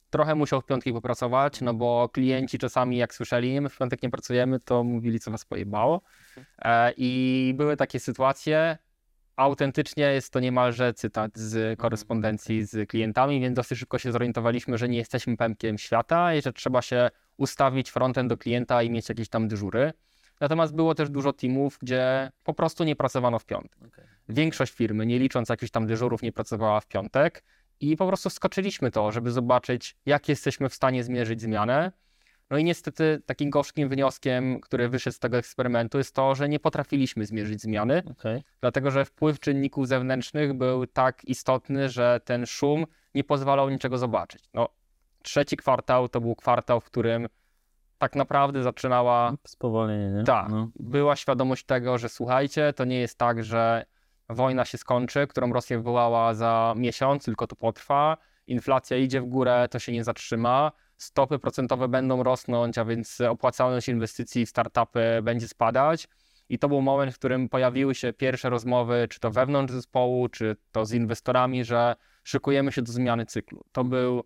trochę 0.09 0.35
musiał 0.35 0.61
w 0.61 0.65
piątki 0.65 0.93
popracować, 0.93 1.61
no 1.61 1.73
bo 1.73 2.09
klienci 2.09 2.57
czasami 2.57 2.97
jak 2.97 3.13
słyszeli, 3.13 3.61
my 3.61 3.69
w 3.69 3.77
piątek 3.77 4.03
nie 4.03 4.09
pracujemy, 4.09 4.59
to 4.59 4.83
mówili, 4.83 5.19
co 5.19 5.31
was 5.31 5.45
pojebało. 5.45 6.01
E, 6.59 6.93
I 6.97 7.53
były 7.57 7.77
takie 7.77 7.99
sytuacje, 7.99 8.77
autentycznie 9.35 10.03
jest 10.03 10.33
to 10.33 10.39
niemalże 10.39 10.93
cytat 10.93 11.37
z 11.37 11.79
korespondencji 11.79 12.65
z 12.65 12.89
klientami, 12.89 13.41
więc 13.41 13.55
dosyć 13.55 13.79
szybko 13.79 13.99
się 13.99 14.11
zorientowaliśmy, 14.11 14.77
że 14.77 14.89
nie 14.89 14.97
jesteśmy 14.97 15.37
pępkiem 15.37 15.77
świata 15.77 16.35
i 16.35 16.41
że 16.41 16.53
trzeba 16.53 16.81
się 16.81 17.09
ustawić 17.37 17.91
frontem 17.91 18.27
do 18.27 18.37
klienta 18.37 18.83
i 18.83 18.89
mieć 18.89 19.09
jakieś 19.09 19.29
tam 19.29 19.47
dyżury. 19.47 19.93
Natomiast 20.39 20.75
było 20.75 20.95
też 20.95 21.09
dużo 21.09 21.33
teamów, 21.33 21.77
gdzie 21.81 22.31
po 22.43 22.53
prostu 22.53 22.83
nie 22.83 22.95
pracowano 22.95 23.39
w 23.39 23.45
piątek. 23.45 23.79
Większość 24.29 24.73
firmy, 24.73 25.05
nie 25.05 25.19
licząc 25.19 25.49
jakichś 25.49 25.71
tam 25.71 25.87
dyżurów, 25.87 26.21
nie 26.21 26.31
pracowała 26.31 26.79
w 26.79 26.87
piątek 26.87 27.43
i 27.79 27.97
po 27.97 28.07
prostu 28.07 28.29
skoczyliśmy 28.29 28.91
to, 28.91 29.11
żeby 29.11 29.31
zobaczyć, 29.31 29.95
jak 30.05 30.29
jesteśmy 30.29 30.69
w 30.69 30.73
stanie 30.73 31.03
zmierzyć 31.03 31.41
zmianę. 31.41 31.91
No 32.49 32.57
i 32.57 32.63
niestety 32.63 33.21
takim 33.25 33.49
gorzkim 33.49 33.89
wnioskiem, 33.89 34.59
który 34.59 34.89
wyszedł 34.89 35.15
z 35.15 35.19
tego 35.19 35.37
eksperymentu 35.37 35.97
jest 35.97 36.15
to, 36.15 36.35
że 36.35 36.49
nie 36.49 36.59
potrafiliśmy 36.59 37.25
zmierzyć 37.25 37.61
zmiany, 37.61 38.03
Okej. 38.11 38.43
dlatego 38.61 38.91
że 38.91 39.05
wpływ 39.05 39.39
czynników 39.39 39.87
zewnętrznych 39.87 40.53
był 40.53 40.87
tak 40.87 41.25
istotny, 41.25 41.89
że 41.89 42.19
ten 42.25 42.45
szum 42.45 42.85
nie 43.15 43.23
pozwalał 43.23 43.69
niczego 43.69 43.97
zobaczyć. 43.97 44.43
No, 44.53 44.69
trzeci 45.23 45.57
kwartał 45.57 46.09
to 46.09 46.21
był 46.21 46.35
kwartał, 46.35 46.79
w 46.79 46.85
którym 46.85 47.27
tak 47.97 48.15
naprawdę 48.15 48.63
zaczynała 48.63 49.33
Spowolnienie, 49.47 50.09
nie? 50.17 50.23
tak, 50.23 50.49
No. 50.49 50.69
była 50.75 51.15
świadomość 51.15 51.65
tego, 51.65 51.97
że 51.97 52.09
słuchajcie, 52.09 52.73
to 52.73 52.85
nie 52.85 52.99
jest 52.99 53.17
tak, 53.17 53.43
że 53.43 53.85
wojna 54.29 54.65
się 54.65 54.77
skończy, 54.77 55.27
którą 55.27 55.53
Rosja 55.53 55.77
wywołała 55.77 56.33
za 56.33 56.73
miesiąc, 56.77 57.25
tylko 57.25 57.47
to 57.47 57.55
potrwa. 57.55 58.17
Inflacja 58.47 58.97
idzie 58.97 59.21
w 59.21 59.25
górę, 59.25 59.67
to 59.71 59.79
się 59.79 59.91
nie 59.91 60.03
zatrzyma. 60.03 60.71
Stopy 61.03 61.39
procentowe 61.39 61.87
będą 61.87 62.23
rosnąć, 62.23 62.77
a 62.77 62.85
więc 62.85 63.21
opłacalność 63.21 63.89
inwestycji 63.89 64.45
w 64.45 64.49
startupy 64.49 65.19
będzie 65.23 65.47
spadać. 65.47 66.07
I 66.49 66.59
to 66.59 66.67
był 66.69 66.81
moment, 66.81 67.13
w 67.13 67.19
którym 67.19 67.49
pojawiły 67.49 67.95
się 67.95 68.13
pierwsze 68.13 68.49
rozmowy, 68.49 69.07
czy 69.09 69.19
to 69.19 69.31
wewnątrz 69.31 69.73
zespołu, 69.73 70.29
czy 70.29 70.55
to 70.71 70.85
z 70.85 70.93
inwestorami, 70.93 71.65
że 71.65 71.95
szykujemy 72.23 72.71
się 72.71 72.81
do 72.81 72.91
zmiany 72.91 73.25
cyklu. 73.25 73.63
To 73.71 73.83
był 73.83 74.23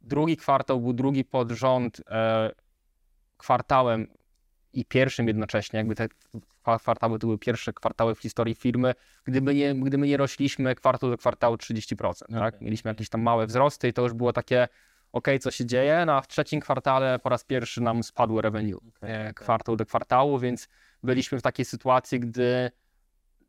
drugi 0.00 0.36
kwartał, 0.36 0.80
był 0.80 0.92
drugi 0.92 1.24
pod 1.24 1.50
rząd 1.50 2.00
e, 2.10 2.50
kwartałem 3.36 4.06
i 4.72 4.84
pierwszym 4.84 5.28
jednocześnie, 5.28 5.76
jakby 5.78 5.94
te 5.94 6.08
kwa- 6.62 6.78
kwartały 6.78 7.18
to 7.18 7.26
były 7.26 7.38
pierwsze 7.38 7.72
kwartały 7.72 8.14
w 8.14 8.18
historii 8.18 8.54
firmy, 8.54 8.94
gdyby 9.24 9.54
nie, 9.54 9.74
gdy 9.74 9.98
my 9.98 10.06
nie 10.06 10.16
rośliśmy 10.16 10.74
kwartał 10.74 11.10
do 11.10 11.16
kwartału 11.16 11.56
30%, 11.56 12.12
tak? 12.30 12.60
Mieliśmy 12.60 12.88
jakieś 12.88 13.08
tam 13.08 13.20
małe 13.22 13.46
wzrosty 13.46 13.88
i 13.88 13.92
to 13.92 14.02
już 14.02 14.12
było 14.12 14.32
takie, 14.32 14.68
ok, 15.16 15.28
co 15.40 15.50
się 15.50 15.66
dzieje, 15.66 16.04
no 16.06 16.12
a 16.12 16.20
w 16.20 16.28
trzecim 16.28 16.60
kwartale 16.60 17.18
po 17.18 17.28
raz 17.28 17.44
pierwszy 17.44 17.80
nam 17.80 18.02
spadło 18.02 18.40
revenue, 18.40 18.76
okej. 18.76 19.34
kwartał 19.34 19.76
do 19.76 19.86
kwartału, 19.86 20.38
więc 20.38 20.68
byliśmy 21.02 21.38
w 21.38 21.42
takiej 21.42 21.64
sytuacji, 21.64 22.20
gdy 22.20 22.70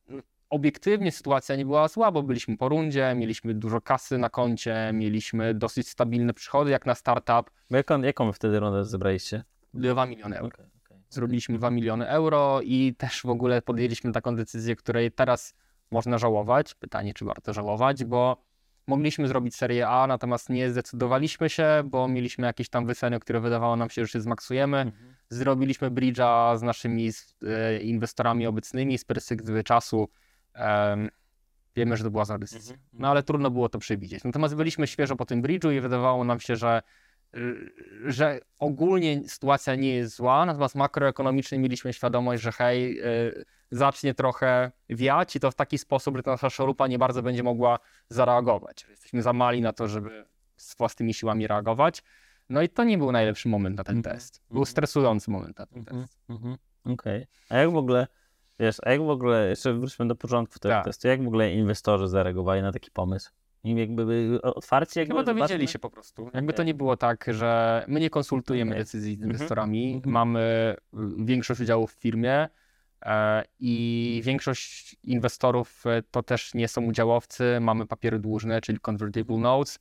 mm, 0.09 0.23
obiektywnie 0.49 1.11
sytuacja 1.11 1.55
nie 1.55 1.65
była 1.65 1.87
zła, 1.87 2.11
bo 2.11 2.23
byliśmy 2.23 2.57
po 2.57 2.69
rundzie, 2.69 3.15
mieliśmy 3.15 3.53
dużo 3.53 3.81
kasy 3.81 4.17
na 4.17 4.29
koncie, 4.29 4.91
mieliśmy 4.93 5.53
dosyć 5.53 5.89
stabilne 5.89 6.33
przychody 6.33 6.71
jak 6.71 6.85
na 6.85 6.95
startup, 6.95 7.51
Bo 7.71 7.77
Jaką, 7.77 8.01
jaką 8.01 8.33
wtedy 8.33 8.59
rundę 8.59 8.85
zebraliście? 8.85 9.43
2 9.73 10.05
miliony 10.05 10.37
euro. 10.37 10.55
Okej, 10.55 10.65
okej. 10.85 10.97
Zrobiliśmy 11.09 11.57
2 11.57 11.71
miliony 11.71 12.09
euro 12.09 12.61
i 12.63 12.95
też 12.97 13.21
w 13.21 13.29
ogóle 13.29 13.61
podjęliśmy 13.61 14.11
taką 14.11 14.35
decyzję, 14.35 14.75
której 14.75 15.11
teraz 15.11 15.53
można 15.91 16.17
żałować. 16.17 16.75
Pytanie, 16.75 17.13
czy 17.13 17.25
warto 17.25 17.53
żałować, 17.53 18.05
bo 18.05 18.47
mogliśmy 18.87 19.27
zrobić 19.27 19.55
serię 19.55 19.87
A, 19.87 20.07
natomiast 20.07 20.49
nie 20.49 20.71
zdecydowaliśmy 20.71 21.49
się, 21.49 21.83
bo 21.85 22.07
mieliśmy 22.07 22.47
jakieś 22.47 22.69
tam 22.69 22.85
wyceny, 22.85 23.19
które 23.19 23.39
wydawało 23.39 23.75
nam 23.75 23.89
się, 23.89 24.05
że 24.05 24.11
się 24.11 24.21
zmaksujemy. 24.21 24.77
Mhm. 24.77 25.15
Zrobiliśmy 25.29 25.91
bridge'a 25.91 26.57
z 26.57 26.61
naszymi 26.61 27.09
e, 27.47 27.79
inwestorami 27.79 28.47
obecnymi 28.47 28.97
z 28.97 29.05
perspektywy 29.05 29.63
czasu. 29.63 30.09
em, 30.53 31.09
wiemy, 31.75 31.97
że 31.97 32.03
to 32.03 32.11
była 32.11 32.25
zła 32.25 32.37
decyzja. 32.37 32.73
Mhm. 32.73 32.89
No 32.93 33.07
ale 33.07 33.23
trudno 33.23 33.51
było 33.51 33.69
to 33.69 33.79
przewidzieć. 33.79 34.23
Natomiast 34.23 34.55
byliśmy 34.55 34.87
świeżo 34.87 35.15
po 35.15 35.25
tym 35.25 35.41
bridge'u 35.41 35.73
i 35.73 35.81
wydawało 35.81 36.23
nam 36.23 36.39
się, 36.39 36.55
że 36.55 36.81
że 38.05 38.39
ogólnie 38.59 39.29
sytuacja 39.29 39.75
nie 39.75 39.95
jest 39.95 40.15
zła, 40.15 40.45
natomiast 40.45 40.75
makroekonomicznie 40.75 41.59
mieliśmy 41.59 41.93
świadomość, 41.93 42.43
że 42.43 42.51
hej, 42.51 42.99
y, 43.05 43.45
zacznie 43.71 44.13
trochę 44.13 44.71
wiać 44.89 45.35
i 45.35 45.39
to 45.39 45.51
w 45.51 45.55
taki 45.55 45.77
sposób, 45.77 46.17
że 46.17 46.23
ta 46.23 46.31
nasza 46.31 46.49
szorupa 46.49 46.87
nie 46.87 46.99
bardzo 46.99 47.23
będzie 47.23 47.43
mogła 47.43 47.79
zareagować. 48.09 48.85
Jesteśmy 48.89 49.21
za 49.21 49.33
mali 49.33 49.61
na 49.61 49.73
to, 49.73 49.87
żeby 49.87 50.25
z 50.57 50.77
własnymi 50.77 51.13
siłami 51.13 51.47
reagować. 51.47 52.03
No 52.49 52.61
i 52.61 52.69
to 52.69 52.83
nie 52.83 52.97
był 52.97 53.11
najlepszy 53.11 53.49
moment 53.49 53.77
na 53.77 53.83
ten 53.83 53.97
Mhm, 53.97 54.15
test. 54.15 54.41
Był 54.49 54.57
mhm. 54.61 54.71
stresujący 54.71 55.31
moment 55.31 55.59
na 55.59 55.65
ten 55.65 55.79
Mhm, 55.79 56.01
test. 56.01 56.19
Okej. 56.85 57.27
A 57.49 57.57
jak 57.57 57.71
w 57.71 57.75
ogóle, 57.75 58.07
wiesz, 58.59 58.77
a 58.83 58.91
jak 58.91 59.01
w 59.01 59.09
ogóle, 59.09 59.49
jeszcze 59.49 59.73
wróćmy 59.73 60.07
do 60.07 60.15
początku 60.15 60.59
tego 60.59 60.73
Tak. 60.75 60.85
testu, 60.85 61.07
jak 61.07 61.23
w 61.23 61.27
ogóle 61.27 61.51
inwestorzy 61.51 62.07
zareagowali 62.07 62.61
na 62.61 62.71
taki 62.71 62.91
pomysł? 62.91 63.31
I 63.63 63.75
jakby 63.75 64.05
byli 64.05 64.41
otwarci? 64.41 64.99
Jakby 64.99 65.13
Chyba 65.13 65.23
dowiedzieli 65.23 65.47
zobaczmy? 65.49 65.67
się 65.67 65.79
po 65.79 65.89
prostu. 65.89 66.29
Jakby 66.33 66.53
to 66.53 66.63
nie 66.63 66.73
było 66.73 66.97
tak, 66.97 67.25
że 67.29 67.83
my 67.87 67.99
nie 67.99 68.09
konsultujemy 68.09 68.75
decyzji 68.75 69.11
z 69.13 69.15
Mhm, 69.17 69.31
inwestorami. 69.31 69.93
mhm. 69.93 70.13
Mamy 70.13 70.75
y, 70.93 71.25
większość 71.25 71.61
udziałów 71.61 71.93
w 71.93 71.99
firmie 71.99 72.47
e, 73.05 73.43
i 73.59 74.21
większość 74.23 74.95
inwestorów 75.03 75.83
e, 75.87 76.01
to 76.11 76.23
też 76.23 76.53
nie 76.53 76.67
są 76.67 76.81
udziałowcy. 76.85 77.57
Mamy 77.61 77.85
papiery 77.85 78.19
dłużne, 78.19 78.61
czyli 78.61 78.79
convertible 78.79 79.37
notes. 79.37 79.79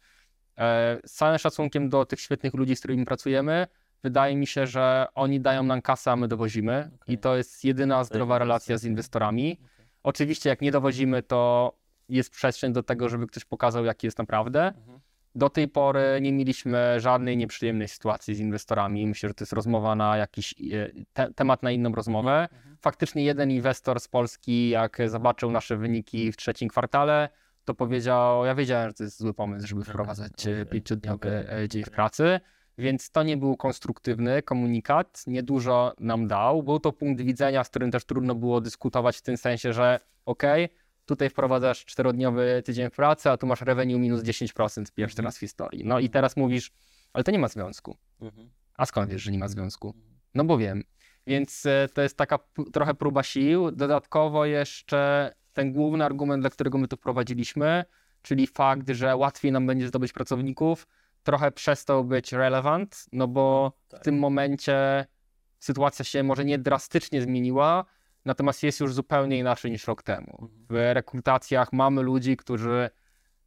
E, 0.58 0.98
Z 1.04 1.12
całym 1.12 1.38
szacunkiem 1.38 1.88
do 1.88 2.04
tych 2.04 2.20
świetnych 2.20 2.54
ludzi, 2.54 2.76
z 2.76 2.78
którymi 2.78 3.04
pracujemy, 3.04 3.66
wydaje 4.02 4.36
mi 4.36 4.46
się, 4.46 4.66
że 4.66 5.06
oni 5.14 5.40
dają 5.40 5.62
nam 5.62 5.82
kasę, 5.82 6.10
a 6.12 6.16
my 6.16 6.28
dowozimy. 6.28 6.90
Okej. 7.02 7.14
I 7.14 7.18
to 7.18 7.36
jest 7.36 7.64
jedyna 7.64 8.04
zdrowa 8.04 8.38
relacja 8.38 8.78
z 8.78 8.84
inwestorami. 8.84 9.60
Oczywiście, 10.02 10.48
jak 10.50 10.60
nie 10.60 10.70
dowozimy, 10.72 11.22
to 11.22 11.72
jest 12.09 12.30
przestrzeń 12.30 12.72
do 12.72 12.82
tego, 12.82 13.09
żeby 13.09 13.26
ktoś 13.26 13.44
pokazał, 13.44 13.84
jaki 13.84 14.07
jest 14.07 14.18
naprawdę. 14.18 14.66
Mhm. 14.66 15.00
Do 15.34 15.50
tej 15.50 15.68
pory 15.68 16.18
nie 16.20 16.32
mieliśmy 16.32 17.00
żadnej 17.00 17.36
nieprzyjemnej 17.36 17.88
sytuacji 17.88 18.34
z 18.34 18.40
inwestorami. 18.40 19.07
Myślę, 19.07 19.28
że 19.28 19.34
to 19.34 19.42
jest 19.42 19.52
rozmowa 19.52 19.94
na 19.94 20.16
jakiś 20.16 20.52
e, 20.52 20.90
te, 21.12 21.32
temat 21.32 21.62
na 21.62 21.70
inną 21.70 21.92
rozmowę. 21.92 22.48
Mhm. 22.52 22.76
Faktycznie 22.80 23.24
jeden 23.24 23.50
inwestor 23.50 24.00
z 24.00 24.09
Polski, 24.09 24.68
jak 24.68 24.98
zobaczył 25.07 25.50
nasze 25.50 25.76
wyniki 25.76 26.32
w 26.32 26.36
trzecim 26.36 26.68
kwartale, 26.68 27.28
to 27.64 27.74
powiedział, 27.74 28.44
ja 28.44 28.54
wiedziałem, 28.54 28.88
że 28.88 28.94
to 28.94 29.04
jest 29.04 29.18
zły 29.18 29.34
pomysł, 29.34 29.66
żeby 29.66 29.84
wprowadzać 29.84 30.32
okay, 30.46 30.66
pięciodniowy 30.66 31.48
e, 31.50 31.68
dzień 31.68 31.84
w 31.84 31.90
pracy. 31.90 32.40
Więc 32.78 33.11
to 33.11 33.22
nie 33.22 33.36
był 33.36 33.57
konstruktywny 33.57 34.42
komunikat, 34.42 35.24
niedużo 35.26 35.92
nam 36.00 36.26
dał. 36.26 36.62
Był 36.62 36.80
to 36.80 36.92
punkt 36.92 37.22
widzenia, 37.22 37.64
z 37.64 37.68
którym 37.68 37.90
też 37.90 38.04
trudno 38.04 38.34
było 38.34 38.61
dyskutować 38.61 39.16
w 39.16 39.22
tym 39.22 39.36
sensie, 39.36 39.72
że 39.72 40.00
okej, 40.26 40.68
tutaj 41.07 41.30
wprowadzasz 41.30 41.84
czterodniowy 41.84 42.62
tydzień 42.64 42.90
pracy, 42.90 43.30
a 43.30 43.36
tu 43.36 43.46
masz 43.46 43.61
revenue 43.61 43.98
minus 43.98 44.22
10% 44.22 44.92
pierwszy 44.94 45.14
Mhm. 45.14 45.24
raz 45.24 45.36
w 45.36 45.40
historii. 45.40 45.84
No 45.84 45.98
i 45.98 46.11
teraz 46.11 46.36
mówisz, 46.36 46.72
ale 47.12 47.24
to 47.24 47.30
nie 47.30 47.38
ma 47.38 47.48
związku. 47.48 47.96
Mhm. 48.20 48.50
A 48.76 48.86
skąd 48.86 49.11
wiesz, 49.11 49.22
że 49.22 49.32
nie 49.32 49.38
ma 49.38 49.48
związku? 49.48 49.94
No 50.34 50.44
bo 50.44 50.59
wiem. 50.59 50.82
Więc 51.26 51.66
e, 51.66 51.88
to 51.94 52.02
jest 52.02 52.16
taka 52.16 52.38
trochę 52.72 52.94
próba 52.94 53.22
sił. 53.22 53.70
Dodatkowo 53.70 54.44
jeszcze 54.46 55.32
ten 55.52 55.72
główny 55.72 56.04
argument, 56.04 56.42
dla 56.42 56.50
którego 56.50 56.78
my 56.78 56.88
to 56.88 56.96
wprowadziliśmy, 56.96 57.84
czyli 58.22 58.46
fakt, 58.46 58.90
że 58.90 59.16
łatwiej 59.16 59.52
nam 59.52 59.66
będzie 59.66 59.88
zdobyć 59.88 60.12
pracowników, 60.12 60.86
trochę 61.22 61.50
przestał 61.52 62.04
być 62.04 62.32
relevant, 62.32 63.07
no 63.12 63.28
bo 63.28 63.72
Tak. 63.88 64.00
w 64.00 64.04
tym 64.04 64.18
momencie 64.18 65.07
sytuacja 65.59 66.04
się 66.04 66.22
może 66.22 66.44
nie 66.44 66.59
drastycznie 66.59 67.22
zmieniła, 67.22 67.84
natomiast 68.26 68.62
jest 68.62 68.80
już 68.80 68.94
zupełnie 68.94 69.38
inaczej 69.38 69.70
niż 69.70 69.86
rok 69.86 70.02
temu. 70.02 70.38
Mhm. 70.42 70.66
W 70.68 70.94
rekrutacjach 70.94 71.72
mamy 71.72 72.02
ludzi, 72.02 72.36
którzy 72.36 72.90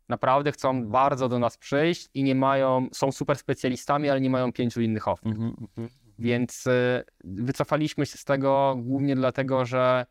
naprawdę 0.10 0.52
chcą 0.52 0.88
bardzo 0.88 1.30
do 1.30 1.40
nas 1.40 1.58
przyjść 1.58 2.10
i 2.14 2.24
nie 2.24 2.36
mają, 2.36 2.88
są 2.94 3.12
super 3.12 3.38
specjalistami, 3.38 4.10
ale 4.10 4.22
nie 4.22 4.30
mają 4.30 4.54
pięciu 4.54 4.82
innych 4.82 5.08
ofert. 5.08 5.28
Mhm. 5.28 5.56
Mhm. 5.62 5.90
Więc 6.20 6.68
y, 6.68 7.04
wycofaliśmy 7.24 8.06
się 8.06 8.18
z 8.18 8.26
tego 8.26 8.76
głównie 8.78 9.16
dlatego, 9.16 9.66
że 9.66 10.06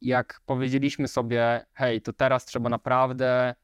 jak 0.00 0.40
powiedzieliśmy 0.46 1.08
sobie, 1.08 1.66
hej, 1.74 2.02
to 2.02 2.12
teraz 2.12 2.44
trzeba 2.44 2.68
naprawdę 2.70 3.54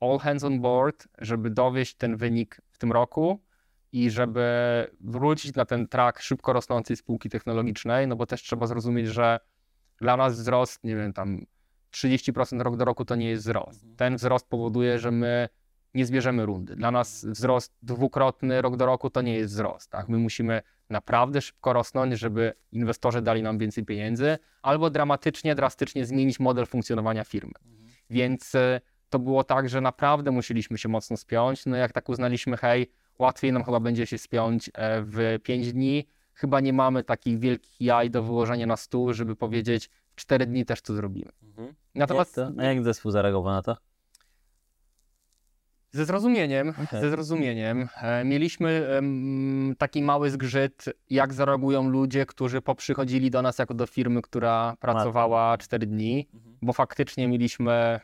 all 0.00 0.18
hands 0.18 0.44
on 0.44 0.60
board, 0.60 1.08
żeby 1.18 1.50
dowieść 1.50 1.94
ten 1.94 2.16
wynik 2.16 2.60
w 2.70 2.78
tym 2.78 2.92
roku 2.92 3.43
i 3.94 4.10
żeby 4.10 4.46
wrócić 5.00 5.54
na 5.54 5.64
ten 5.64 5.88
track 5.88 6.20
szybko 6.20 6.52
rosnącej 6.52 6.96
spółki 6.96 7.28
technologicznej, 7.28 8.08
no 8.08 8.16
bo 8.16 8.26
też 8.26 8.42
trzeba 8.42 8.66
zrozumieć, 8.66 9.06
że 9.06 9.40
dla 10.00 10.16
nas 10.16 10.40
wzrost, 10.40 10.84
nie 10.84 10.96
wiem, 10.96 11.12
tam 11.12 11.46
30% 11.92 12.60
rok 12.60 12.76
do 12.76 12.84
roku 12.84 13.04
to 13.04 13.14
nie 13.14 13.28
jest 13.28 13.42
wzrost. 13.42 13.82
Mhm. 13.82 13.96
Ten 13.96 14.16
wzrost 14.16 14.48
powoduje, 14.48 14.98
że 14.98 15.10
my 15.10 15.48
nie 15.94 16.06
zbierzemy 16.06 16.46
rundy. 16.46 16.76
Dla 16.76 16.90
nas 16.90 17.24
wzrost 17.24 17.74
dwukrotny 17.82 18.62
rok 18.62 18.76
do 18.76 18.86
roku 18.86 19.10
to 19.10 19.22
nie 19.22 19.34
jest 19.34 19.54
wzrost. 19.54 19.90
Tak? 19.90 20.08
My 20.08 20.18
musimy 20.18 20.62
naprawdę 20.90 21.40
szybko 21.40 21.72
rosnąć, 21.72 22.18
żeby 22.18 22.52
inwestorzy 22.72 23.22
dali 23.22 23.42
nam 23.42 23.58
więcej 23.58 23.84
pieniędzy, 23.84 24.38
albo 24.62 24.90
dramatycznie, 24.90 25.54
drastycznie 25.54 26.06
zmienić 26.06 26.40
model 26.40 26.66
funkcjonowania 26.66 27.24
firmy. 27.24 27.54
Więc 28.10 28.54
y, 28.54 28.80
to 29.10 29.18
było 29.18 29.44
tak, 29.44 29.68
że 29.68 29.80
naprawdę 29.80 30.30
musieliśmy 30.30 30.78
się 30.78 30.88
mocno 30.88 31.16
spiąć. 31.16 31.66
No 31.66 31.76
jak 31.76 31.92
tak 31.92 32.08
uznaliśmy, 32.08 32.56
hej, 32.56 32.90
łatwiej 33.18 33.52
nam 33.52 33.64
chyba 33.64 33.80
będzie 33.80 34.06
się 34.06 34.18
spiąć 34.18 34.70
e, 34.74 35.02
w 35.02 35.38
5 35.42 35.72
dni. 35.72 36.06
Chyba 36.34 36.60
nie 36.60 36.72
mamy 36.72 37.04
takich 37.04 37.38
wielkich 37.38 37.80
jaj 37.80 38.10
do 38.10 38.22
wyłożenia 38.22 38.66
na 38.66 38.76
stół, 38.76 39.12
żeby 39.12 39.36
powiedzieć, 39.36 39.90
w 40.10 40.16
4 40.16 40.46
dni 40.46 40.64
też 40.64 40.82
to 40.82 40.94
zrobimy. 40.94 41.30
Mhm. 41.42 41.74
Natomiast 41.94 42.36
Jak 42.36 42.48
to? 42.48 42.60
A 42.60 42.64
jak 42.64 42.82
zespół 42.82 43.10
zareagował 43.10 43.52
na 43.52 43.62
to? 43.62 43.76
Ze 45.90 46.04
zrozumieniem, 46.04 46.68
Okej. 46.84 47.00
ze 47.00 47.10
zrozumieniem. 47.10 47.88
E, 48.02 48.24
Mieliśmy 48.24 48.88
taki 49.78 50.02
mały 50.02 50.30
zgrzyt, 50.30 50.84
jak 51.10 51.32
zareagują 51.34 51.88
ludzie, 51.88 52.26
którzy 52.26 52.60
poprzychodzili 52.60 53.30
do 53.30 53.42
nas 53.42 53.58
jako 53.58 53.74
do 53.74 53.86
firmy, 53.86 54.22
która 54.22 54.76
pracowała 54.80 55.58
4 55.58 55.86
dni, 55.86 56.28
bo 56.62 56.72
faktycznie 56.72 57.28
mieliśmy 57.28 58.00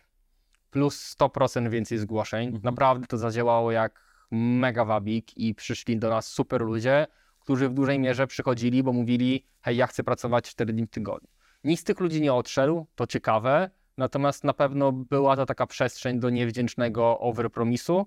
plus 0.70 1.16
100% 1.18 1.70
więcej 1.70 1.98
zgłoszeń. 1.98 2.46
Mhm. 2.46 2.62
Naprawdę 2.64 3.06
to 3.06 3.18
zadziałało 3.18 3.72
jak 3.72 4.09
mega 4.30 4.84
wabik 4.84 5.38
i 5.38 5.54
przyszli 5.54 5.96
do 5.96 6.10
nas 6.10 6.26
super 6.26 6.60
ludzie, 6.60 7.06
którzy 7.40 7.68
w 7.68 7.74
dużej 7.74 7.98
mierze 7.98 8.26
przychodzili, 8.26 8.82
bo 8.82 8.92
mówili, 8.92 9.44
hej, 9.60 9.76
ja 9.76 9.86
chcę 9.86 10.04
pracować 10.04 10.50
4 10.50 10.72
dni 10.72 10.86
w 10.86 10.90
tygodniu. 10.90 11.28
Nikt 11.64 11.80
z 11.80 11.84
tych 11.84 12.00
ludzi 12.00 12.20
nie 12.20 12.34
odszedł, 12.34 12.86
to 12.94 13.06
ciekawe, 13.06 13.70
natomiast 13.96 14.44
na 14.44 14.54
pewno 14.54 14.92
była 14.92 15.36
to 15.36 15.46
taka 15.46 15.66
przestrzeń 15.66 16.20
do 16.20 16.30
niewdzięcznego 16.30 17.18
overpromisu 17.18 18.06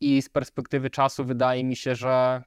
i 0.00 0.22
z 0.22 0.28
perspektywy 0.28 0.90
czasu 0.90 1.24
wydaje 1.24 1.64
mi 1.64 1.76
się, 1.76 1.94
że 1.94 2.42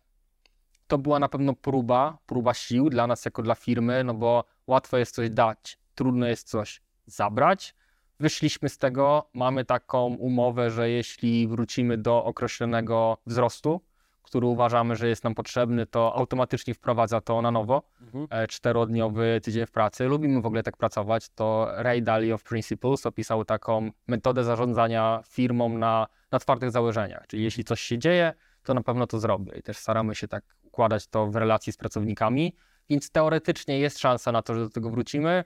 to 0.87 0.97
była 0.97 1.19
na 1.19 1.29
pewno 1.29 1.53
próba, 1.53 2.17
próba 2.25 2.53
sił 2.53 2.89
dla 2.89 3.07
nas 3.07 3.25
jako 3.25 3.43
dla 3.43 3.55
firmy, 3.55 4.03
no 4.03 4.13
bo 4.13 4.43
łatwo 4.67 4.97
jest 4.97 5.15
coś 5.15 5.29
dać, 5.29 5.79
trudno 5.95 6.27
jest 6.27 6.49
coś 6.49 6.81
zabrać. 7.05 7.75
Wyszliśmy 8.19 8.69
z 8.69 8.77
tego, 8.77 9.29
mamy 9.33 9.65
taką 9.65 10.05
umowę, 10.05 10.71
że 10.71 10.89
jeśli 10.89 11.47
wrócimy 11.47 11.97
do 11.97 12.23
określonego 12.23 13.17
wzrostu, 13.25 13.81
który 14.23 14.47
uważamy, 14.47 14.95
że 14.95 15.07
jest 15.07 15.23
nam 15.23 15.35
potrzebny, 15.35 15.85
to 15.85 16.15
automatycznie 16.15 16.73
wprowadza 16.73 17.21
to 17.21 17.41
na 17.41 17.51
nowo 17.51 17.83
Mhm. 18.01 18.27
e, 18.29 18.47
czterodniowy 18.47 19.39
tydzień 19.43 19.65
w 19.65 19.71
pracy. 19.71 20.05
Lubimy 20.05 20.41
w 20.41 20.45
ogóle 20.45 20.63
tak 20.63 20.77
pracować. 20.77 21.29
To 21.29 21.67
Ray 21.75 22.01
Dalio 22.01 22.35
of 22.35 22.43
Principles 22.43 23.05
opisał 23.05 23.45
taką 23.45 23.91
metodę 24.07 24.43
zarządzania 24.43 25.21
firmą 25.27 25.77
na, 25.77 26.07
na 26.31 26.39
twardych 26.39 26.71
założeniach. 26.71 27.27
Czyli 27.27 27.43
jeśli 27.43 27.63
coś 27.63 27.81
się 27.81 27.97
dzieje, 27.97 28.33
to 28.63 28.73
na 28.73 28.81
pewno 28.83 29.07
to 29.07 29.19
zrobię. 29.19 29.53
I 29.59 29.61
też 29.63 29.77
staramy 29.77 30.15
się 30.15 30.27
tak 30.27 30.43
układać 30.63 31.07
to 31.07 31.27
w 31.27 31.35
relacji 31.35 31.73
z 31.73 31.77
pracownikami. 31.77 32.55
Więc 32.89 33.11
teoretycznie 33.11 33.79
jest 33.79 33.99
szansa 33.99 34.31
na 34.31 34.41
to, 34.41 34.53
że 34.53 34.59
do 34.59 34.69
tego 34.69 34.89
wrócimy. 34.89 35.43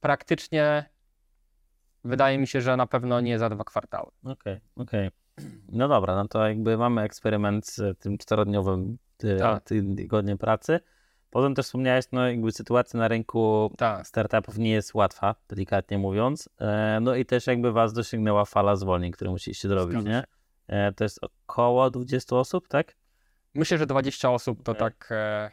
Praktycznie 0.00 0.84
wydaje 2.04 2.38
mi 2.38 2.46
się, 2.46 2.60
że 2.60 2.76
na 2.76 2.86
pewno 2.86 3.20
nie 3.20 3.38
za 3.38 3.50
dwa 3.50 3.64
kwartały. 3.64 4.10
Okej, 4.24 4.60
okej. 4.76 5.10
No 5.68 5.88
dobra, 5.88 6.16
no 6.16 6.28
to 6.28 6.48
jakby 6.48 6.78
mamy 6.78 7.02
eksperyment 7.02 7.66
z 7.66 7.98
tym 7.98 8.18
czterodniowym 8.18 8.98
ty, 9.16 9.36
Tak. 9.38 9.64
tygodniem 9.96 10.38
pracy. 10.38 10.80
Potem 11.30 11.54
też 11.54 11.66
wspomniałeś, 11.66 12.04
no 12.12 12.28
jakby 12.28 12.52
sytuacja 12.52 13.00
na 13.00 13.08
rynku 13.08 13.72
Tak. 13.78 14.06
startupów 14.06 14.58
nie 14.58 14.70
jest 14.70 14.94
łatwa, 14.94 15.34
delikatnie 15.48 15.98
mówiąc. 15.98 16.48
E, 16.60 16.98
no 17.02 17.14
i 17.14 17.26
też 17.26 17.46
jakby 17.46 17.72
was 17.72 17.92
dosięgnęła 17.92 18.44
fala 18.44 18.76
zwolnień, 18.76 19.12
które 19.12 19.30
musieliście 19.30 19.68
zrobić, 19.68 20.04
nie? 20.04 20.24
E, 20.68 20.92
to 20.92 21.04
jest 21.04 21.18
około 21.24 21.90
20 21.90 22.36
osób, 22.36 22.68
tak? 22.68 22.96
Myślę, 23.54 23.78
że 23.78 23.86
20 23.86 24.30
osób 24.30 24.62
to 24.62 24.72
Okej. 24.72 24.80
tak 24.80 25.08
e, 25.10 25.50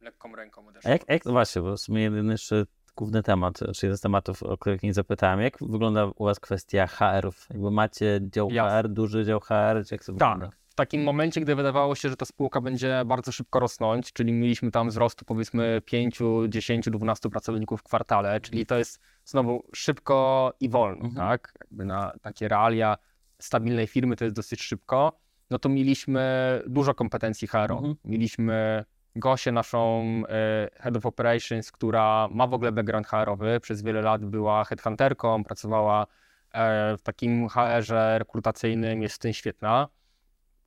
lekką 0.00 0.36
ręką 0.36 0.64
A 0.64 0.68
odeszło. 0.68 0.90
jak, 0.90 1.08
jak, 1.08 1.24
właśnie, 1.24 1.62
bo 1.62 1.76
w 1.76 1.80
sumie 1.80 2.02
jeden 2.02 2.30
jeszcze 2.30 2.64
główny 2.96 3.22
temat, 3.22 3.58
czy 3.74 3.86
jeden 3.86 3.96
z 3.96 4.00
tematów, 4.00 4.42
o 4.42 4.58
których 4.58 4.82
nie 4.82 4.94
zapytałem, 4.94 5.40
jak 5.40 5.56
wygląda 5.60 6.06
u 6.16 6.24
was 6.24 6.40
kwestia 6.40 6.86
HR-ów? 6.86 7.46
Jakby 7.50 7.70
macie 7.70 8.20
dział 8.22 8.50
Jasne. 8.50 8.82
HR, 8.82 8.88
duży 8.88 9.24
dział 9.24 9.40
HR, 9.40 9.84
czy 9.88 9.94
jak 9.94 10.04
to 10.04 10.12
wygląda? 10.12 10.46
Tak. 10.46 10.56
W 10.68 10.74
takim 10.74 11.02
momencie, 11.02 11.40
gdy 11.40 11.54
wydawało 11.54 11.94
się, 11.94 12.08
że 12.08 12.16
ta 12.16 12.24
spółka 12.24 12.60
będzie 12.60 13.02
bardzo 13.06 13.32
szybko 13.32 13.60
rosnąć, 13.60 14.12
czyli 14.12 14.32
mieliśmy 14.32 14.70
tam 14.70 14.88
wzrostu 14.88 15.24
powiedzmy 15.24 15.82
5, 15.84 16.18
10, 16.48 16.90
12 16.90 17.30
pracowników 17.30 17.80
w 17.80 17.82
kwartale, 17.82 18.40
czyli 18.40 18.66
to 18.66 18.78
jest 18.78 19.00
znowu 19.24 19.62
szybko 19.74 20.52
i 20.60 20.68
wolno, 20.68 21.04
Mhm. 21.04 21.14
tak? 21.28 21.52
Jakby 21.60 21.84
na 21.84 22.12
takie 22.22 22.48
realia 22.48 22.96
stabilnej 23.38 23.86
firmy 23.86 24.16
to 24.16 24.24
jest 24.24 24.36
dosyć 24.36 24.62
szybko. 24.62 25.12
no 25.50 25.58
to 25.58 25.68
mieliśmy 25.68 26.22
dużo 26.66 26.94
kompetencji 26.94 27.48
HR. 27.48 27.72
Mhm. 27.72 27.94
Mieliśmy 28.04 28.84
Gosię, 29.16 29.52
naszą 29.52 30.02
e, 30.28 30.68
Head 30.80 30.96
of 30.96 31.06
Operations, 31.06 31.72
która 31.72 32.28
ma 32.30 32.46
w 32.46 32.54
ogóle 32.54 32.72
background 32.72 33.06
HR-owy. 33.06 33.60
Przez 33.60 33.82
wiele 33.82 34.02
lat 34.02 34.24
była 34.24 34.64
headhunterką, 34.64 35.44
pracowała 35.44 36.06
e, 36.52 36.96
w 36.96 37.02
takim 37.02 37.48
HR-ze 37.48 38.18
rekrutacyjnym, 38.18 39.02
jest 39.02 39.14
w 39.14 39.18
tym 39.18 39.32
świetna. 39.32 39.88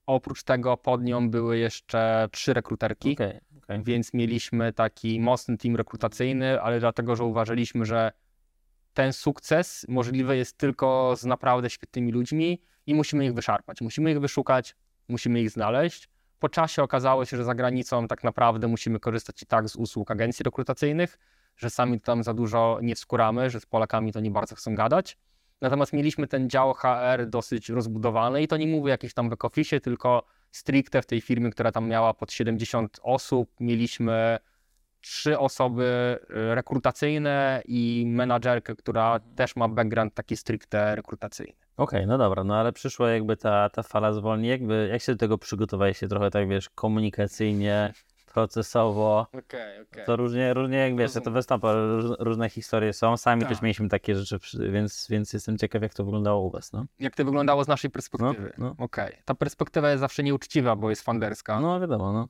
Oprócz 0.06 0.44
tego 0.44 0.78
pod 0.78 1.04
nią 1.04 1.30
były 1.30 1.58
jeszcze 1.58 2.28
trzy 2.32 2.54
rekruterki, 2.54 3.14
Okej, 3.14 3.40
okej. 3.58 3.84
więc 3.84 4.14
mieliśmy 4.14 4.74
taki 4.74 5.20
mocny 5.20 5.58
team 5.58 5.76
rekrutacyjny, 5.76 6.62
ale 6.62 6.80
dlatego, 6.80 7.16
że 7.16 7.24
uważaliśmy, 7.24 7.86
że 7.86 8.12
ten 8.94 9.14
sukces 9.14 9.86
możliwy 9.90 10.38
jest 10.38 10.58
tylko 10.58 11.16
z 11.18 11.26
naprawdę 11.26 11.70
świetnymi 11.70 12.12
ludźmi 12.12 12.62
i 12.88 12.96
musimy 12.96 13.26
ich 13.26 13.34
wyszarpać. 13.34 13.82
Musimy 13.82 14.12
ich 14.12 14.20
wyszukać, 14.20 14.76
musimy 15.08 15.42
ich 15.42 15.50
znaleźć. 15.50 16.10
Po 16.40 16.50
czasie 16.50 16.84
okazało 16.84 17.26
się, 17.26 17.38
że 17.38 17.44
za 17.44 17.56
granicą 17.56 18.08
tak 18.08 18.24
naprawdę 18.24 18.68
musimy 18.68 19.00
korzystać 19.00 19.42
i 19.42 19.46
tak 19.46 19.70
z 19.70 19.76
usług 19.76 20.12
agencji 20.12 20.44
rekrutacyjnych, 20.44 21.20
że 21.58 21.70
sami 21.70 22.02
tam 22.02 22.24
za 22.24 22.34
dużo 22.34 22.80
nie 22.82 22.96
wskuramy, 22.96 23.50
że 23.50 23.60
z 23.60 23.66
Polakami 23.66 24.14
to 24.14 24.20
nie 24.20 24.32
bardzo 24.32 24.56
chcą 24.56 24.76
gadać. 24.76 25.18
Natomiast 25.62 25.94
mieliśmy 25.94 26.28
ten 26.28 26.50
dział 26.50 26.74
HR 26.74 27.26
dosyć 27.28 27.70
rozbudowany 27.70 28.42
i 28.42 28.48
to 28.48 28.58
nie 28.58 28.68
mówię 28.68 28.92
jakieś 28.92 29.14
tam 29.14 29.30
back 29.30 29.46
office, 29.46 29.80
tylko 29.80 30.24
stricte 30.52 31.02
w 31.02 31.06
tej 31.06 31.22
firmie, 31.22 31.50
która 31.50 31.72
tam 31.72 31.88
miała 31.88 32.14
pod 32.14 32.32
70 32.32 33.00
osób, 33.04 33.52
mieliśmy 33.60 34.40
trzy 35.02 35.40
osoby 35.40 36.20
y, 36.24 36.56
rekrutacyjne 36.56 37.62
i 37.66 38.06
menadżerkę, 38.08 38.76
która 38.76 39.20
też 39.36 39.56
ma 39.56 39.68
background 39.68 40.14
taki 40.14 40.38
stricte 40.38 40.96
rekrutacyjny. 40.96 41.54
Okej, 41.80 42.08
no 42.08 42.18
dobra, 42.18 42.44
no 42.44 42.56
ale 42.56 42.72
przyszła 42.72 43.10
jakby 43.12 43.38
ta, 43.38 43.70
ta 43.70 43.84
fala 43.84 44.14
zwolnień, 44.14 44.50
jakby 44.50 44.90
jak 44.92 45.02
się 45.02 45.12
do 45.12 45.18
tego 45.18 45.38
przygotowaliście 45.38 46.08
trochę 46.08 46.32
tak, 46.32 46.50
wiesz, 46.50 46.70
komunikacyjnie, 46.70 47.94
procesowo, 48.34 49.28
Okej, 49.34 49.82
okej. 49.82 50.06
to 50.06 50.16
różnie, 50.16 50.54
różnie 50.54 50.78
jak 50.78 50.98
wiesz, 50.98 51.12
to 51.24 51.32
występuje, 51.32 51.74
róż, 51.74 52.06
różne 52.20 52.50
historie 52.50 52.94
są, 52.94 53.18
sami 53.18 53.42
Tak. 53.42 53.50
też 53.50 53.62
mieliśmy 53.62 53.90
takie 53.90 54.16
rzeczy, 54.16 54.40
więc, 54.72 55.08
więc 55.10 55.34
jestem 55.34 55.58
ciekaw 55.58 55.82
jak 55.82 55.94
to 55.94 56.04
wyglądało 56.04 56.42
u 56.42 56.50
was, 56.50 56.74
no. 56.74 56.86
Jak 57.00 57.16
to 57.16 57.26
wyglądało 57.26 57.64
z 57.64 57.68
naszej 57.68 57.90
No, 57.90 57.94
perspektywy? 57.94 58.54
no. 58.58 58.76
Okej. 58.78 59.16
Ta 59.26 59.36
perspektywa 59.36 59.90
jest 59.90 60.00
zawsze 60.00 60.24
nieuczciwa, 60.24 60.76
bo 60.76 60.90
jest 60.90 61.02
funderska. 61.02 61.60
no 61.60 61.80
wiadomo, 61.80 62.14
no. 62.14 62.28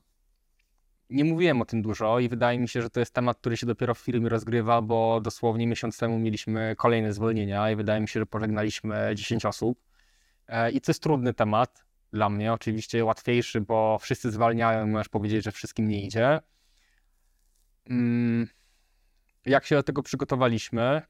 Nie 1.10 1.24
mówiłem 1.24 1.62
o 1.62 1.64
tym 1.64 1.82
dużo 1.82 2.18
i 2.18 2.28
wydaje 2.28 2.58
mi 2.58 2.68
się, 2.68 2.82
że 2.82 2.90
to 2.90 3.00
jest 3.00 3.14
temat, 3.14 3.38
który 3.38 3.56
się 3.56 3.66
dopiero 3.66 3.94
w 3.94 3.98
firmie 3.98 4.28
rozgrywa, 4.28 4.82
bo 4.82 5.20
dosłownie 5.20 5.66
miesiąc 5.66 5.98
temu 5.98 6.18
mieliśmy 6.18 6.74
kolejne 6.78 7.12
zwolnienia 7.12 7.70
i 7.70 7.76
wydaje 7.76 8.00
mi 8.00 8.08
się, 8.08 8.20
że 8.20 8.26
pożegnaliśmy 8.26 9.12
10 9.14 9.44
osób. 9.46 9.80
E, 10.48 10.70
I 10.70 10.80
to 10.80 10.90
jest 10.90 11.02
trudny 11.02 11.34
temat 11.34 11.84
dla 12.12 12.28
mnie, 12.30 12.52
oczywiście 12.52 13.04
łatwiejszy, 13.04 13.60
bo 13.60 13.98
wszyscy 14.00 14.30
zwalniają 14.30 14.86
możesz 14.86 15.08
powiedzieć, 15.08 15.44
że 15.44 15.52
wszystkim 15.52 15.88
nie 15.88 16.04
idzie. 16.04 16.40
Mm, 17.90 18.48
Jak 19.46 19.64
się 19.66 19.74
do 19.76 19.82
tego 19.82 20.02
przygotowaliśmy? 20.02 21.02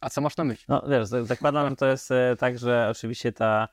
A 0.00 0.10
co 0.10 0.20
masz 0.20 0.36
na 0.36 0.44
myśli? 0.44 0.64
No 0.68 0.82
wiesz, 0.88 1.06
za- 1.06 1.24
zakładam, 1.24 1.70
że 1.70 1.76
to 1.76 1.86
jest 1.86 2.10
e, 2.10 2.36
tak, 2.38 2.58
że 2.58 2.88
oczywiście 2.90 3.32
ta, 3.32 3.68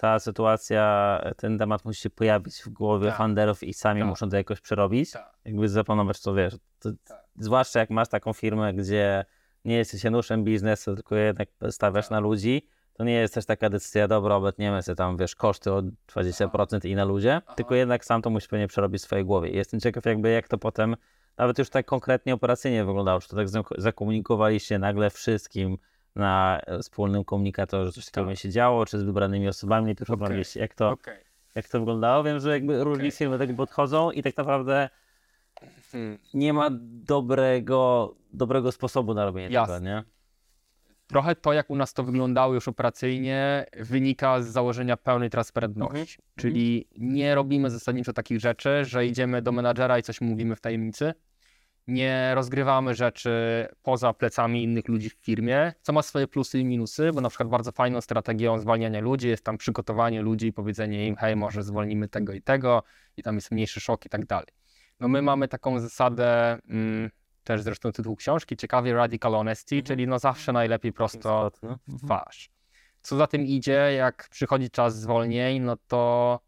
ta 0.00 0.18
sytuacja, 0.18 1.18
e, 1.22 1.34
ten 1.34 1.58
temat 1.58 1.84
musi 1.84 2.00
się 2.02 2.10
pojawić 2.10 2.62
w 2.62 2.68
głowie 2.68 3.08
Tak. 3.08 3.16
funderów 3.16 3.62
i 3.62 3.74
sami 3.74 4.00
Tak. 4.00 4.08
muszą 4.08 4.28
to 4.30 4.36
jakoś 4.36 4.60
przerobić. 4.60 5.10
Tak. 5.10 5.34
Jakby 5.44 5.68
zaplanować 5.68 6.22
to, 6.22 6.34
wiesz, 6.34 6.54
to, 6.80 6.90
Tak. 7.08 7.24
zwłaszcza 7.36 7.80
jak 7.80 7.90
masz 7.90 8.08
taką 8.08 8.32
firmę, 8.32 8.74
gdzie 8.74 9.24
nie 9.64 9.76
jesteś 9.76 10.04
januszem 10.04 10.44
biznesu, 10.44 10.94
tylko 10.94 11.14
jednak 11.14 11.48
stawiasz 11.70 12.10
na 12.10 12.20
ludzi, 12.20 12.68
to 12.92 13.04
nie 13.04 13.12
jest 13.12 13.34
też 13.34 13.46
taka 13.46 13.70
decyzja, 13.70 14.08
dobra, 14.08 14.34
obetniemy 14.34 14.82
sobie 14.82 14.96
tam, 14.96 15.16
wiesz, 15.16 15.34
koszty 15.34 15.72
o 15.72 15.82
20% 16.06 16.84
i 16.84 16.94
na 16.94 17.04
ludzie, 17.04 17.40
Aha. 17.46 17.54
tylko 17.54 17.74
jednak 17.74 18.04
sam 18.04 18.22
to 18.22 18.30
musisz 18.30 18.48
pewnie 18.48 18.68
przerobić 18.68 19.02
w 19.02 19.04
swojej 19.04 19.24
głowie. 19.24 19.50
Jestem 19.50 19.80
ciekaw 19.80 20.04
jakby 20.06 20.30
jak 20.30 20.48
to 20.48 20.58
potem, 20.58 20.96
nawet 21.38 21.58
już 21.58 21.70
tak 21.70 21.86
konkretnie 21.86 22.34
operacyjnie 22.34 22.84
wyglądało, 22.84 23.20
czy 23.20 23.28
to 23.28 23.36
tak 23.36 23.48
zak- 23.48 23.74
zakomunikowaliście 23.80 24.78
nagle 24.78 25.10
wszystkim 25.10 25.78
na 26.18 26.60
e, 26.66 26.78
wspólnym 26.78 27.24
komunikatorze, 27.24 27.92
coś 27.92 28.04
takiego 28.04 28.20
Tak. 28.20 28.26
będzie 28.26 28.42
się 28.42 28.50
działo, 28.50 28.86
czy 28.86 28.98
z 28.98 29.02
wybranymi 29.02 29.48
osobami, 29.48 29.84
najpierw 29.86 30.10
okay. 30.10 30.42
jak 30.56 30.74
to, 30.74 30.90
Okej. 30.90 31.18
jak 31.54 31.68
to 31.68 31.78
wyglądało. 31.78 32.24
Wiem, 32.24 32.40
że 32.40 32.50
jakby 32.50 32.84
różni 32.84 33.02
Okej. 33.02 33.10
firmy 33.10 33.38
do 33.38 33.46
tego 33.46 33.56
podchodzą 33.56 34.10
i 34.10 34.22
tak 34.22 34.36
naprawdę 34.36 34.88
Hmm. 35.92 36.18
nie 36.34 36.52
ma 36.52 36.68
dobrego, 37.06 38.14
dobrego 38.32 38.72
sposobu 38.72 39.14
na 39.14 39.24
robienie 39.24 39.54
Jasne. 39.54 39.74
tego, 39.74 39.86
nie? 39.86 40.02
Trochę 41.06 41.34
to, 41.34 41.52
jak 41.52 41.70
u 41.70 41.76
nas 41.76 41.94
to 41.94 42.04
wyglądało 42.04 42.54
już 42.54 42.68
operacyjnie, 42.68 43.66
wynika 43.76 44.42
z 44.42 44.46
założenia 44.46 44.96
pełnej 44.96 45.30
transparentności. 45.30 45.98
Mhm. 45.98 46.16
Czyli 46.36 46.88
nie 46.98 47.34
robimy 47.34 47.70
zasadniczo 47.70 48.12
takich 48.12 48.40
rzeczy, 48.40 48.84
że 48.84 49.06
idziemy 49.06 49.42
do 49.42 49.52
menadżera 49.52 49.98
i 49.98 50.02
coś 50.02 50.20
mówimy 50.20 50.56
w 50.56 50.60
tajemnicy. 50.60 51.14
Nie 51.88 52.32
rozgrywamy 52.34 52.94
rzeczy 52.94 53.30
poza 53.82 54.12
plecami 54.12 54.64
innych 54.64 54.88
ludzi 54.88 55.10
w 55.10 55.14
firmie, 55.14 55.72
co 55.82 55.92
ma 55.92 56.02
swoje 56.02 56.26
plusy 56.28 56.58
i 56.58 56.64
minusy, 56.64 57.12
bo 57.12 57.20
na 57.20 57.28
przykład 57.28 57.48
bardzo 57.48 57.72
fajną 57.72 58.00
strategią 58.00 58.58
zwalniania 58.58 59.00
ludzi 59.00 59.28
jest 59.28 59.44
tam 59.44 59.58
przygotowanie 59.58 60.22
ludzi 60.22 60.46
i 60.46 60.52
powiedzenie 60.52 61.06
im, 61.06 61.16
hej, 61.16 61.36
może 61.36 61.62
zwolnimy 61.62 62.08
tego 62.08 62.32
i 62.32 62.42
tego, 62.42 62.82
i 63.16 63.22
tam 63.22 63.34
jest 63.34 63.50
mniejszy 63.50 63.80
szok 63.80 64.06
i 64.06 64.08
tak 64.08 64.26
dalej. 64.26 64.46
No 65.00 65.08
my 65.08 65.22
mamy 65.22 65.48
taką 65.48 65.80
zasadę, 65.80 66.58
mm, 66.68 67.10
też 67.44 67.62
zresztą 67.62 67.92
tytuł 67.92 68.16
książki, 68.16 68.56
ciekawie 68.56 68.94
Radical 68.94 69.32
Honesty, 69.32 69.74
Mhm. 69.74 69.86
czyli 69.86 70.06
no 70.06 70.18
zawsze 70.18 70.52
najlepiej 70.52 70.92
prosto 70.92 71.50
w 71.86 72.04
twarz. 72.04 72.50
Co 73.02 73.16
za 73.16 73.26
tym 73.26 73.42
idzie, 73.42 73.92
jak 73.96 74.28
przychodzi 74.30 74.70
czas 74.70 75.00
zwolnień, 75.00 75.62
no 75.62 75.76
to 75.86 76.40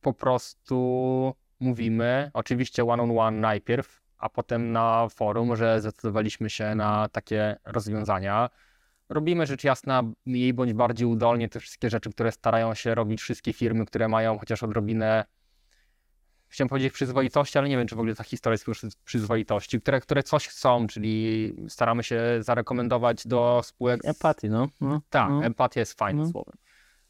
po 0.00 0.12
prostu 0.12 1.34
mówimy, 1.60 2.30
oczywiście 2.34 2.84
one 2.84 3.02
on 3.02 3.18
one 3.18 3.40
najpierw, 3.40 4.03
a 4.18 4.28
potem 4.28 4.72
na 4.72 5.08
forum, 5.08 5.56
że 5.56 5.80
zdecydowaliśmy 5.80 6.50
się 6.50 6.74
na 6.74 7.08
takie 7.08 7.56
rozwiązania. 7.64 8.50
Robimy 9.08 9.46
rzecz 9.46 9.64
jasna 9.64 10.02
mniej 10.26 10.54
bądź 10.54 10.72
bardziej 10.72 11.06
udolnie 11.06 11.48
te 11.48 11.60
wszystkie 11.60 11.90
rzeczy, 11.90 12.10
które 12.10 12.32
starają 12.32 12.74
się 12.74 12.94
robić 12.94 13.20
wszystkie 13.20 13.52
firmy, 13.52 13.86
które 13.86 14.08
mają 14.08 14.38
chociaż 14.38 14.62
odrobinę 14.62 15.24
chciałem 16.48 16.68
powiedzieć 16.68 16.92
przyzwoitości, 16.92 17.58
ale 17.58 17.68
nie 17.68 17.76
wiem, 17.76 17.86
czy 17.86 17.96
w 17.96 17.98
ogóle 17.98 18.14
ta 18.14 18.24
historia 18.24 18.54
jest 18.54 18.64
przy- 18.64 18.88
przyzwoitości, 19.04 19.80
które, 19.80 20.00
które 20.00 20.22
coś 20.22 20.48
chcą, 20.48 20.86
czyli 20.86 21.54
staramy 21.68 22.02
się 22.02 22.20
zarekomendować 22.40 23.26
do 23.26 23.60
spółek 23.64 24.02
z 24.02 24.08
Empatii, 24.08 24.48
no. 24.50 24.68
no. 24.80 25.00
tak, 25.10 25.30
no. 25.30 25.44
empatia 25.44 25.80
jest 25.80 25.98
fajnym 25.98 26.24
No. 26.24 26.30
słowem. 26.30 26.54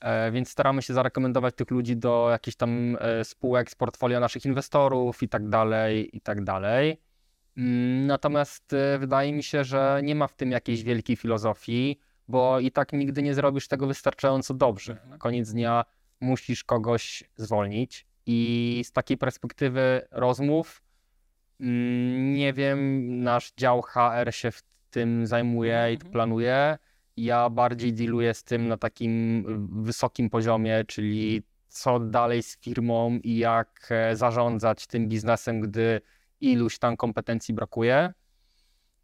E, 0.04 0.30
więc 0.32 0.50
staramy 0.50 0.82
się 0.82 0.94
zarekomendować 0.94 1.54
tych 1.54 1.70
ludzi 1.70 1.96
do 1.96 2.28
jakichś 2.30 2.56
tam 2.56 2.96
e, 3.00 3.24
spółek 3.24 3.70
z 3.70 3.74
portfolio 3.74 4.20
naszych 4.20 4.44
inwestorów 4.44 5.22
i 5.22 5.28
tak 5.28 5.48
dalej, 5.48 6.16
i 6.16 6.20
tak 6.20 6.44
dalej. 6.44 7.00
Mm, 7.56 8.06
Natomiast 8.06 8.72
e, 8.72 8.98
wydaje 8.98 9.32
mi 9.32 9.42
się, 9.42 9.64
że 9.64 10.00
nie 10.02 10.14
ma 10.14 10.26
w 10.26 10.34
tym 10.34 10.50
jakiejś 10.50 10.82
wielkiej 10.82 11.16
filozofii, 11.16 11.98
bo 12.28 12.60
i 12.60 12.70
tak 12.70 12.92
nigdy 12.92 13.22
nie 13.22 13.34
zrobisz 13.34 13.68
tego 13.68 13.86
wystarczająco 13.86 14.54
dobrze. 14.54 14.96
Na 15.10 15.18
koniec 15.18 15.52
dnia 15.52 15.84
musisz 16.20 16.64
kogoś 16.64 17.24
zwolnić 17.36 18.06
i 18.26 18.82
z 18.84 18.92
takiej 18.92 19.16
perspektywy 19.18 20.06
rozmów, 20.10 20.82
mm, 21.60 22.34
nie 22.34 22.52
wiem, 22.52 23.08
nasz 23.22 23.52
dział 23.56 23.82
HR 23.82 24.32
się 24.34 24.50
w 24.50 24.62
tym 24.90 25.26
zajmuje 25.26 25.86
i 25.90 25.94
Mhm. 25.94 26.12
planuje. 26.12 26.78
Ja 27.16 27.50
bardziej 27.50 27.92
dealuję 27.92 28.34
z 28.34 28.44
tym 28.44 28.68
na 28.68 28.76
takim 28.76 29.44
wysokim 29.84 30.30
poziomie, 30.30 30.84
czyli 30.84 31.42
co 31.68 32.00
dalej 32.00 32.42
z 32.42 32.58
firmą 32.58 33.18
i 33.22 33.36
jak 33.38 33.88
e, 33.90 34.16
zarządzać 34.16 34.86
tym 34.86 35.08
biznesem, 35.08 35.60
gdy 35.60 36.00
iluś 36.40 36.78
tam 36.78 36.96
kompetencji 36.96 37.54
brakuje. 37.54 38.12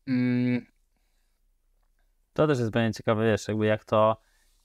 Mm, 0.09 0.67
To 2.33 2.47
też 2.47 2.59
jest 2.59 2.71
będzie 2.71 2.97
ciekawe, 2.97 3.25
wiesz, 3.25 3.49
jakby 3.49 3.67
jak 3.67 3.85
to, 3.85 4.17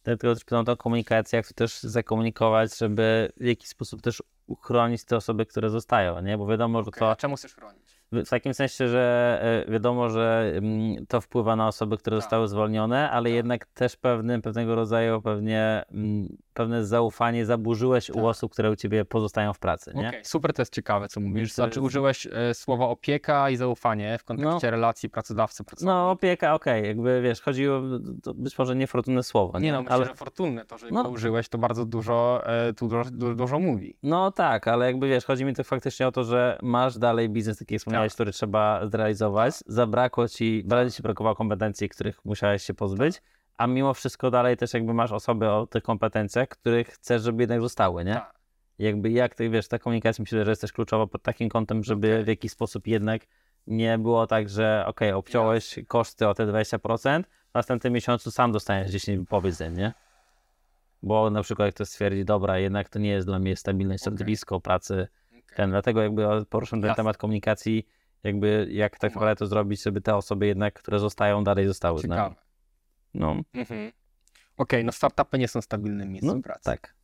dlatego 0.03 0.33
też 0.35 0.43
pytam 0.43 0.65
o 0.67 0.77
komunikację, 0.77 1.37
jak 1.37 1.47
to 1.47 1.53
też 1.53 1.79
zakomunikować, 1.79 2.77
żeby 2.77 3.31
w 3.37 3.45
jakiś 3.45 3.69
sposób 3.69 4.01
też 4.01 4.23
uchronić 4.47 5.05
te 5.05 5.15
osoby, 5.15 5.45
które 5.45 5.69
zostają, 5.69 6.21
nie? 6.21 6.37
Bo 6.37 6.47
wiadomo, 6.47 6.83
że 6.83 6.89
okej, 6.89 6.99
to 6.99 7.11
a 7.11 7.15
czemu 7.15 7.35
chcesz 7.35 7.55
chronić? 7.55 7.84
W 8.11 8.29
takim 8.29 8.53
sensie, 8.53 8.87
że 8.87 9.39
e, 9.67 9.71
wiadomo, 9.71 10.09
że 10.09 10.51
mm, 10.55 11.05
to 11.07 11.21
wpływa 11.21 11.55
na 11.55 11.67
osoby, 11.67 11.97
które 11.97 12.15
Tak. 12.17 12.21
zostały 12.23 12.47
zwolnione, 12.47 13.11
ale 13.11 13.29
Tak. 13.29 13.35
jednak 13.35 13.65
też 13.65 13.95
pewnym, 13.95 14.41
pewnego 14.41 14.75
rodzaju 14.75 15.21
pewnie 15.21 15.83
mm, 15.91 16.37
pewne 16.53 16.85
zaufanie 16.85 17.45
zaburzyłeś 17.45 18.07
Tak. 18.07 18.15
u 18.15 18.27
osób, 18.27 18.51
które 18.51 18.71
u 18.71 18.75
ciebie 18.75 19.05
pozostają 19.05 19.53
w 19.53 19.59
pracy, 19.59 19.91
nie? 19.95 20.07
Okej, 20.09 20.25
super, 20.25 20.53
to 20.53 20.61
jest 20.61 20.73
ciekawe, 20.73 21.07
co 21.07 21.19
mówisz. 21.19 21.49
To 21.49 21.55
Znaczy, 21.55 21.81
użyłeś 21.81 22.27
e, 22.31 22.53
słowa 22.53 22.85
opieka 22.87 23.49
i 23.49 23.55
zaufanie 23.55 24.17
w 24.17 24.23
kontekście 24.23 24.71
relacji 24.71 25.09
pracodawcy-pracownika. 25.09 25.85
No 25.93 26.11
opieka, 26.11 26.53
okej, 26.53 26.87
jakby 26.87 27.21
wiesz, 27.21 27.41
chodzi 27.41 27.69
o 27.69 27.81
to 28.23 28.33
być 28.33 28.57
może 28.57 28.75
niefortunne 28.75 29.23
słowo, 29.23 29.59
nie? 29.59 29.65
Nie 29.65 29.71
no, 29.71 29.81
myślę, 29.81 29.95
ale, 29.95 30.05
że 30.05 30.15
fortunne 30.15 30.65
to, 30.65 30.77
że 30.77 30.87
No. 30.91 31.09
użyłeś, 31.09 31.49
to 31.49 31.57
bardzo 31.57 31.85
dużo, 31.85 32.41
e, 32.45 32.73
tu 32.73 32.87
dużo, 32.87 33.11
du- 33.11 33.35
dużo 33.35 33.59
mówi. 33.59 33.97
No 34.03 34.31
tak, 34.31 34.67
ale 34.67 34.85
jakby 34.85 35.09
wiesz, 35.09 35.25
chodzi 35.25 35.45
mi 35.45 35.53
to 35.53 35.63
faktycznie 35.63 36.07
o 36.07 36.11
to, 36.11 36.23
że 36.23 36.59
masz 36.61 36.97
dalej 36.97 37.29
biznes, 37.29 37.57
taki 37.57 37.73
jak 37.73 37.81
Tak. 38.03 38.13
który 38.13 38.31
trzeba 38.31 38.87
zrealizować. 38.87 39.55
Zabrakło 39.67 40.27
ci, 40.27 40.63
bardziej 40.65 40.91
ci 40.91 41.03
brakowało 41.03 41.35
kompetencji, 41.35 41.89
których 41.89 42.25
musiałeś 42.25 42.63
się 42.63 42.73
pozbyć, 42.73 43.21
a 43.57 43.67
mimo 43.67 43.93
wszystko 43.93 44.31
dalej 44.31 44.57
też 44.57 44.73
jakby 44.73 44.93
masz 44.93 45.11
osoby 45.11 45.49
o 45.49 45.67
tych 45.67 45.83
kompetencjach, 45.83 46.49
których 46.49 46.87
chcesz, 46.87 47.21
żeby 47.21 47.43
jednak 47.43 47.61
zostały, 47.61 48.05
nie? 48.05 48.13
Tak. 48.13 48.35
Jakby 48.79 49.11
jak 49.11 49.35
ty 49.35 49.49
wiesz, 49.49 49.67
ta 49.67 49.79
komunikacja 49.79 50.21
myślę, 50.21 50.45
że 50.45 50.51
jest 50.51 50.61
też 50.61 50.73
kluczowa 50.73 51.07
pod 51.07 51.23
takim 51.23 51.49
kątem, 51.49 51.83
żeby 51.83 52.23
w 52.23 52.27
jakiś 52.27 52.51
sposób 52.51 52.87
jednak 52.87 53.21
nie 53.67 53.97
było 53.97 54.27
tak, 54.27 54.49
że 54.49 54.83
okej, 54.87 55.11
obciąłeś 55.11 55.79
koszty 55.87 56.27
o 56.27 56.33
te 56.33 56.47
20%, 56.47 57.23
w 57.23 57.53
następnym 57.53 57.93
miesiącu 57.93 58.31
sam 58.31 58.51
dostaniesz 58.51 58.91
10 58.91 59.19
wypowiedzeń, 59.19 59.77
nie? 59.77 59.93
Bo 61.03 61.29
na 61.29 61.41
przykład 61.43 61.65
jak 61.65 61.75
ktoś 61.75 61.87
stwierdzi, 61.87 62.25
dobra, 62.25 62.59
jednak 62.59 62.89
to 62.89 62.99
nie 62.99 63.09
jest 63.09 63.27
dla 63.27 63.39
mnie 63.39 63.55
stabilne 63.55 63.97
środowisko 63.97 64.61
pracy, 64.61 65.07
ten, 65.55 65.69
dlatego 65.69 66.01
jakby 66.01 66.45
poruszam 66.49 66.81
ten 66.81 66.87
Jasne. 66.87 66.95
temat 67.03 67.17
komunikacji, 67.17 67.87
jakby 68.23 68.67
jak 68.71 68.99
tak 68.99 69.13
naprawdę 69.13 69.35
to 69.35 69.47
zrobić, 69.47 69.83
żeby 69.83 70.01
te 70.01 70.15
osoby 70.15 70.47
jednak, 70.47 70.73
które 70.73 70.99
zostają, 70.99 71.43
dalej 71.43 71.67
zostały 71.67 71.99
z 71.99 72.03
nami. 72.03 72.21
Ciekawe. 72.21 72.45
No, 73.13 73.35
Mhm. 73.53 73.91
Okej, 74.57 74.83
no 74.85 74.91
startupy 74.91 75.37
nie 75.39 75.47
są 75.47 75.61
stabilnym 75.61 76.11
miejscem 76.11 76.35
no 76.37 76.41
pracy. 76.43 76.63
tak. 76.63 76.95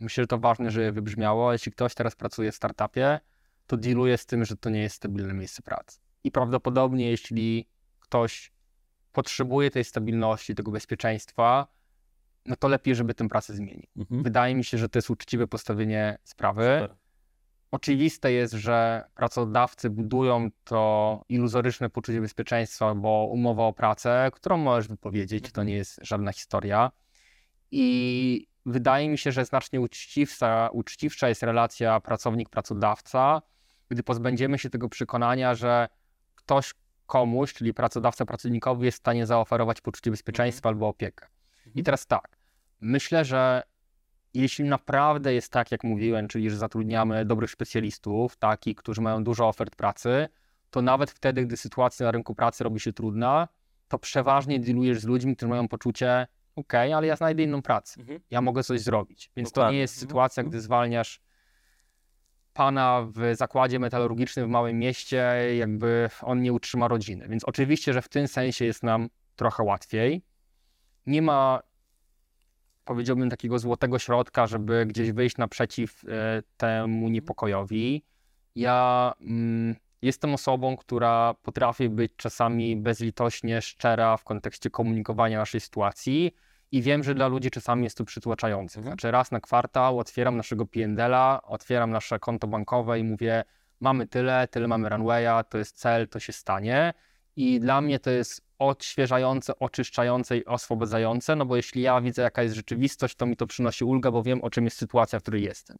Myślę, 0.00 0.22
że 0.22 0.26
to 0.28 0.38
ważne, 0.38 0.70
żeby 0.70 0.92
wybrzmiało. 0.92 1.52
Jeśli 1.52 1.72
ktoś 1.72 1.94
teraz 1.94 2.16
pracuje 2.16 2.52
w 2.52 2.54
startupie, 2.54 3.20
to 3.66 3.76
dealuje 3.76 4.18
z 4.18 4.26
tym, 4.26 4.44
że 4.44 4.56
to 4.56 4.70
nie 4.70 4.80
jest 4.82 4.96
stabilne 4.96 5.34
miejsce 5.34 5.62
pracy. 5.62 5.98
I 6.24 6.30
prawdopodobnie, 6.30 7.10
jeśli 7.10 7.68
ktoś 8.00 8.52
potrzebuje 9.12 9.70
tej 9.70 9.84
stabilności, 9.84 10.54
tego 10.54 10.70
bezpieczeństwa, 10.70 11.66
no 12.46 12.56
to 12.56 12.68
lepiej, 12.68 12.94
żeby 12.94 13.14
tę 13.14 13.28
pracę 13.28 13.54
zmienił. 13.54 13.86
Mhm. 13.96 14.22
Wydaje 14.22 14.54
mi 14.54 14.64
się, 14.64 14.78
że 14.78 14.88
to 14.88 14.98
jest 14.98 15.10
uczciwe 15.10 15.46
postawienie 15.46 16.18
sprawy. 16.24 16.78
Super. 16.82 16.96
Oczywiste 17.74 18.32
jest, 18.32 18.54
że 18.54 19.04
pracodawcy 19.14 19.90
budują 19.90 20.50
to 20.64 21.22
iluzoryczne 21.28 21.90
poczucie 21.90 22.20
bezpieczeństwa, 22.20 22.94
bo 22.94 23.28
umowa 23.32 23.62
o 23.64 23.72
pracę, 23.72 24.30
którą 24.32 24.56
możesz 24.56 24.88
wypowiedzieć, 24.88 25.52
to 25.52 25.62
nie 25.62 25.74
jest 25.74 26.00
żadna 26.02 26.32
historia. 26.32 26.90
I 27.70 28.46
wydaje 28.66 29.08
mi 29.08 29.18
się, 29.18 29.32
że 29.32 29.44
znacznie 29.44 29.80
uczciwsza, 29.80 30.68
uczciwsza 30.72 31.28
jest 31.28 31.42
relacja 31.42 32.00
pracownik-pracodawca, 32.00 33.42
gdy 33.88 34.02
pozbędziemy 34.02 34.58
się 34.58 34.70
tego 34.70 34.88
przekonania, 34.88 35.54
że 35.54 35.88
ktoś 36.34 36.74
komuś, 37.06 37.52
czyli 37.54 37.74
pracodawca 37.74 38.24
pracownikowi, 38.24 38.84
jest 38.84 38.98
w 38.98 39.00
stanie 39.00 39.26
zaoferować 39.26 39.80
poczucie 39.80 40.10
bezpieczeństwa 40.10 40.68
albo 40.68 40.88
opiekę. 40.88 41.26
I 41.66 41.68
Mhm. 41.68 41.84
teraz 41.84 42.06
tak, 42.06 42.36
myślę, 42.80 43.24
że 43.24 43.62
jeśli 44.34 44.64
naprawdę 44.64 45.34
jest 45.34 45.52
tak, 45.52 45.72
jak 45.72 45.84
mówiłem, 45.84 46.28
czyli 46.28 46.50
że 46.50 46.56
zatrudniamy 46.56 47.24
dobrych 47.24 47.50
specjalistów, 47.50 48.36
takich, 48.36 48.76
którzy 48.76 49.00
mają 49.00 49.24
dużo 49.24 49.48
ofert 49.48 49.76
pracy, 49.76 50.28
to 50.70 50.82
nawet 50.82 51.10
wtedy, 51.10 51.46
gdy 51.46 51.56
sytuacja 51.56 52.06
na 52.06 52.12
rynku 52.12 52.34
pracy 52.34 52.64
robi 52.64 52.80
się 52.80 52.92
trudna, 52.92 53.48
to 53.88 53.98
przeważnie 53.98 54.60
dealujesz 54.60 55.00
z 55.00 55.04
ludźmi, 55.04 55.36
którzy 55.36 55.50
mają 55.50 55.68
poczucie, 55.68 56.26
okej, 56.56 56.92
ale 56.92 57.06
ja 57.06 57.16
znajdę 57.16 57.42
inną 57.42 57.62
pracę, 57.62 58.00
Mhm. 58.00 58.20
ja 58.30 58.40
mogę 58.40 58.62
coś 58.62 58.80
zrobić. 58.80 59.30
Więc 59.36 59.52
to 59.52 59.54
Dokładnie. 59.54 59.76
nie 59.76 59.80
jest 59.80 59.94
Mhm. 59.94 60.08
sytuacja, 60.08 60.42
gdy 60.42 60.60
zwalniasz 60.60 61.20
pana 62.52 63.06
w 63.14 63.36
zakładzie 63.36 63.78
metalurgicznym 63.78 64.46
w 64.46 64.48
małym 64.50 64.78
mieście, 64.78 65.34
jakby 65.56 66.10
on 66.22 66.42
nie 66.42 66.52
utrzyma 66.52 66.88
rodziny. 66.88 67.28
Więc 67.28 67.44
oczywiście, 67.44 67.92
że 67.92 68.02
w 68.02 68.08
tym 68.08 68.28
sensie 68.28 68.64
jest 68.64 68.82
nam 68.82 69.08
trochę 69.36 69.62
łatwiej. 69.62 70.22
Nie 71.06 71.22
ma, 71.22 71.60
powiedziałbym, 72.84 73.30
takiego 73.30 73.58
złotego 73.58 73.98
środka, 73.98 74.46
żeby 74.46 74.86
gdzieś 74.86 75.12
wyjść 75.12 75.36
naprzeciw 75.36 76.04
e, 76.04 76.42
temu 76.56 77.08
niepokojowi. 77.08 78.04
Ja 78.54 79.12
mm, 79.20 79.76
jestem 80.02 80.34
osobą, 80.34 80.76
która 80.76 81.34
potrafi 81.42 81.88
być 81.88 82.12
czasami 82.16 82.76
bezlitośnie 82.76 83.62
szczera 83.62 84.16
w 84.16 84.24
kontekście 84.24 84.70
komunikowania 84.70 85.38
naszej 85.38 85.60
sytuacji 85.60 86.34
i 86.72 86.82
wiem, 86.82 87.04
że 87.04 87.14
dla 87.14 87.28
ludzi 87.28 87.50
czasami 87.50 87.84
jest 87.84 87.96
to 87.96 88.04
przytłaczające. 88.04 88.78
Mhm. 88.78 88.92
Znaczy 88.92 89.10
raz 89.10 89.30
na 89.30 89.40
kwartał 89.40 89.98
otwieram 89.98 90.36
naszego 90.36 90.66
P&L-a, 90.66 91.42
otwieram 91.42 91.90
nasze 91.90 92.18
konto 92.18 92.46
bankowe 92.46 93.00
i 93.00 93.04
mówię, 93.04 93.44
mamy 93.80 94.06
tyle, 94.06 94.48
tyle 94.48 94.68
mamy 94.68 94.88
runwaya, 94.88 95.44
to 95.48 95.58
jest 95.58 95.76
cel, 95.78 96.08
to 96.08 96.20
się 96.20 96.32
stanie. 96.32 96.94
I 97.36 97.60
dla 97.60 97.80
mnie 97.80 97.98
to 97.98 98.10
jest 98.10 98.43
odświeżające, 98.58 99.58
oczyszczające 99.58 100.38
i 100.38 100.44
oswobodzające, 100.44 101.36
no 101.36 101.46
bo 101.46 101.56
jeśli 101.56 101.82
ja 101.82 102.00
widzę, 102.00 102.22
jaka 102.22 102.42
jest 102.42 102.54
rzeczywistość, 102.54 103.16
to 103.16 103.26
mi 103.26 103.36
to 103.36 103.46
przynosi 103.46 103.84
ulgę, 103.84 104.12
bo 104.12 104.22
wiem, 104.22 104.42
o 104.42 104.50
czym 104.50 104.64
jest 104.64 104.76
sytuacja, 104.76 105.18
w 105.18 105.22
której 105.22 105.42
jestem. 105.42 105.76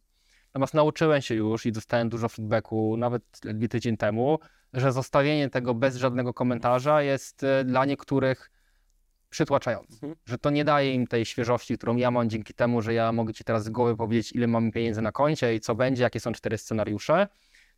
Natomiast 0.47 0.73
nauczyłem 0.73 1.21
się 1.21 1.35
już 1.35 1.65
i 1.65 1.71
dostałem 1.71 2.09
dużo 2.09 2.29
feedbacku, 2.29 2.97
nawet 2.97 3.23
ledwie 3.45 3.67
tydzień 3.67 3.97
temu, 3.97 4.39
że 4.73 4.91
zostawienie 4.91 5.49
tego 5.49 5.73
bez 5.73 5.95
żadnego 5.95 6.33
komentarza 6.33 7.01
jest 7.01 7.43
e, 7.43 7.63
dla 7.63 7.85
niektórych 7.85 8.51
przytłaczające. 9.29 9.93
Mhm. 9.93 10.15
Że 10.25 10.37
to 10.37 10.49
nie 10.49 10.65
daje 10.65 10.93
im 10.93 11.07
tej 11.07 11.25
świeżości, 11.25 11.77
którą 11.77 11.95
ja 11.95 12.11
mam 12.11 12.29
dzięki 12.29 12.53
temu, 12.53 12.81
że 12.81 12.93
ja 12.93 13.11
mogę 13.11 13.33
ci 13.33 13.43
teraz 13.43 13.63
z 13.63 13.69
głowy 13.69 13.97
powiedzieć, 13.97 14.31
ile 14.31 14.47
mam 14.47 14.71
pieniędzy 14.71 15.01
na 15.01 15.11
koncie 15.11 15.55
i 15.55 15.59
co 15.59 15.75
będzie, 15.75 16.03
jakie 16.03 16.19
są 16.19 16.31
cztery 16.31 16.57
scenariusze. 16.57 17.27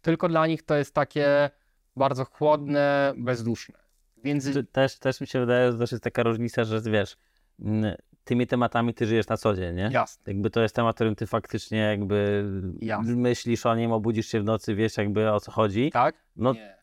Tylko 0.02 0.30
dla 0.30 0.48
nich 0.48 0.64
to 0.64 0.76
jest 0.76 0.94
takie 0.94 1.50
bardzo 1.96 2.26
chłodne, 2.26 3.14
bezduszne. 3.18 3.87
Więc 4.24 4.50
Też, 4.72 5.00
też 5.00 5.22
mi 5.22 5.28
się 5.28 5.40
wydaje, 5.40 5.72
że 5.72 5.78
też 5.78 5.92
jest 5.92 6.04
taka 6.04 6.24
różnica, 6.24 6.64
że 6.64 6.82
wiesz, 6.82 7.18
mm, 7.60 7.96
tymi 8.24 8.48
tematami 8.48 8.94
ty 8.94 9.06
żyjesz 9.06 9.28
na 9.28 9.38
co 9.38 9.54
dzień, 9.56 9.76
nie? 9.76 9.90
jasne. 9.94 10.24
Jakby 10.34 10.50
to 10.50 10.62
jest 10.62 10.76
temat, 10.76 10.96
którym 10.96 11.16
ty 11.16 11.28
faktycznie 11.28 11.78
jakby 11.80 12.46
Jasne. 12.82 13.16
myślisz 13.16 13.66
o 13.66 13.76
nim, 13.76 13.92
obudzisz 13.92 14.28
się 14.28 14.42
w 14.42 14.44
nocy, 14.44 14.76
wiesz 14.76 14.98
jakby 14.98 15.32
o 15.32 15.40
co 15.40 15.52
chodzi. 15.52 15.92
Tak? 15.92 16.16
No 16.36 16.54
Nie. 16.54 16.78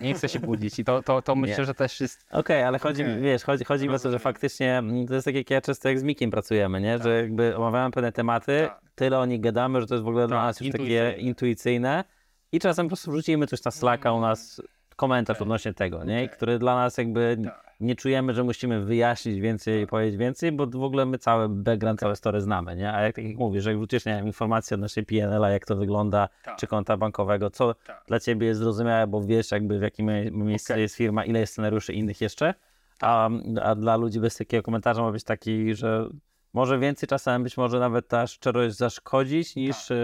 Nie 0.00 0.14
chcę 0.14 0.28
się 0.28 0.38
budzić 0.40 0.78
i 0.78 0.84
to, 0.84 1.02
to, 1.02 1.22
to 1.22 1.34
myślę, 1.36 1.58
Nie. 1.58 1.64
że 1.64 1.74
też 1.74 2.00
jest 2.00 2.24
Okej, 2.30 2.62
ale 2.62 2.78
chodzi, 2.78 3.02
Okej. 3.02 3.20
wiesz, 3.20 3.42
chodzi, 3.44 3.64
chodzi 3.64 3.88
mi 3.88 3.94
o 3.94 3.98
to, 3.98 4.10
że 4.10 4.18
faktycznie 4.18 4.78
mm, 4.78 5.06
to 5.06 5.14
jest 5.14 5.24
tak 5.24 5.34
jak 5.34 5.50
ja 5.50 5.60
często 5.60 5.88
jak 5.88 5.98
z 5.98 6.02
Mikiem 6.02 6.30
pracujemy, 6.30 6.80
nie? 6.80 6.94
Tak. 6.94 7.02
Że 7.02 7.16
jakby 7.22 7.56
omawiamy 7.56 7.90
pewne 7.90 8.12
tematy, 8.12 8.64
Tak. 8.68 8.80
tyle 8.94 9.18
o 9.18 9.26
nich 9.26 9.40
gadamy, 9.40 9.80
że 9.80 9.86
to 9.86 9.94
jest 9.94 10.04
w 10.04 10.08
ogóle 10.08 10.28
dla 10.28 10.36
Tak, 10.36 10.46
nas 10.46 10.60
już 10.60 10.70
takie 10.72 10.82
intuicyjne. 10.84 11.18
intuicyjne 11.28 12.04
i 12.52 12.58
czasem 12.60 12.86
po 12.86 12.88
prostu 12.88 13.10
wrzucimy 13.12 13.46
coś 13.46 13.64
na 13.64 13.70
Slacka 13.70 14.12
u 14.12 14.20
nas, 14.20 14.62
komentarz 15.00 15.40
odnośnie 15.42 15.74
tego, 15.74 16.04
nie? 16.04 16.16
Okej. 16.16 16.28
który 16.28 16.58
dla 16.58 16.74
nas 16.76 16.98
jakby 16.98 17.38
Tak. 17.44 17.74
nie 17.80 17.96
czujemy, 17.96 18.34
że 18.34 18.44
musimy 18.44 18.80
wyjaśnić 18.84 19.40
więcej 19.40 19.78
i 19.78 19.82
Tak. 19.82 19.90
powiedzieć 19.90 20.16
więcej, 20.16 20.52
bo 20.52 20.66
w 20.66 20.82
ogóle 20.82 21.06
my 21.06 21.18
cały 21.18 21.48
background, 21.48 22.00
całe 22.00 22.16
story 22.16 22.40
znamy, 22.40 22.76
nie? 22.76 22.92
A 22.92 23.00
jak 23.00 23.16
tak 23.16 23.24
jak 23.24 23.36
mówisz, 23.36 23.64
że 23.64 23.70
jak 23.70 23.78
wrzucisz, 23.78 24.04
nie 24.06 24.12
wiem, 24.16 24.26
informacje 24.26 24.74
od 24.74 24.80
naszej 24.80 25.04
PNL-a, 25.04 25.50
jak 25.50 25.66
to 25.66 25.76
wygląda, 25.76 26.28
Tak. 26.44 26.56
czy 26.56 26.66
konta 26.66 26.96
bankowego, 26.96 27.50
co 27.50 27.74
Tak. 27.74 28.04
dla 28.06 28.20
ciebie 28.20 28.46
jest 28.46 28.60
zrozumiałe, 28.60 29.06
bo 29.06 29.22
wiesz 29.22 29.50
jakby 29.50 29.78
w 29.78 29.82
jakim 29.82 30.06
mie- 30.06 30.30
miejscu 30.30 30.72
Okej. 30.72 30.82
jest 30.82 30.94
firma, 30.96 31.24
ile 31.24 31.40
jest 31.40 31.52
scenariuszy 31.52 31.92
innych 31.92 32.20
jeszcze, 32.20 32.54
a, 33.00 33.30
a 33.62 33.74
dla 33.74 33.96
ludzi 33.96 34.20
bez 34.20 34.36
takiego 34.36 34.62
komentarza 34.62 35.02
ma 35.02 35.12
być 35.12 35.24
taki, 35.24 35.74
że 35.74 36.08
może 36.52 36.78
więcej 36.78 37.08
czasem 37.08 37.42
być 37.42 37.56
może 37.56 37.78
nawet 37.80 38.08
ta 38.08 38.26
szczerość 38.26 38.76
zaszkodzić 38.76 39.56
niż, 39.56 39.76
Tak. 39.76 39.96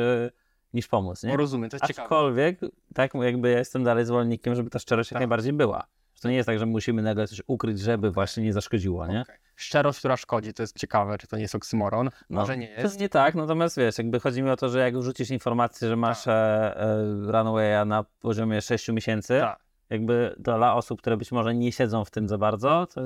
Niż 0.75 0.89
pomóc, 0.89 1.23
nie? 1.23 1.37
Rozumiem, 1.37 1.71
to 1.71 1.77
jest 1.77 1.87
ciekawe. 1.87 2.05
Aczkolwiek, 2.07 2.61
tak 2.95 3.15
jakby 3.15 3.51
ja 3.51 3.59
jestem 3.59 3.85
dalej 3.85 4.05
zwolennikiem, 4.05 4.55
żeby 4.55 4.71
ta 4.71 4.79
szczerość 4.79 5.11
jak 5.11 5.15
Tak. 5.15 5.21
najbardziej 5.21 5.53
była. 5.53 5.87
To 6.23 6.29
nie 6.29 6.37
jest 6.37 6.47
tak, 6.47 6.59
że 6.59 6.67
musimy 6.67 7.03
nagle 7.03 7.27
coś 7.27 7.43
ukryć, 7.47 7.81
żeby 7.81 8.11
właśnie 8.11 8.43
nie 8.45 8.53
zaszkodziło, 8.53 9.07
nie? 9.07 9.21
Okej. 9.21 9.37
Szczerość, 9.57 9.99
która 9.99 10.17
szkodzi, 10.17 10.55
to 10.55 10.63
jest 10.63 10.79
ciekawe, 10.79 11.19
czy 11.19 11.27
to 11.27 11.37
nie 11.37 11.43
jest 11.43 11.55
oksymoron. 11.55 12.11
No, 12.31 12.41
Może 12.41 12.57
nie 12.59 12.75
To 12.75 12.81
jest. 12.81 13.01
nie 13.01 13.09
tak, 13.09 13.35
natomiast 13.35 13.77
wiesz, 13.77 13.99
jakby 13.99 14.21
chodzi 14.21 14.43
mi 14.43 14.51
o 14.51 14.57
to, 14.57 14.69
że 14.69 14.79
jak 14.81 14.99
wrzucisz 14.99 15.31
informację, 15.31 15.89
że 15.89 15.97
masz 15.97 16.25
Tak. 16.25 16.35
e, 16.77 16.81
e, 16.81 17.05
runwaya 17.33 17.85
na 17.87 18.05
poziomie 18.21 18.61
6 18.63 18.89
miesięcy, 18.93 19.39
Tak. 19.41 19.59
Jakby 19.91 20.35
dla 20.39 20.75
osób, 20.75 21.01
które 21.01 21.17
być 21.17 21.33
może 21.33 21.55
nie 21.55 21.73
siedzą 21.73 22.05
w 22.05 22.11
tym 22.11 22.29
za 22.29 22.39
bardzo, 22.39 22.87
to 22.87 23.01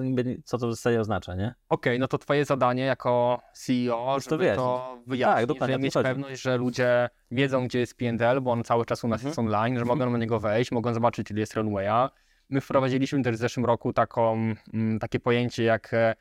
co 0.45 0.59
to 0.59 0.69
w 0.69 0.71
zasadzie 0.71 1.01
oznacza, 1.01 1.35
nie? 1.35 1.55
Okej, 1.69 1.99
no 1.99 2.09
to 2.09 2.19
twoje 2.19 2.45
zadanie 2.45 2.83
jako 2.85 3.41
CEO, 3.53 4.15
Jest 4.15 4.29
to 4.29 4.31
żeby 4.35 4.39
wyjaśnić. 4.45 4.65
to 4.67 4.99
wyjaśnić, 5.07 5.37
Tak, 5.37 5.47
dokładnie, 5.47 5.75
żeby 5.75 5.85
mieć 5.85 5.95
chodzi. 5.95 6.05
pewność, 6.09 6.43
że 6.43 6.57
ludzie 6.57 7.09
wiedzą, 7.31 7.67
gdzie 7.67 7.79
jest 7.79 7.97
P&L, 7.97 8.41
bo 8.41 8.53
on 8.53 8.65
cały 8.65 8.87
czas 8.87 9.05
u 9.05 9.09
nas 9.09 9.19
Mhm. 9.21 9.29
jest 9.29 9.39
online, 9.39 9.79
że 9.79 9.85
mogą 9.85 10.11
na 10.11 10.19
niego 10.19 10.41
wejść, 10.41 10.73
mogą 10.73 10.95
zobaczyć, 10.95 11.31
ile 11.31 11.41
jest 11.41 11.55
runwaya. 11.55 12.09
My 12.49 12.61
wprowadziliśmy 12.61 13.23
też 13.23 13.35
w 13.37 13.39
zeszłym 13.39 13.67
roku 13.67 13.93
taką, 13.93 14.55
mm, 14.75 14.99
takie 14.99 15.21
pojęcie 15.21 15.65
jak 15.65 15.95
e, 15.95 16.15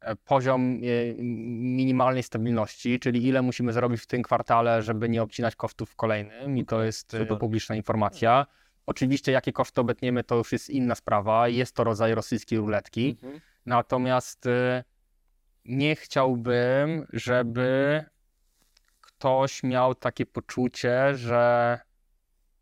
e, 0.00 0.16
poziom 0.16 0.60
e, 0.62 1.14
minimalnej 1.76 2.22
stabilności, 2.22 3.00
czyli 3.00 3.26
ile 3.26 3.42
musimy 3.42 3.72
zrobić 3.72 4.00
w 4.00 4.06
tym 4.06 4.22
kwartale, 4.22 4.82
żeby 4.82 5.08
nie 5.08 5.22
obcinać 5.22 5.56
kosztów 5.56 5.90
w 5.90 5.96
kolejnym 5.96 6.58
i 6.58 6.64
to 6.64 6.82
jest 6.82 7.10
super. 7.10 7.38
publiczna 7.38 7.74
informacja. 7.76 8.46
Oczywiście, 8.86 9.32
jakie 9.32 9.52
koszty 9.52 9.80
obetniemy, 9.80 10.24
to 10.24 10.36
już 10.36 10.52
jest 10.52 10.70
inna 10.70 10.94
sprawa. 10.94 11.48
Jest 11.48 11.74
to 11.74 11.84
rodzaj 11.84 12.14
rosyjskiej 12.14 12.58
ruletki. 12.58 13.16
Natomiast 13.66 14.46
y, 14.46 14.84
nie 15.64 15.96
chciałbym, 15.96 17.06
żeby 17.12 18.04
ktoś 19.00 19.62
miał 19.62 19.94
takie 19.94 20.26
poczucie, 20.26 21.14
że 21.14 21.80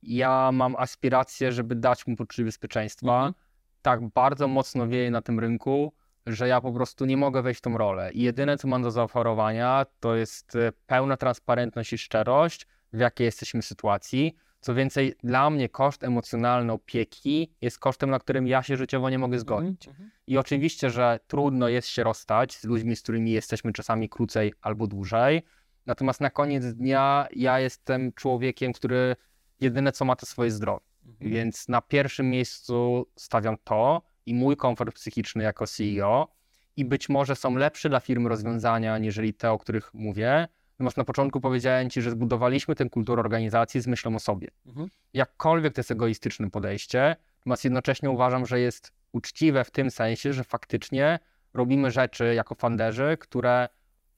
ja 0.03 0.53
mam 0.53 0.77
aspirację, 0.77 1.53
żeby 1.53 1.75
dać 1.75 2.07
mu 2.07 2.17
poczucie 2.17 2.45
bezpieczeństwa. 2.45 3.17
Mhm. 3.17 3.35
Tak 3.83 4.09
bardzo 4.09 4.49
mocno 4.49 4.89
wieje 4.89 5.11
na 5.11 5.23
tym 5.23 5.41
rynku, 5.41 5.93
że 6.27 6.49
ja 6.49 6.61
po 6.61 6.73
prostu 6.73 7.05
nie 7.05 7.17
mogę 7.17 7.43
wejść 7.43 7.59
w 7.59 7.63
tą 7.63 7.79
rolę. 7.79 8.13
I 8.13 8.23
jedyne, 8.23 8.59
co 8.59 8.69
mam 8.69 8.83
do 8.83 8.91
zaoferowania, 8.91 9.87
to 10.01 10.17
jest 10.17 10.55
y, 10.55 10.73
pełna 10.87 11.17
transparentność 11.17 11.93
i 11.93 11.99
szczerość, 11.99 12.67
w 12.93 12.99
jakiej 12.99 13.25
jesteśmy 13.25 13.63
sytuacji. 13.63 14.37
Co 14.63 14.75
więcej, 14.75 15.15
dla 15.23 15.51
mnie 15.51 15.69
koszt 15.69 16.05
emocjonalny 16.05 16.73
opieki 16.73 17.53
jest 17.61 17.79
kosztem, 17.79 18.11
na 18.11 18.19
którym 18.19 18.47
ja 18.47 18.63
się 18.63 18.77
życiowo 18.77 19.11
nie 19.11 19.19
mogę 19.19 19.39
zgodzić. 19.39 19.89
I 20.27 20.39
oczywiście, 20.39 20.91
że 20.91 21.21
trudno 21.27 21.69
jest 21.69 21.89
się 21.89 22.05
rozstać 22.05 22.57
z 22.57 22.65
ludźmi, 22.65 22.97
z 22.97 23.03
którymi 23.03 23.31
jesteśmy 23.33 23.73
czasami 23.73 24.09
krócej 24.09 24.53
albo 24.61 24.87
dłużej. 24.87 25.43
Natomiast 25.87 26.21
na 26.21 26.31
koniec 26.31 26.65
dnia 26.65 27.27
ja 27.37 27.61
jestem 27.61 28.13
człowiekiem, 28.13 28.73
który 28.73 29.17
jedyne 29.61 29.93
co 29.93 30.05
ma 30.05 30.17
to 30.17 30.27
swoje 30.27 30.51
zdrowie. 30.51 30.85
Więc 31.21 31.69
na 31.69 31.81
pierwszym 31.81 32.31
miejscu 32.31 33.07
stawiam 33.17 33.57
to 33.65 34.03
i 34.27 34.35
mój 34.35 34.57
komfort 34.57 34.95
psychiczny 34.95 35.45
jako 35.45 35.67
CEO. 35.67 36.29
I 36.77 36.85
być 36.85 37.09
może 37.09 37.37
są 37.37 37.57
lepsze 37.57 37.89
dla 37.89 38.01
firmy 38.01 38.29
rozwiązania, 38.29 38.99
niżeli 38.99 39.35
te, 39.35 39.51
o 39.51 39.59
których 39.59 39.95
mówię. 39.95 40.49
Natomiast 40.73 40.97
na 40.97 41.05
początku 41.05 41.41
powiedziałem 41.41 41.91
Ci, 41.91 42.03
że 42.03 42.11
zbudowaliśmy 42.11 42.75
tę 42.75 42.91
kulturę 42.91 43.21
organizacji 43.21 43.81
z 43.81 43.87
myślą 43.87 44.17
o 44.17 44.19
sobie. 44.19 44.49
Mhm. 44.67 44.89
Jakkolwiek 45.15 45.75
to 45.75 45.81
jest 45.81 45.91
egoistyczne 45.91 46.51
podejście, 46.51 47.17
natomiast 47.39 47.65
jednocześnie 47.65 48.11
uważam, 48.11 48.47
że 48.47 48.61
jest 48.61 48.93
uczciwe 49.13 49.65
w 49.65 49.71
tym 49.71 49.91
sensie, 49.91 50.33
że 50.33 50.45
faktycznie 50.45 51.19
robimy 51.55 51.91
rzeczy 51.91 52.35
jako 52.35 52.55
funderzy, 52.55 53.17
które 53.21 53.69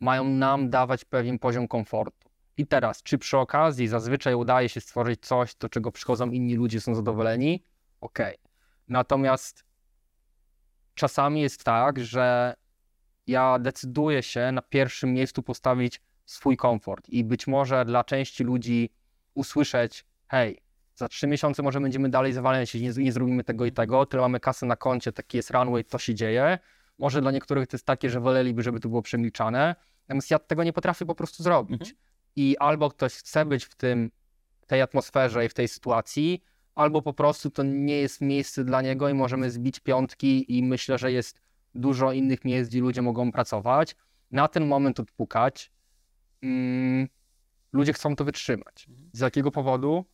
mają 0.00 0.24
nam 0.24 0.70
dawać 0.70 1.04
pewien 1.04 1.38
poziom 1.38 1.68
komfortu. 1.68 2.28
I 2.56 2.66
teraz, 2.66 3.02
czy 3.02 3.18
przy 3.18 3.38
okazji 3.38 3.88
zazwyczaj 3.88 4.34
udaje 4.34 4.68
się 4.68 4.80
stworzyć 4.80 5.20
coś, 5.20 5.54
do 5.54 5.68
czego 5.68 5.92
przychodzą 5.92 6.30
inni 6.30 6.54
ludzie, 6.54 6.80
są 6.80 6.94
zadowoleni? 6.94 7.64
Okej. 8.00 8.36
Natomiast 8.88 9.64
czasami 10.94 11.40
jest 11.40 11.64
tak, 11.64 12.00
że 12.00 12.54
ja 13.26 13.58
decyduję 13.58 14.22
się 14.22 14.52
na 14.52 14.62
pierwszym 14.62 15.12
miejscu 15.12 15.42
postawić 15.42 16.00
swój 16.24 16.56
komfort 16.56 17.08
i 17.08 17.24
być 17.24 17.46
może 17.46 17.84
dla 17.84 18.04
części 18.04 18.44
ludzi 18.44 18.90
usłyszeć, 19.34 20.04
hej, 20.28 20.58
za 20.94 21.08
trzy 21.08 21.26
miesiące 21.26 21.62
może 21.62 21.80
będziemy 21.80 22.08
dalej 22.08 22.32
zawalać, 22.32 22.74
nie, 22.74 22.90
nie 22.96 23.12
zrobimy 23.12 23.44
tego 23.44 23.66
i 23.66 23.72
tego, 23.72 24.06
tyle 24.06 24.20
mamy 24.20 24.40
kasę 24.40 24.66
na 24.66 24.76
koncie, 24.76 25.12
taki 25.12 25.36
jest 25.36 25.50
runway, 25.50 25.84
to 25.84 25.98
się 25.98 26.14
dzieje. 26.14 26.58
Może 26.98 27.20
dla 27.20 27.30
niektórych 27.30 27.68
to 27.68 27.74
jest 27.74 27.86
takie, 27.86 28.10
że 28.10 28.20
woleliby, 28.20 28.62
żeby 28.62 28.80
to 28.80 28.88
było 28.88 29.02
przemilczane, 29.02 29.74
natomiast 30.08 30.30
ja 30.30 30.38
tego 30.38 30.64
nie 30.64 30.72
potrafię 30.72 31.06
po 31.06 31.14
prostu 31.14 31.42
zrobić. 31.42 31.80
Mhm. 31.80 31.98
I 32.36 32.56
albo 32.58 32.90
ktoś 32.90 33.14
chce 33.14 33.44
być 33.44 33.64
w 33.64 33.74
tym, 33.74 34.10
w 34.60 34.66
tej 34.66 34.82
atmosferze 34.82 35.44
i 35.44 35.48
w 35.48 35.54
tej 35.54 35.68
sytuacji, 35.68 36.42
albo 36.74 37.02
po 37.02 37.12
prostu 37.12 37.50
to 37.50 37.62
nie 37.62 37.96
jest 37.96 38.20
miejsce 38.20 38.64
dla 38.64 38.82
niego 38.82 39.08
i 39.08 39.14
możemy 39.14 39.50
zbić 39.50 39.80
piątki 39.80 40.58
i 40.58 40.62
myślę, 40.62 40.98
że 40.98 41.12
jest 41.12 41.40
dużo 41.74 42.12
innych 42.12 42.44
miejsc, 42.44 42.70
gdzie 42.70 42.80
ludzie 42.80 43.02
mogą 43.02 43.32
pracować. 43.32 43.96
Na 44.30 44.48
ten 44.48 44.66
moment 44.66 45.00
odpukać. 45.00 45.72
Mm, 46.44 47.08
ludzie 47.72 47.92
chcą 47.92 48.16
to 48.16 48.24
wytrzymać. 48.24 48.86
Z 49.12 49.20
jakiego 49.20 49.50
powodu? 49.50 50.04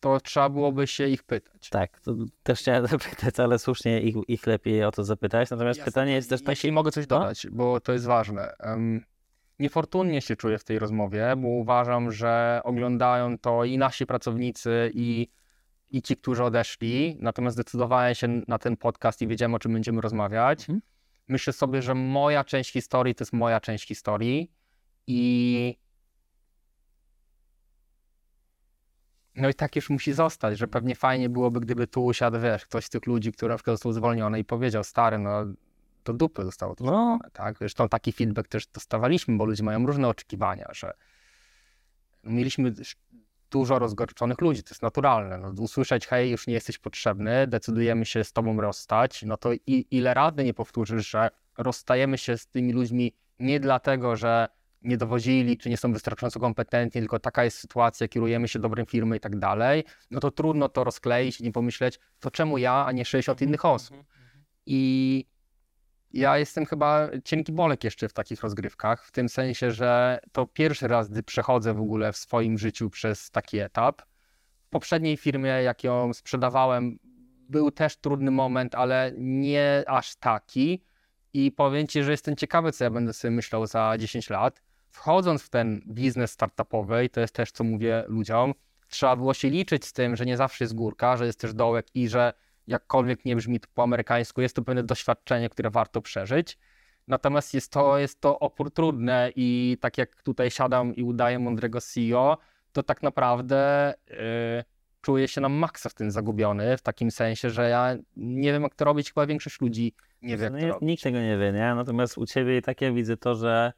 To 0.00 0.20
trzeba 0.20 0.48
byłoby 0.48 0.86
się 0.86 1.08
ich 1.08 1.22
pytać. 1.22 1.68
Tak, 1.70 2.00
to 2.00 2.14
też 2.42 2.58
chciałem 2.58 2.86
zapytać, 2.96 3.40
ale 3.40 3.58
słusznie 3.58 4.00
ich, 4.00 4.16
ich 4.28 4.46
lepiej 4.46 4.84
o 4.84 4.90
to 4.92 5.04
zapytać. 5.04 5.50
Natomiast 5.50 5.78
Jasne. 5.78 5.92
pytanie 5.92 6.12
jest 6.12 6.30
też 6.30 6.40
takie, 6.40 6.52
Jeśli 6.52 6.72
mogę 6.72 6.90
coś 6.92 7.08
No. 7.08 7.18
dodać, 7.18 7.46
bo 7.52 7.80
to 7.80 7.92
jest 7.92 8.04
ważne. 8.06 8.54
Em, 8.58 9.04
Niefortunnie 9.58 10.20
się 10.20 10.36
czuję 10.36 10.58
w 10.58 10.64
tej 10.64 10.78
rozmowie, 10.78 11.34
bo 11.36 11.48
uważam, 11.48 12.12
że 12.12 12.60
oglądają 12.64 13.38
to 13.38 13.64
i 13.64 13.78
nasi 13.78 14.06
pracownicy, 14.06 14.90
i, 14.94 15.28
i 15.90 16.02
ci, 16.02 16.16
którzy 16.16 16.44
odeszli. 16.44 17.16
Natomiast 17.20 17.54
zdecydowałem 17.56 18.14
się 18.14 18.28
na 18.48 18.58
ten 18.58 18.76
podcast 18.76 19.22
i 19.22 19.26
wiedziałem, 19.26 19.54
o 19.54 19.58
czym 19.58 19.72
będziemy 19.72 20.00
rozmawiać. 20.00 20.60
Mhm. 20.60 20.80
Myślę 21.28 21.52
sobie, 21.52 21.82
że 21.82 21.94
moja 21.94 22.44
część 22.44 22.72
historii 22.72 23.14
to 23.14 23.22
jest 23.22 23.32
moja 23.32 23.60
część 23.60 23.88
historii 23.88 24.50
i 25.06 25.76
no 29.34 29.48
i 29.48 29.54
tak 29.54 29.76
już 29.76 29.90
musi 29.90 30.12
zostać, 30.12 30.58
że 30.58 30.68
pewnie 30.68 30.94
fajnie 30.94 31.28
byłoby, 31.28 31.60
gdyby 31.60 31.86
tu 31.86 32.04
usiadł, 32.04 32.40
wiesz, 32.40 32.66
ktoś 32.66 32.84
z 32.84 32.90
tych 32.90 33.06
ludzi, 33.06 33.32
który 33.32 33.48
na 33.52 33.56
przykład 33.56 33.74
został 33.74 33.92
zwolniony 33.92 34.38
i 34.38 34.44
powiedział, 34.44 34.84
stary, 34.84 35.18
no 35.18 35.30
to 36.04 36.12
dupy 36.12 36.44
zostało 36.44 36.74
to 36.74 36.84
no, 36.84 37.18
tak? 37.32 37.58
Zresztą 37.58 37.88
taki 37.88 38.12
feedback 38.12 38.48
też 38.48 38.66
dostawaliśmy, 38.66 39.36
bo 39.36 39.44
ludzie 39.44 39.62
mają 39.62 39.86
różne 39.86 40.08
oczekiwania, 40.08 40.68
że 40.72 40.92
mieliśmy 42.24 42.72
dużo 43.50 43.78
rozgorczonych 43.78 44.40
ludzi, 44.40 44.62
to 44.62 44.70
jest 44.70 44.82
naturalne. 44.82 45.38
No, 45.38 45.52
usłyszeć, 45.58 46.06
hej, 46.06 46.30
już 46.30 46.46
nie 46.46 46.54
jesteś 46.54 46.78
potrzebny, 46.78 47.46
decydujemy 47.46 48.06
się 48.06 48.24
z 48.24 48.32
tobą 48.32 48.60
rozstać, 48.60 49.22
no 49.22 49.36
to 49.36 49.52
i, 49.52 49.86
ile 49.90 50.14
razy 50.14 50.44
nie 50.44 50.54
powtórzysz, 50.54 51.10
że 51.10 51.30
rozstajemy 51.58 52.18
się 52.18 52.38
z 52.38 52.46
tymi 52.46 52.72
ludźmi 52.72 53.12
nie 53.38 53.60
dlatego, 53.60 54.16
że 54.16 54.48
nie 54.86 54.96
dowodzili, 54.96 55.58
czy 55.58 55.70
nie 55.70 55.76
są 55.76 55.92
wystarczająco 55.92 56.40
kompetentni, 56.40 57.00
tylko 57.00 57.18
taka 57.18 57.44
jest 57.44 57.58
sytuacja, 57.58 58.08
kierujemy 58.08 58.48
się 58.48 58.58
dobrem 58.58 58.86
firmy 58.86 59.16
i 59.16 59.20
tak 59.20 59.38
dalej, 59.38 59.84
no 60.10 60.20
to 60.20 60.30
trudno 60.30 60.68
to 60.68 60.84
rozkleić 60.84 61.40
i 61.40 61.44
nie 61.44 61.52
pomyśleć, 61.52 61.98
to 62.20 62.30
czemu 62.30 62.58
ja, 62.58 62.86
a 62.86 62.92
nie 62.92 63.04
60 63.04 63.42
innych 63.42 63.64
osób. 63.64 63.96
I 64.66 65.24
ja 66.12 66.38
jestem 66.38 66.66
chyba 66.66 67.08
cienki 67.24 67.52
bolek 67.52 67.84
jeszcze 67.84 68.08
w 68.08 68.12
takich 68.12 68.40
rozgrywkach, 68.40 69.04
w 69.04 69.12
tym 69.12 69.28
sensie, 69.28 69.70
że 69.70 70.18
to 70.32 70.46
pierwszy 70.46 70.88
raz, 70.88 71.08
gdy 71.08 71.22
przechodzę 71.22 71.74
w 71.74 71.80
ogóle 71.80 72.12
w 72.12 72.16
swoim 72.16 72.58
życiu 72.58 72.90
przez 72.90 73.30
taki 73.30 73.58
etap. 73.58 74.02
W 74.66 74.68
poprzedniej 74.68 75.16
firmie, 75.16 75.48
jak 75.48 75.84
ją 75.84 76.12
sprzedawałem, 76.12 76.98
był 77.48 77.70
też 77.70 77.96
trudny 77.96 78.30
moment, 78.30 78.74
ale 78.74 79.12
nie 79.18 79.84
aż 79.86 80.16
taki. 80.16 80.82
I 81.32 81.52
powiem 81.52 81.86
Ci, 81.86 82.02
że 82.02 82.10
jestem 82.10 82.36
ciekawy, 82.36 82.72
co 82.72 82.84
ja 82.84 82.90
będę 82.90 83.12
sobie 83.12 83.30
myślał 83.30 83.66
za 83.66 83.94
10 83.98 84.30
lat. 84.30 84.62
Wchodząc 84.96 85.42
w 85.42 85.48
ten 85.48 85.80
biznes 85.86 86.30
startupowy, 86.30 87.04
i 87.04 87.10
to 87.10 87.20
jest 87.20 87.34
też, 87.34 87.52
co 87.52 87.64
mówię 87.64 88.04
ludziom, 88.08 88.54
trzeba 88.88 89.16
było 89.16 89.34
się 89.34 89.50
liczyć 89.50 89.84
z 89.84 89.92
tym, 89.92 90.16
że 90.16 90.26
nie 90.26 90.36
zawsze 90.36 90.64
jest 90.64 90.74
górka, 90.74 91.16
że 91.16 91.26
jest 91.26 91.40
też 91.40 91.54
dołek 91.54 91.86
i 91.94 92.08
że 92.08 92.32
jakkolwiek 92.66 93.24
nie 93.24 93.36
brzmi 93.36 93.60
to 93.60 93.68
po 93.74 93.82
amerykańsku, 93.82 94.40
jest 94.40 94.56
to 94.56 94.62
pewne 94.62 94.82
doświadczenie, 94.82 95.48
które 95.48 95.70
warto 95.70 96.02
przeżyć. 96.02 96.58
Natomiast 97.08 97.54
jest 97.54 97.72
to, 97.72 97.98
jest 97.98 98.20
to 98.20 98.38
opór 98.38 98.70
trudne 98.70 99.30
i 99.36 99.76
tak 99.80 99.98
jak 99.98 100.22
tutaj 100.22 100.50
siadam 100.50 100.94
i 100.94 101.02
udaję 101.02 101.38
mądrego 101.38 101.80
CEO, 101.80 102.38
to 102.72 102.82
tak 102.82 103.02
naprawdę 103.02 103.94
yy, 104.10 104.16
czuję 105.00 105.28
się 105.28 105.40
na 105.40 105.48
maksa 105.48 105.88
w 105.88 105.94
tym 105.94 106.10
zagubiony, 106.10 106.76
w 106.76 106.82
takim 106.82 107.10
sensie, 107.10 107.50
że 107.50 107.68
ja 107.68 107.96
nie 108.16 108.52
wiem, 108.52 108.62
jak 108.62 108.74
to 108.74 108.84
robić, 108.84 109.08
chyba 109.12 109.26
większość 109.26 109.60
ludzi 109.60 109.94
nie 110.22 110.36
wie, 110.36 110.44
jak 110.44 110.52
no, 110.52 110.58
to 110.58 110.64
nie- 110.64 110.72
robić. 110.72 110.88
nikt 110.88 111.02
tego 111.02 111.18
nie 111.20 111.38
wie, 111.38 111.52
nie? 111.52 111.74
Natomiast 111.74 112.18
u 112.18 112.26
ciebie 112.26 112.58
i 112.58 112.62
tak 112.62 112.80
ja 112.80 112.92
widzę 112.92 113.16
to, 113.16 113.34
że 113.34 113.72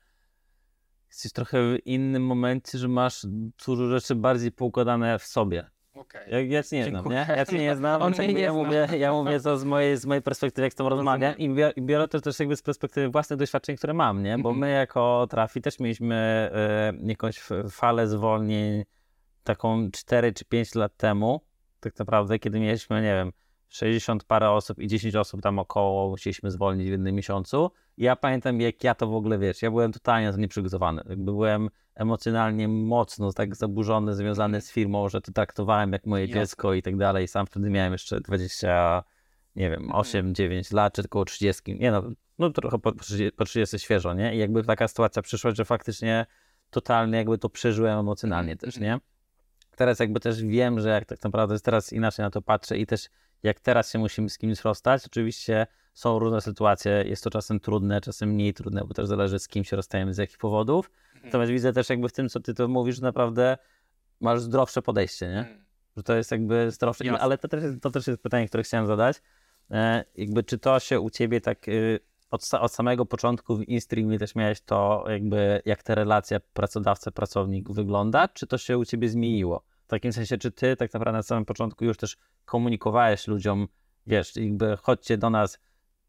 jesteś 1.09 1.33
trochę 1.33 1.59
w 1.59 1.87
innym 1.87 2.27
momencie, 2.27 2.79
że 2.79 2.89
masz 2.89 3.27
dużo 3.67 3.87
rzeczy 3.87 4.15
bardziej 4.15 4.53
poukładane 4.53 5.19
w 5.19 5.25
sobie. 5.25 5.71
Okej. 5.95 6.23
Ja, 6.33 6.41
ja 6.41 6.63
cię 6.63 6.77
nie 6.77 6.85
znam, 6.91 7.05
nie? 7.09 7.27
Ja 7.37 7.47
cię 7.47 7.59
nie 7.59 7.77
znam, 7.77 8.03
On 8.03 8.13
jakby 8.13 8.35
nie 8.35 8.41
ja, 8.41 8.53
zna. 8.53 8.63
mówię, 8.65 8.89
ja 8.99 9.13
mówię 9.13 9.41
to 9.41 9.59
z 9.59 9.65
mojej, 9.65 9.97
z 9.97 10.07
mojej 10.07 10.23
perspektywy, 10.23 10.67
jak 10.67 10.73
z 10.73 10.77
tą 10.77 10.89
rozmawiam 10.89 11.39
i 11.39 11.49
biorę, 11.55 11.73
i 11.77 11.83
biorę 11.83 12.09
to 12.09 12.21
też 12.21 12.39
jakby 12.39 12.57
z 12.57 12.63
perspektywy 12.63 13.09
własnych 13.09 13.39
doświadczeń, 13.39 13.77
które 13.77 13.95
mam, 13.95 14.23
nie? 14.23 14.39
Bo 14.39 14.49
Mhm. 14.49 14.59
my 14.59 14.71
jako 14.71 15.27
Trafi 15.31 15.61
też 15.61 15.79
mieliśmy 15.81 16.15
e, 16.55 16.93
jakąś 17.03 17.41
falę 17.71 18.07
zwolnień 18.09 18.85
taką 19.45 19.91
4 19.91 20.33
czy 20.33 20.45
5 20.45 20.75
lat 20.75 20.97
temu, 20.97 21.41
tak 21.81 21.99
naprawdę, 21.99 22.39
kiedy 22.39 22.61
mieliśmy, 22.61 22.97
nie 23.03 23.15
wiem, 23.15 23.33
60 23.69 24.25
parę 24.25 24.51
osób 24.51 24.79
i 24.79 24.87
10 24.87 25.17
osób 25.17 25.43
tam 25.43 25.59
około 25.59 26.11
musieliśmy 26.11 26.51
zwolnić 26.51 26.89
w 26.89 26.91
jednym 26.91 27.15
miesiącu. 27.15 27.71
I 27.97 28.05
ja 28.05 28.17
pamiętam, 28.17 28.61
jak 28.61 28.85
ja 28.85 28.95
to 28.95 29.07
w 29.07 29.15
ogóle, 29.15 29.39
wiesz, 29.39 29.63
ja 29.63 29.71
byłem 29.71 29.93
totalnie 29.93 30.33
nieprzygotowany. 30.39 31.03
Jakby 31.09 31.25
byłem 31.25 31.71
emocjonalnie 31.95 32.69
mocno 32.69 33.33
tak 33.33 33.57
zaburzony, 33.57 34.15
związany 34.15 34.61
z 34.61 34.73
firmą, 34.73 35.09
że 35.09 35.21
to 35.21 35.33
traktowałem 35.33 35.93
jak 35.93 36.07
moje 36.07 36.29
dziecko 36.29 36.75
i 36.75 36.83
tak 36.83 36.97
dalej. 36.97 37.29
Sam 37.29 37.47
wtedy 37.47 37.71
miałem 37.71 37.93
jeszcze 37.93 38.21
20, 38.21 39.05
nie 39.57 39.71
wiem, 39.71 39.91
8, 39.93 40.35
9 40.35 40.73
lat, 40.73 40.95
czy 40.95 41.03
około 41.03 41.25
30. 41.25 41.79
Nie 41.79 41.91
no, 41.91 42.03
no 42.39 42.51
trochę 42.51 42.79
po, 42.79 42.93
po 42.93 43.01
30 43.01 43.33
po 43.33 43.45
30 43.45 43.79
świeżo, 43.79 44.15
nie? 44.15 44.35
I 44.35 44.39
jakby 44.39 44.65
taka 44.65 44.89
sytuacja 44.89 45.23
przyszła, 45.23 45.51
że 45.51 45.65
faktycznie 45.65 46.27
totalnie 46.71 47.19
jakby 47.19 47.39
to 47.39 47.49
przeżyłem 47.49 47.99
emocjonalnie 47.99 48.57
też, 48.57 48.77
nie? 48.77 48.99
Teraz 49.77 49.99
jakby 49.99 50.21
też 50.21 50.43
wiem, 50.43 50.81
że 50.81 50.89
jak 50.89 51.05
tak 51.05 51.23
naprawdę 51.23 51.61
teraz 51.61 51.93
inaczej 51.93 52.23
na 52.23 52.31
to 52.31 52.43
patrzę 52.43 52.79
i 52.79 52.87
też 52.87 53.09
jak 53.43 53.61
teraz 53.61 53.93
się 53.93 53.99
musimy 53.99 54.31
z 54.31 54.39
kimś 54.39 54.61
rozstać, 54.61 55.07
oczywiście 55.07 55.67
są 55.95 56.19
różne 56.19 56.41
sytuacje, 56.41 57.05
jest 57.07 57.25
to 57.25 57.31
czasem 57.31 57.61
trudne, 57.61 58.01
czasem 58.01 58.29
mniej 58.29 58.55
trudne, 58.55 58.85
bo 58.85 58.95
też 58.95 59.07
zależy 59.07 59.39
z 59.39 59.49
kim 59.49 59.65
się 59.65 59.77
rozstajemy, 59.77 60.15
z 60.15 60.19
jakich 60.19 60.39
powodów. 60.39 60.91
Natomiast 61.25 61.53
widzę 61.53 61.73
też 61.73 61.89
jakby 61.89 62.09
w 62.09 62.13
tym, 62.13 62.29
co 62.29 62.41
ty 62.41 62.55
to 62.55 62.69
mówisz, 62.69 62.97
że 62.97 63.03
naprawdę 63.03 63.59
masz 64.21 64.41
zdrowsze 64.41 64.83
podejście, 64.83 65.29
nie? 65.29 65.59
Że 65.97 66.03
to 66.03 66.15
jest 66.15 66.31
jakby 66.31 66.71
zdrowsze. 66.71 67.05
Jasne. 67.05 67.21
Ale 67.21 67.39
to 67.39 67.49
też, 67.49 67.63
jest, 67.63 67.81
to 67.81 67.91
też 67.91 68.07
jest 68.07 68.23
pytanie, 68.23 68.49
które 68.49 68.63
chciałem 68.63 68.87
zadać. 68.87 69.23
E, 69.71 70.05
jakby 70.17 70.45
czy 70.45 70.59
to 70.59 70.81
się 70.81 71.01
u 71.01 71.11
ciebie 71.11 71.41
tak 71.41 71.69
y, 71.69 72.01
od, 72.31 72.51
od 72.61 72.73
samego 72.73 73.07
początku 73.07 73.57
w 73.57 73.69
Instreamie 73.69 74.19
też 74.19 74.35
miałeś 74.35 74.61
to 74.61 75.05
jakby 75.09 75.63
jak 75.65 75.83
ta 75.83 75.95
relacja 75.95 76.41
pracodawca-pracownik 76.55 77.73
wygląda, 77.73 78.29
czy 78.29 78.47
to 78.47 78.59
się 78.59 78.79
u 78.79 78.85
ciebie 78.85 79.09
zmieniło? 79.09 79.63
W 79.89 79.91
takim 79.91 80.13
sensie, 80.13 80.39
czy 80.39 80.51
ty 80.51 80.77
tak 80.77 80.95
naprawdę 80.95 81.19
na 81.19 81.23
samym 81.23 81.45
początku 81.45 81.85
już 81.85 81.97
też 81.97 82.17
komunikowałeś 82.45 83.27
ludziom, 83.27 83.69
wiesz, 84.07 84.37
jakby 84.37 84.77
chodźcie 84.77 85.19
do 85.19 85.31
nas, 85.31 85.59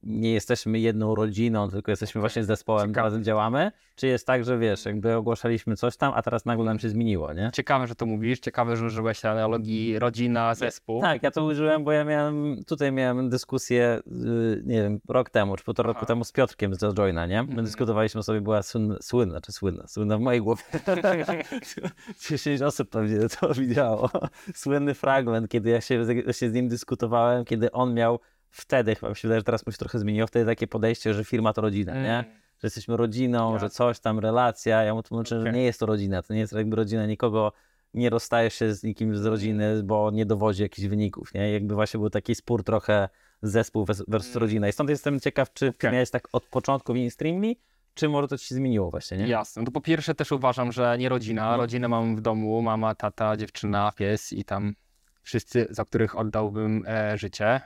nie 0.04 0.34
jesteśmy 0.34 0.80
jedną 0.80 1.16
rodziną, 1.16 1.70
tylko 1.70 1.92
jesteśmy 1.92 2.22
właśnie 2.22 2.44
zespołem, 2.44 2.90
Ciekawe. 2.90 3.06
razem 3.06 3.24
działamy? 3.24 3.72
Czy 3.96 4.08
jest 4.08 4.28
tak, 4.28 4.46
że 4.46 4.58
wiesz, 4.58 4.86
jakby 4.86 5.16
ogłaszaliśmy 5.16 5.76
coś 5.76 5.98
tam, 5.98 6.14
a 6.16 6.22
teraz 6.22 6.46
nagle 6.46 6.66
nam 6.66 6.80
się 6.80 6.90
zmieniło, 6.90 7.34
nie? 7.34 7.50
Ciekawe, 7.54 7.88
że 7.88 7.96
to 7.96 8.06
mówisz, 8.06 8.40
ciekawe, 8.40 8.78
że 8.78 8.86
użyłeś 8.86 9.26
analogii 9.26 10.00
rodzina, 10.00 10.56
zespół. 10.56 11.02
Tak, 11.02 11.24
ja 11.24 11.32
to 11.32 11.46
użyłem, 11.46 11.84
bo 11.84 11.92
ja 11.92 12.04
miałem, 12.04 12.64
tutaj 12.68 12.92
miałem 12.92 13.30
dyskusję, 13.30 14.00
y, 14.08 14.64
nie 14.66 14.82
wiem, 14.84 15.00
rok 15.10 15.30
temu, 15.30 15.56
czy 15.58 15.64
półtora 15.64 15.88
roku 15.88 16.06
temu 16.06 16.24
z 16.24 16.32
Piotrkiem 16.32 16.76
z 16.76 16.80
Joina, 16.98 17.26
nie? 17.26 17.44
My 17.44 17.50
Mhm. 17.50 17.66
dyskutowaliśmy 17.66 18.24
sobie, 18.24 18.42
była 18.42 18.64
słynna, 18.64 18.96
słynna, 19.02 19.42
czy 19.42 19.52
słynna, 19.52 19.88
słynna 19.88 20.18
w 20.18 20.22
mojej 20.22 20.42
głowie. 20.42 20.64
10 22.30 22.62
osób 22.62 22.90
pewnie 22.90 23.18
to 23.40 23.54
widziało. 23.54 24.10
Słynny 24.56 24.94
fragment, 24.94 25.50
kiedy 25.50 25.70
ja 25.70 25.82
się, 25.82 26.06
się 26.32 26.50
z 26.50 26.54
nim 26.54 26.68
dyskutowałem, 26.68 27.46
kiedy 27.46 27.72
on 27.72 27.94
miał 27.94 28.20
wtedy, 28.50 28.96
chyba 28.96 29.10
mi 29.10 29.16
się 29.16 29.28
wydaje, 29.28 29.40
że 29.40 29.44
teraz 29.44 29.66
mu 29.66 29.72
się 29.72 29.78
trochę 29.78 30.00
zmieniło, 30.00 30.28
wtedy 30.28 30.46
takie 30.46 30.68
podejście, 30.68 31.14
że 31.14 31.26
firma 31.26 31.54
to 31.54 31.62
rodzina, 31.62 31.94
nie? 31.94 32.20
Mm. 32.20 32.26
Że 32.60 32.66
jesteśmy 32.66 32.98
rodziną, 32.98 33.50
że 33.60 33.66
Jasne. 33.66 33.70
coś 33.70 34.00
tam, 34.00 34.20
relacja. 34.20 34.84
Ja 34.84 34.94
mu 34.96 35.04
tłumaczę, 35.04 35.36
że 35.36 35.42
Okej. 35.42 35.54
nie 35.54 35.64
jest 35.64 35.80
to 35.80 35.86
rodzina, 35.86 36.22
to 36.22 36.34
nie 36.34 36.40
jest 36.40 36.54
jakby 36.54 36.76
rodzina 36.76 37.06
nikogo, 37.06 37.54
nie 37.94 38.10
rozstajesz 38.10 38.54
się 38.54 38.74
z 38.74 38.84
nikim 38.84 39.18
z 39.18 39.26
rodziny, 39.26 39.84
bo 39.84 40.12
nie 40.12 40.26
dowodzi 40.26 40.62
jakichś 40.62 40.88
wyników, 40.88 41.34
nie? 41.34 41.52
Jakby 41.52 41.76
właśnie 41.76 42.00
był 42.00 42.10
taki 42.10 42.36
spór 42.36 42.64
trochę 42.64 43.10
zespół 43.42 43.86
versus 43.86 44.36
Mm. 44.36 44.42
rodzina. 44.42 44.68
I 44.68 44.72
stąd 44.72 44.90
jestem 44.90 45.20
ciekaw, 45.20 45.54
czy 45.54 45.68
Okej. 45.68 45.92
miałeś 45.92 46.10
tak 46.10 46.28
od 46.34 46.44
początku 46.44 46.94
w 46.94 46.96
Instreamly, 46.98 47.56
czy 47.94 48.10
może 48.10 48.28
to 48.28 48.38
ci 48.38 48.48
się 48.48 48.56
zmieniło 48.56 48.92
właśnie, 48.92 49.18
nie? 49.18 49.28
Jasne. 49.28 49.62
No 49.62 49.66
to 49.66 49.72
po 49.72 49.82
pierwsze 49.82 50.16
też 50.16 50.32
uważam, 50.32 50.72
że 50.72 50.98
nie 50.98 51.10
rodzina. 51.10 51.42
Mhm. 51.42 51.62
Rodzinę 51.62 51.88
mam 51.88 52.16
w 52.16 52.22
domu, 52.22 52.62
mama, 52.62 52.96
tata, 52.96 53.38
dziewczyna, 53.38 53.92
pies 53.96 54.34
i 54.34 54.46
tam 54.46 54.76
wszyscy, 55.22 55.68
za 55.70 55.86
których 55.86 56.18
oddałbym 56.18 56.84
e, 56.88 57.18
życie. 57.18 57.62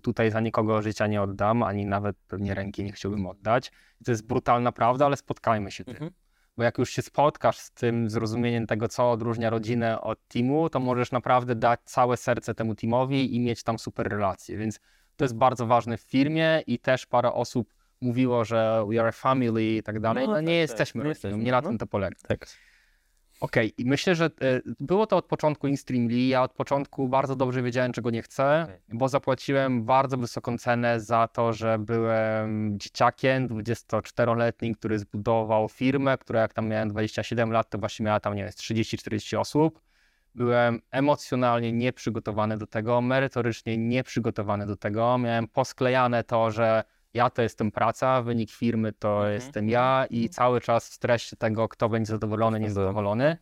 Tutaj 0.00 0.30
za 0.30 0.40
nikogo 0.40 0.82
życia 0.82 1.06
nie 1.06 1.22
oddam, 1.22 1.62
ani 1.62 1.86
nawet 1.86 2.16
pewnie 2.28 2.54
ręki 2.54 2.84
nie 2.84 2.92
chciałbym 2.92 3.26
oddać. 3.26 3.72
To 4.04 4.10
jest 4.10 4.26
brutalna 4.26 4.72
prawda, 4.72 5.06
ale 5.06 5.16
spotkajmy 5.16 5.70
się 5.70 5.84
tym. 5.84 5.94
Mhm. 5.94 6.10
Bo 6.56 6.62
jak 6.62 6.78
już 6.78 6.90
się 6.90 7.02
spotkasz 7.02 7.58
z 7.58 7.70
tym 7.70 8.10
zrozumieniem 8.10 8.66
tego, 8.66 8.88
co 8.88 9.10
odróżnia 9.10 9.50
rodzinę 9.50 10.00
od 10.00 10.28
teamu, 10.28 10.70
to 10.70 10.80
możesz 10.80 11.12
naprawdę 11.12 11.54
dać 11.54 11.80
całe 11.84 12.16
serce 12.16 12.54
temu 12.54 12.74
teamowi 12.74 13.36
i 13.36 13.40
mieć 13.40 13.62
tam 13.62 13.78
super 13.78 14.08
relacje. 14.08 14.56
Więc 14.56 14.80
to 15.16 15.24
jest 15.24 15.36
bardzo 15.36 15.66
ważne 15.66 15.96
w 15.96 16.00
firmie 16.00 16.62
i 16.66 16.78
też 16.78 17.06
parę 17.06 17.32
osób 17.32 17.74
mówiło, 18.00 18.44
że 18.44 18.84
we 18.88 19.00
are 19.00 19.08
a 19.08 19.12
family 19.12 19.64
i 19.64 19.82
tak 19.82 20.00
dalej. 20.00 20.24
No 20.24 20.30
No, 20.30 20.36
tak, 20.36 20.46
nie 20.46 20.52
tak, 20.52 20.70
jesteśmy 20.70 20.98
nie 20.98 21.08
rodziną, 21.08 21.28
jesteśmy, 21.28 21.44
nie 21.44 21.52
na 21.52 21.60
no. 21.60 21.68
tym 21.68 21.78
to 21.78 21.86
polega. 21.86 22.16
Tak. 22.28 22.46
Okej, 23.42 23.72
i 23.78 23.84
myślę, 23.84 24.14
że 24.14 24.24
e, 24.24 24.30
było 24.80 25.06
to 25.06 25.16
od 25.16 25.26
początku 25.26 25.66
InStreamly. 25.66 26.26
Ja 26.26 26.42
od 26.42 26.52
początku 26.52 27.08
bardzo 27.08 27.36
dobrze 27.36 27.62
wiedziałem, 27.62 27.92
czego 27.92 28.10
nie 28.10 28.22
chcę, 28.22 28.66
bo 28.88 29.08
zapłaciłem 29.08 29.84
bardzo 29.84 30.16
wysoką 30.16 30.58
cenę 30.58 31.00
za 31.00 31.28
to, 31.28 31.52
że 31.52 31.78
byłem 31.78 32.78
dzieciakiem 32.78 33.48
24-letnim, 33.48 34.74
który 34.74 34.98
zbudował 34.98 35.68
firmę, 35.68 36.18
która 36.18 36.40
jak 36.40 36.52
tam 36.52 36.68
miałem 36.68 36.88
27 36.88 37.52
lat, 37.52 37.70
to 37.70 37.78
właśnie 37.78 38.06
miała 38.06 38.20
tam, 38.20 38.34
nie 38.34 38.42
wiem, 38.42 38.52
z 38.52 38.56
30-40 38.56 39.38
osób. 39.38 39.80
Byłem 40.34 40.80
emocjonalnie 40.90 41.72
nieprzygotowany 41.72 42.58
do 42.58 42.66
tego, 42.66 43.00
merytorycznie 43.00 43.78
nieprzygotowany 43.78 44.66
do 44.66 44.76
tego. 44.76 45.18
Miałem 45.18 45.48
posklejane 45.48 46.24
to, 46.24 46.50
że 46.50 46.84
ja 47.14 47.30
to 47.30 47.42
jestem 47.42 47.70
praca, 47.70 48.22
wynik 48.22 48.50
firmy 48.50 48.92
to 48.92 49.16
Mhm, 49.16 49.34
jestem 49.34 49.68
ja 49.68 50.06
i 50.10 50.28
cały 50.28 50.60
czas 50.60 50.88
w 50.88 50.92
stresie 50.92 51.36
tego, 51.36 51.68
kto 51.68 51.88
będzie 51.88 52.12
zadowolony, 52.12 52.60
niezadowolony. 52.60 53.36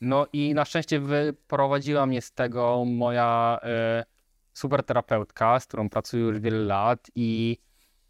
No 0.00 0.26
i 0.32 0.54
na 0.54 0.64
szczęście 0.64 1.00
wyprowadziła 1.00 2.06
mnie 2.06 2.22
z 2.22 2.32
tego 2.32 2.84
moja 2.84 3.58
e, 3.62 4.04
super 4.52 4.84
terapeutka, 4.84 5.60
z 5.60 5.66
którą 5.66 5.88
pracuję 5.88 6.22
już 6.22 6.38
wiele 6.38 6.58
lat 6.58 7.10
i 7.14 7.58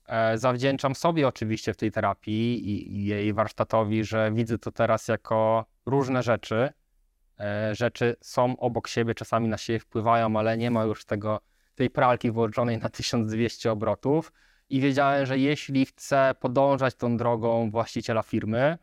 e, 0.07 0.39
zawdzięczam 0.39 0.95
sobie 0.95 1.29
oczywiście 1.29 1.75
w 1.75 1.77
tej 1.77 1.93
terapii 1.93 2.69
i, 2.71 2.97
i 2.97 3.05
jej 3.05 3.33
warsztatowi, 3.33 4.05
że 4.05 4.33
widzę 4.33 4.59
to 4.59 4.73
teraz 4.73 5.09
jako 5.09 5.65
różne 5.87 6.23
rzeczy. 6.23 6.71
E, 7.41 7.75
rzeczy 7.75 8.17
są 8.21 8.57
obok 8.57 8.89
siebie, 8.89 9.15
czasami 9.15 9.49
na 9.49 9.59
siebie 9.59 9.79
wpływają, 9.79 10.37
ale 10.37 10.59
nie 10.59 10.71
ma 10.71 10.85
już 10.85 11.05
tego, 11.05 11.41
tej 11.75 11.91
pralki 11.91 12.31
włączonej 12.31 12.79
na 12.79 12.89
1200 12.89 13.73
obrotów. 13.73 14.33
I 14.71 14.81
wiedziałem, 14.81 15.27
że 15.27 15.39
jeśli 15.39 15.87
chcę 15.87 16.35
podążać 16.41 16.95
tą 16.95 17.17
drogą 17.17 17.71
właściciela 17.71 18.23
firmy, 18.23 18.79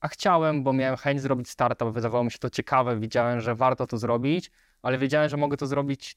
a 0.00 0.08
chciałem, 0.08 0.62
bo 0.62 0.72
miałem 0.72 0.96
chęć 0.96 1.20
zrobić 1.20 1.50
startup, 1.50 1.88
wydawało 1.90 2.24
mi 2.24 2.30
się 2.30 2.38
to 2.38 2.50
ciekawe, 2.50 2.96
widziałem, 2.96 3.40
że 3.40 3.54
warto 3.54 3.86
to 3.86 3.98
zrobić, 3.98 4.50
ale 4.82 4.98
wiedziałem, 4.98 5.28
że 5.28 5.36
mogę 5.36 5.56
to 5.56 5.66
zrobić 5.66 6.16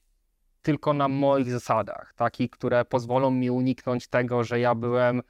tylko 0.62 0.92
na 0.92 1.08
moich 1.08 1.50
zasadach, 1.50 2.14
takich, 2.14 2.50
które 2.50 2.84
pozwolą 2.84 3.30
mi 3.30 3.50
uniknąć 3.50 4.08
tego, 4.08 4.44
że 4.44 4.60
ja 4.60 4.74
byłem 4.74 5.22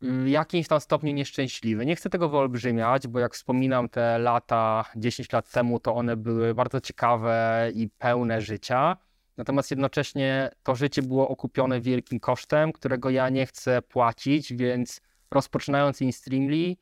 w 0.00 0.28
jakimś 0.28 0.68
tam 0.68 0.80
stopniu 0.80 1.12
nieszczęśliwy. 1.12 1.86
Nie 1.86 1.96
chcę 1.96 2.10
tego 2.10 2.28
wyolbrzymiać, 2.28 3.06
bo 3.06 3.18
jak 3.18 3.34
wspominam 3.34 3.88
te 3.88 4.18
lata 4.18 4.84
10 4.96 5.32
lat 5.32 5.50
temu, 5.50 5.80
to 5.80 5.94
one 5.94 6.16
były 6.16 6.54
bardzo 6.54 6.80
ciekawe 6.80 7.68
i 7.74 7.88
pełne 7.88 8.40
życia. 8.40 8.96
Natomiast 9.40 9.70
jednocześnie 9.70 10.50
to 10.62 10.74
życie 10.74 11.02
było 11.02 11.28
okupione 11.28 11.80
wielkim 11.80 12.20
kosztem, 12.20 12.72
którego 12.72 13.10
ja 13.10 13.28
nie 13.28 13.46
chcę 13.46 13.82
płacić, 13.82 14.54
więc 14.54 15.00
rozpoczynając 15.30 16.00
InStreamly, 16.00 16.76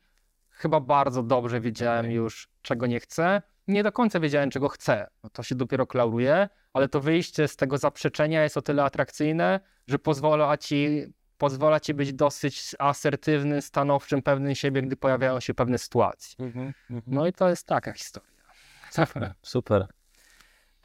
chyba 0.49 0.79
bardzo 0.79 1.23
dobrze 1.23 1.61
wiedziałem 1.61 2.11
już, 2.11 2.49
czego 2.61 2.87
nie 2.87 2.99
chcę. 2.99 3.41
Nie 3.67 3.83
do 3.83 3.91
końca 3.91 4.19
wiedziałem, 4.19 4.49
czego 4.49 4.69
chcę. 4.69 5.07
No 5.23 5.29
to 5.29 5.43
się 5.43 5.55
dopiero 5.55 5.87
klauruje, 5.87 6.49
ale 6.73 6.87
to 6.87 6.99
wyjście 6.99 7.47
z 7.47 7.55
tego 7.55 7.77
zaprzeczenia 7.77 8.43
jest 8.43 8.57
o 8.57 8.61
tyle 8.61 8.83
atrakcyjne, 8.83 9.59
że 9.87 9.99
pozwala 9.99 10.57
ci, 10.57 11.05
pozwala 11.37 11.79
ci 11.79 11.93
być 11.93 12.13
dosyć 12.13 12.75
asertywnym, 12.79 13.61
stanowczym, 13.61 14.21
pewnym 14.21 14.55
siebie, 14.55 14.81
gdy 14.81 14.95
pojawiają 14.95 15.39
się 15.39 15.53
pewne 15.53 15.77
sytuacje. 15.77 16.45
Mhm, 16.45 16.73
mhm. 16.89 17.15
No 17.15 17.27
i 17.27 17.33
to 17.33 17.49
jest 17.49 17.67
taka 17.67 17.93
historia. 17.93 18.29
Super, 18.91 19.33
super. 19.41 19.87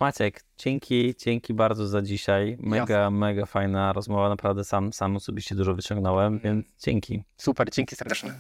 Maciek, 0.05 0.45
dzięki, 0.59 1.15
dzięki 1.19 1.55
bardzo 1.55 1.87
za 1.87 2.03
dzisiaj. 2.03 2.57
Mega, 2.61 2.95
Jasne. 2.95 3.11
mega 3.11 3.47
fajna 3.47 3.93
rozmowa, 3.93 4.29
naprawdę 4.29 4.65
sam, 4.65 4.93
sam 4.93 5.17
osobiście 5.17 5.55
dużo 5.55 5.75
wyciągnąłem, 5.75 6.27
mm. 6.27 6.41
więc 6.41 6.67
dzięki. 6.85 7.23
Super, 7.37 7.71
dzięki 7.71 7.97
serdecznie. 7.97 8.33